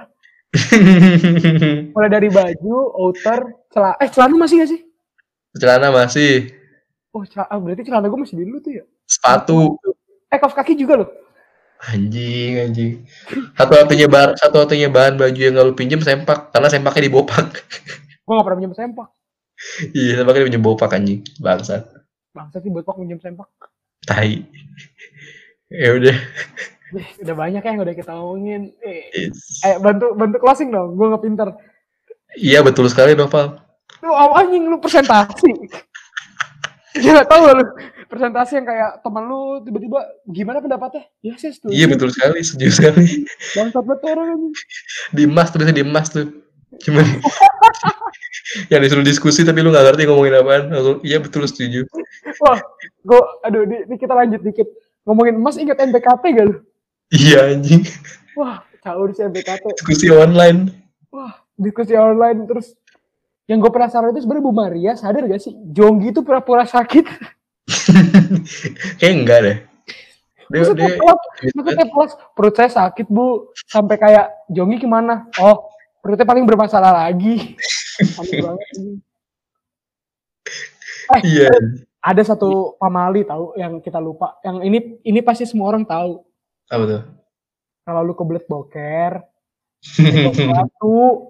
[1.96, 3.96] Mulai dari baju, outer, celana.
[4.02, 4.82] Eh, celana masih gak sih?
[5.58, 6.58] Celana masih,
[7.18, 8.84] Oh, celana, ah, berarti celana gue masih di dulu tuh ya.
[9.08, 9.80] sepatu
[10.28, 11.10] Eh, kaos kaki juga loh.
[11.88, 12.92] Anjing, anjing.
[13.56, 17.48] Satu-satunya bahan, satu-satunya bahan baju yang gak lu pinjem sempak, karena sempaknya di bopak.
[18.26, 19.10] Gue gak pernah pinjam sempak.
[19.98, 21.90] iya, sempaknya dipinjem bopak anjing, bangsat.
[22.36, 23.50] Bangsa sih buat pak pinjam sempak.
[24.06, 24.34] Tai.
[25.82, 26.18] ya udah.
[26.96, 28.72] Eh, udah banyak ya yang udah kita omongin.
[28.80, 29.64] Eh, Yes.
[29.66, 30.96] ayo bantu bantu closing dong.
[30.96, 31.48] Gue nggak pinter.
[32.38, 33.60] Iya betul sekali Noval.
[34.04, 35.52] Lu anjing lu presentasi.
[37.02, 37.64] Gila tau lu
[38.08, 40.00] presentasi yang kayak teman lu tiba-tiba
[40.32, 41.04] gimana pendapatnya?
[41.22, 41.74] Ya sih setuju.
[41.76, 43.06] Iya betul sekali, setuju sekali.
[43.54, 44.54] Bangsat banget tuh orang anjing.
[45.14, 46.26] Di emas tuh biasanya di emas tuh.
[46.84, 47.10] Gimana?
[48.72, 50.64] yang disuruh diskusi tapi lu gak ngerti ngomongin apaan.
[50.72, 51.84] Langsung, iya betul setuju.
[52.44, 52.60] Wah,
[53.04, 54.68] gue aduh di, di kita lanjut dikit.
[55.08, 56.56] Ngomongin emas ingat NBKT gak lu?
[57.08, 57.88] Iya anjing.
[58.36, 59.64] Wah, caur sih NBKT.
[59.80, 60.72] Diskusi online.
[61.08, 62.76] Wah, diskusi online terus
[63.48, 67.08] yang gue penasaran itu sebenarnya Bu Maria sadar gak sih Jonggi itu pura-pura sakit
[69.00, 69.58] Kayak enggak deh.
[70.48, 71.22] Dia, maksudnya dia, plus,
[71.56, 75.68] maksudnya plus perut saya sakit bu sampai kayak Jonggi gimana oh
[76.00, 77.56] perutnya paling bermasalah lagi
[78.72, 79.00] ini.
[81.28, 81.52] iya.
[82.00, 86.24] ada satu pamali tahu yang kita lupa yang ini ini pasti semua orang tahu
[86.68, 87.02] Apa tuh?
[87.88, 89.24] kalau lu kebelet boker
[90.52, 91.24] batu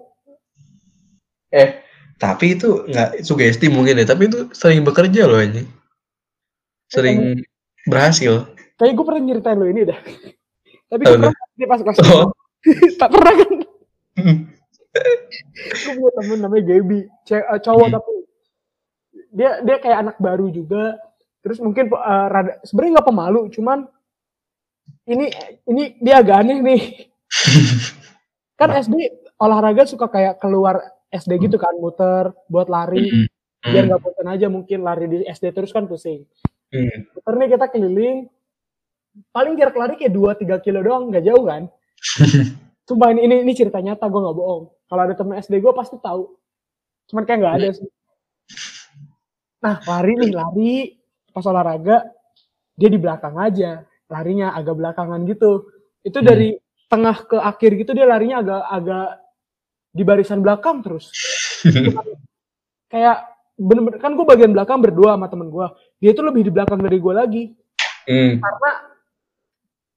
[1.54, 1.78] eh,
[2.18, 4.04] tapi itu nggak sugesti mungkin ya.
[4.04, 5.70] Tapi itu sering bekerja loh anjing.
[6.90, 7.46] Sering
[7.86, 8.50] berhasil.
[8.74, 9.98] kayak gue pernah nyeritain lu ini dah
[10.90, 12.34] Tapi gue pernah di pas kelas Oh.
[13.00, 13.50] tak pernah kan.
[14.18, 17.94] gue punya temen namanya Gaby, eh, cowok Hmm.
[17.94, 18.12] tapi
[19.30, 20.98] dia dia kayak anak baru juga.
[21.38, 23.86] Terus mungkin eh, rada sebenarnya nggak pemalu, cuman
[25.08, 25.26] ini
[25.68, 26.82] ini dia agak aneh nih.
[28.60, 28.94] kan SD
[29.38, 33.28] olahraga suka kayak keluar SD gitu kan muter buat lari
[33.62, 36.26] biar nggak bosan aja mungkin lari di SD terus kan pusing.
[36.68, 37.08] Hmm.
[37.16, 38.28] Muter nih kita keliling
[39.34, 41.66] paling jarak lari kayak 2-3 kilo doang nggak jauh kan.
[42.88, 44.64] Sumpah ini, ini, ini cerita nyata gue nggak bohong.
[44.88, 46.32] Kalau ada temen SD gue pasti tahu.
[47.12, 47.88] Cuman kayak nggak ada sih.
[49.64, 50.74] Nah lari nih lari
[51.32, 52.08] pas olahraga
[52.78, 55.68] dia di belakang aja larinya agak belakangan gitu.
[56.02, 56.28] Itu Hmm.
[56.28, 56.48] dari
[56.88, 59.08] tengah ke akhir gitu dia larinya agak agak
[59.92, 61.12] di barisan belakang terus.
[62.92, 63.28] Kayak
[63.58, 65.66] bener-bener kan gue bagian belakang berdua sama temen gue.
[65.98, 67.44] Dia itu lebih di belakang dari gue lagi
[68.08, 68.40] Hmm.
[68.40, 68.70] karena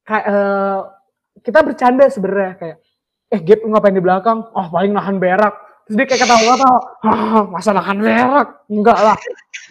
[0.03, 0.79] kayak eh,
[1.39, 2.77] kita bercanda sebenarnya kayak
[3.31, 5.55] eh Gap ngapain di belakang oh paling nahan berak
[5.87, 9.15] terus dia kayak ketawa ketawa "Hah, masa nahan berak enggak lah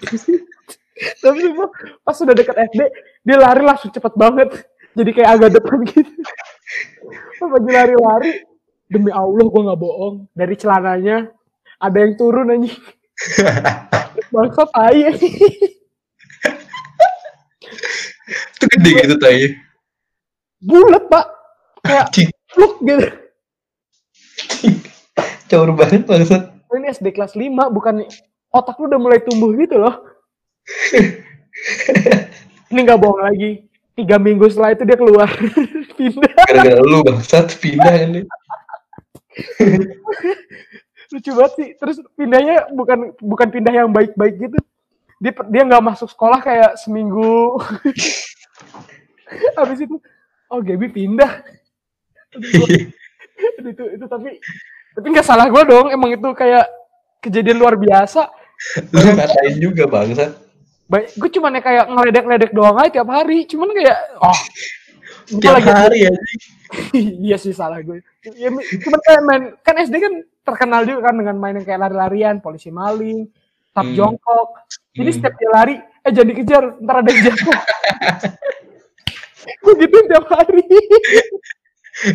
[1.20, 1.70] tapi sumpah,
[2.05, 2.81] pas sudah dekat SD
[3.24, 4.48] dia lari langsung cepet banget.
[4.90, 6.12] Jadi kayak agak depan gitu.
[7.39, 8.32] Pas lagi lari-lari
[8.90, 10.27] demi Allah gue nggak bohong.
[10.35, 11.31] Dari celananya
[11.78, 12.74] ada yang turun anjing.
[14.35, 15.09] Bangsa tai.
[18.56, 19.56] Itu gede gitu tai.
[20.60, 21.27] bulat pak.
[21.81, 22.06] Kayak
[22.52, 23.06] pluk gitu.
[25.48, 26.05] Caur banget.
[26.70, 28.06] Oh, ini SD kelas 5 bukan
[28.55, 30.09] otak lu udah mulai tumbuh gitu loh.
[32.70, 33.66] ini nggak bohong lagi.
[33.98, 35.28] Tiga minggu setelah itu dia keluar
[35.98, 36.34] pindah.
[36.48, 38.24] Gara-gara lu bangsat pindah dia.
[41.12, 41.68] Lucu banget sih.
[41.76, 44.58] Terus pindahnya bukan bukan pindah yang baik-baik gitu.
[45.20, 47.60] Dia dia nggak masuk sekolah kayak seminggu.
[49.58, 50.00] Habis itu
[50.48, 51.44] oh Gaby pindah.
[52.30, 54.38] Aduh, itu itu tapi
[54.96, 55.92] tapi nggak salah gue dong.
[55.92, 56.64] Emang itu kayak
[57.20, 58.32] kejadian luar biasa.
[58.94, 60.49] Lu ngatain juga bangsat.
[60.90, 63.46] Baik, gue cuman ya kayak ngeledek-ledek doang aja tiap hari.
[63.46, 64.40] Cuman kayak, oh,
[65.30, 66.10] Tiap lagi- hari ya.
[67.22, 68.02] iya sih salah gue.
[68.34, 70.12] Ya, cuman kayak main, kan SD kan
[70.42, 73.30] terkenal juga kan dengan main yang kayak lari-larian, polisi maling,
[73.70, 73.94] tap Hmm.
[73.94, 74.48] jongkok.
[74.90, 75.16] Jadi Hmm.
[75.16, 77.54] setiap dia lari, eh jangan dikejar, ntar ada yang jatuh.
[79.62, 80.62] gue gituin tiap hari.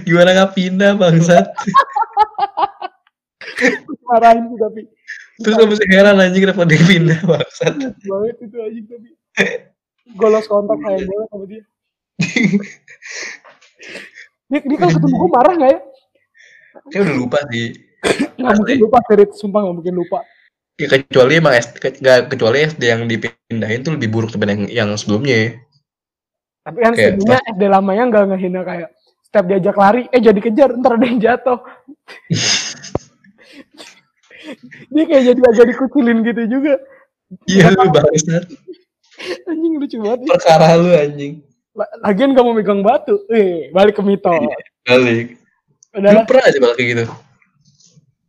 [0.04, 1.46] Gimana nggak pindah bangsat?
[4.06, 4.82] Marahin sih tapi.
[5.36, 7.74] Terus gue masih heran anjing kenapa dia pindah bangsat.
[7.76, 9.10] Lucu banget itu aja tapi.
[10.16, 11.64] Gue lost kontak kayak banget sama dia.
[14.46, 15.80] Dia, dia kalau ketemu gue marah gak ya?
[16.94, 17.68] Kayak udah lupa sih.
[18.38, 19.30] Gak mungkin lupa, Ferit.
[19.34, 20.20] Sumpah gak mungkin lupa.
[20.78, 24.64] Ya kecuali emang SD, ke- nggak kecuali SD yang dipindahin tuh lebih buruk daripada yang,
[24.70, 25.58] yang sebelumnya.
[26.62, 28.90] Tapi kan Kayak sebenarnya SD lamanya nggak ngehina kayak
[29.26, 31.60] setiap diajak lari, eh jadi kejar, ntar ada yang jatuh.
[34.90, 36.74] Dia kayak jadi agak dikucilin gitu juga.
[37.46, 38.46] Iya lu bangsat.
[39.48, 40.20] Anjing lucu banget.
[40.22, 40.30] nih.
[40.30, 41.34] Perkara lu anjing.
[41.76, 43.20] La- Lagian gak mau megang batu.
[43.28, 44.38] Eh, balik ke mitos.
[44.84, 45.36] Balik.
[45.92, 47.06] Lu Udah pernah aja balik kayak gitu?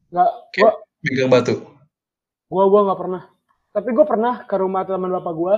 [0.06, 0.70] nggak, gua,
[1.02, 1.54] Megang batu.
[2.46, 3.22] gua, gua nggak pernah.
[3.70, 5.54] Tapi gua pernah ke rumah teman bapak gua.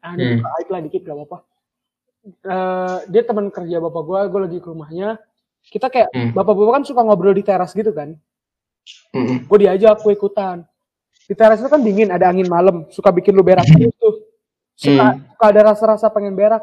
[0.00, 0.46] Ah, ini Hmm.
[0.58, 1.38] aib lah dikit gak apa-apa.
[2.24, 5.20] Eh, dia teman kerja bapak gua, gua lagi ke rumahnya.
[5.60, 6.30] Kita kayak Hmm.
[6.32, 8.16] bapak-bapak kan suka ngobrol di teras gitu kan.
[9.14, 9.46] Mm-mm.
[9.46, 10.66] gue diajak gue ikutan.
[11.24, 12.84] Di teras itu kan dingin ada angin malam.
[12.92, 14.14] Suka bikin lu berak terus tuh.
[14.74, 15.22] Suka Hmm.
[15.30, 16.60] suka ada rasa-rasa pengen berak.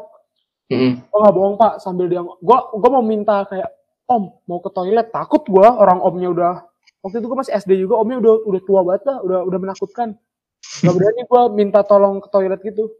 [0.70, 1.00] Mm-mm.
[1.04, 3.68] gue nggak bohong pak sambil dia gue gue mau minta kayak
[4.06, 5.08] om mau ke toilet.
[5.10, 6.54] Takut gue orang omnya udah
[7.02, 10.08] waktu itu gue masih SD juga omnya udah udah tua banget lah udah udah menakutkan.
[10.62, 12.92] Gak berani gue minta tolong ke toilet gitu.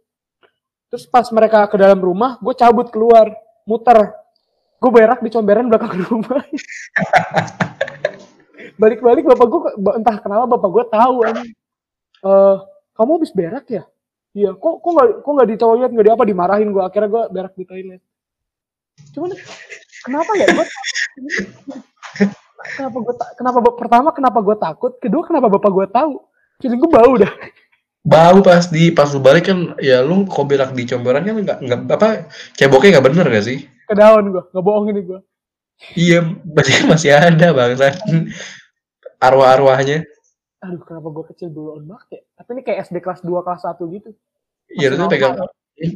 [0.90, 3.30] Terus pas mereka ke dalam rumah gue cabut keluar
[3.64, 4.12] muter.
[4.82, 6.42] Gue berak di comberan belakang rumah
[8.82, 9.60] balik-balik bapak gue
[9.94, 11.50] entah kenapa bapak gue tahu anjing.
[12.22, 12.56] Eh,
[12.98, 13.86] kamu habis berak ya?
[14.34, 17.22] Iya kok kok nggak kok nggak di toilet nggak di apa dimarahin gue akhirnya gue
[17.30, 18.02] berak di toilet.
[19.14, 19.30] Cuman
[20.02, 20.46] kenapa ya?
[20.50, 20.66] Gue
[22.74, 26.12] kenapa gue kenapa pertama kenapa gue takut kedua kenapa bapak gue tahu?
[26.58, 27.32] Jadi gue bau dah.
[28.02, 31.58] Bau pas di pas lu balik kan ya lu kok berak di comberan kan nggak
[31.62, 32.26] nggak apa
[32.58, 33.62] ceboknya nggak bener gak sih?
[33.92, 35.20] ke daun gue nggak bohong ini gue
[35.98, 37.90] Iya, berarti kan masih ada bangsa.
[39.22, 39.98] Arwah-arwahnya.
[40.60, 43.82] aduh kenapa gue kecil duluan banget ya tapi ini kayak SD kelas 2 kelas 1
[43.90, 44.10] gitu
[44.70, 45.34] Iya, harusnya pegang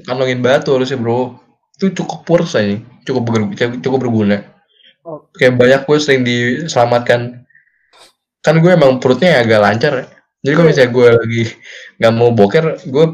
[0.05, 1.39] kantongin batu harusnya bro.
[1.77, 2.77] Itu cukup worth ini,
[3.07, 4.45] cukup ber- cukup berguna.
[5.03, 7.21] oh Kayak banyak gue sering diselamatkan.
[8.45, 10.07] Kan gue emang perutnya agak lancar ya.
[10.45, 11.43] Jadi kalau misalnya gue lagi
[11.99, 13.05] nggak mau boker, gue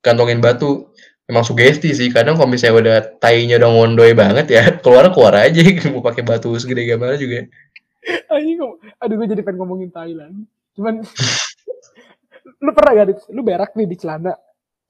[0.00, 0.88] kantongin batu.
[1.24, 5.62] emang sugesti sih kadang kalau misalnya udah tainya udah ngondoy banget ya keluar keluar aja
[5.94, 7.46] mau pakai batu segede gimana juga
[8.02, 8.58] Anjing,
[8.98, 10.42] aduh gue jadi pengen ngomongin tai lagi.
[10.74, 11.06] Cuman
[12.58, 14.34] lu pernah gak lu berak nih di celana.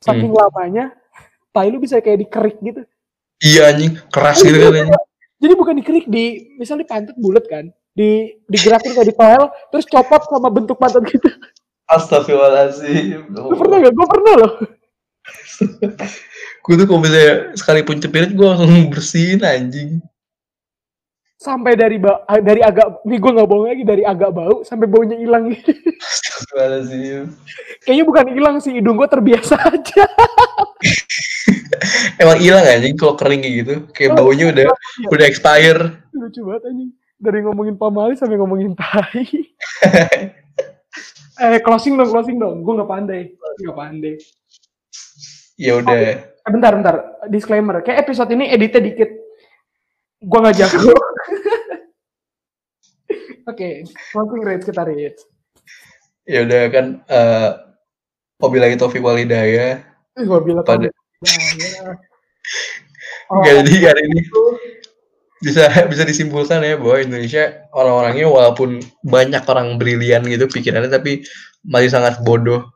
[0.01, 0.97] Saking lamanya
[1.53, 2.83] tai lu bisa kayak dikerik gitu.
[3.45, 4.01] Iya anjing.
[4.09, 4.97] Keras gitu kan anjing.
[5.43, 7.69] Jadi bukan dikerik di misalnya di pantat bulat kan.
[7.93, 11.29] Di digerakin kayak di toel terus copot sama bentuk pantat gitu.
[11.93, 13.29] Astagfirullahaladzim.
[13.29, 13.93] Lu pernah gak?
[13.93, 14.53] Gue pernah loh.
[16.63, 20.01] Gue tuh kalau misalnya sekalipun cepirit gue langsung bersihin anjing
[21.43, 25.19] sampai dari ba dari agak nih gue nggak bohong lagi dari agak bau sampai baunya
[25.19, 25.51] hilang.
[25.51, 25.75] Gitu.
[27.83, 30.05] Kayaknya bukan hilang sih hidung gue terbiasa aja.
[32.23, 33.75] Emang hilang anjing kalau kering kayak gitu.
[33.91, 34.67] Kayak baunya udah
[35.11, 35.99] udah expire.
[36.15, 36.91] Lucu banget anjing.
[37.19, 39.27] Dari ngomongin pamali sampai ngomongin tai.
[41.43, 42.63] Eh closing dong closing dong.
[42.63, 43.35] Gue nggak pandai.
[43.35, 44.15] Nggak pandai.
[45.59, 45.91] Ya udah.
[45.91, 46.17] Eh,
[46.47, 46.95] bentar bentar.
[47.27, 47.83] Disclaimer.
[47.83, 49.11] Kayak episode ini editnya dikit.
[50.23, 50.93] Gue nggak jago
[53.47, 53.69] oke
[54.13, 55.21] closing rate kita rate
[56.27, 57.51] ya udah kan eh
[58.39, 59.83] wabillahi taufiq walhidayah
[60.13, 60.93] Ih, gue bilang Pada- ya.
[63.33, 64.21] Oh, jadi hari ini
[65.41, 71.25] bisa bisa disimpulkan ya bahwa Indonesia orang-orangnya walaupun banyak orang brilian gitu pikirannya tapi
[71.65, 72.69] masih sangat bodoh.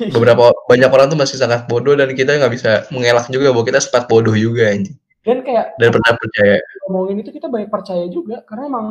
[0.00, 3.84] Beberapa banyak orang tuh masih sangat bodoh dan kita nggak bisa mengelak juga bahwa kita
[3.84, 4.96] sempat bodoh juga anjing
[5.26, 6.56] dan kayak dan pernah percaya.
[6.86, 8.86] Ngomongin itu kita banyak percaya juga karena emang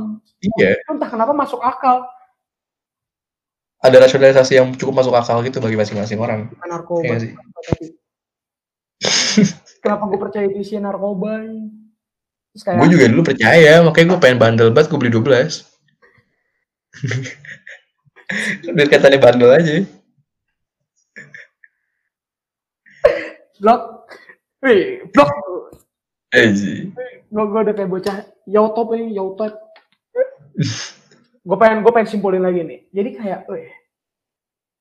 [0.60, 0.76] iya.
[0.86, 2.04] entah kenapa masuk akal.
[3.78, 6.50] Ada rasionalisasi yang cukup masuk akal gitu bagi masing-masing orang.
[6.50, 7.06] Bukan narkoba.
[7.06, 7.32] Iya sih.
[9.84, 11.46] kenapa gue percaya itu isinya narkoba?
[12.52, 15.78] Terus kayak gue juga dulu percaya makanya gue pengen bandel banget gue beli 12
[18.74, 19.86] biar katanya bandel aja.
[23.62, 24.10] Blok.
[24.66, 25.30] Wih blok
[26.36, 26.92] eh sih
[27.28, 28.18] gue gue udah kayak bocah
[28.48, 29.68] yautop ini yautop
[31.48, 32.80] gue pengen gue pengen simpulin lagi nih.
[32.92, 33.72] Jadi kayak wih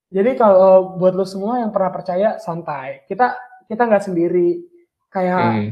[0.06, 3.02] jadi kalau buat lo semua yang pernah percaya santai.
[3.10, 3.35] Kita
[3.66, 4.62] kita nggak sendiri.
[5.10, 5.70] Kayak Hmm.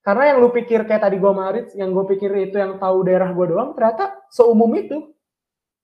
[0.00, 3.28] karena yang lu pikir kayak tadi gue marit yang gue pikir itu yang tahu daerah
[3.36, 5.12] gue doang ternyata seumum itu.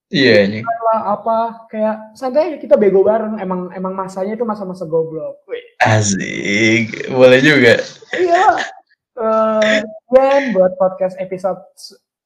[0.07, 3.43] Iya lah apa kayak santai aja kita bego bareng.
[3.43, 5.43] Emang emang masanya itu masa-masa goblok.
[5.51, 7.11] Wih asik.
[7.13, 7.77] Boleh juga.
[8.15, 8.76] Iya
[9.17, 9.81] eh
[10.13, 11.61] dan buat podcast episode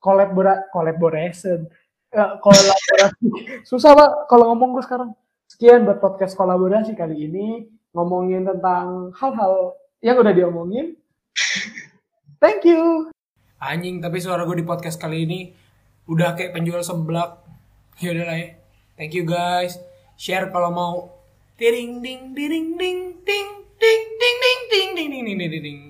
[0.03, 1.71] kolabora collaboration
[2.11, 3.27] Eh, kolaborasi
[3.63, 5.15] susah pak kalau ngomong gue sekarang
[5.47, 10.99] sekian buat podcast kolaborasi kali ini ngomongin tentang hal-hal yang udah diomongin
[12.43, 13.07] thank you
[13.63, 15.41] anjing tapi suara gue di podcast kali ini
[16.11, 17.47] udah kayak penjual seblak
[18.03, 18.59] ya udah lah ya
[18.99, 19.79] thank you guys
[20.19, 20.95] share kalau mau
[21.63, 22.75] ding ding ding ding
[23.23, 25.90] ding ding ding ding ding ding ding ding ding ding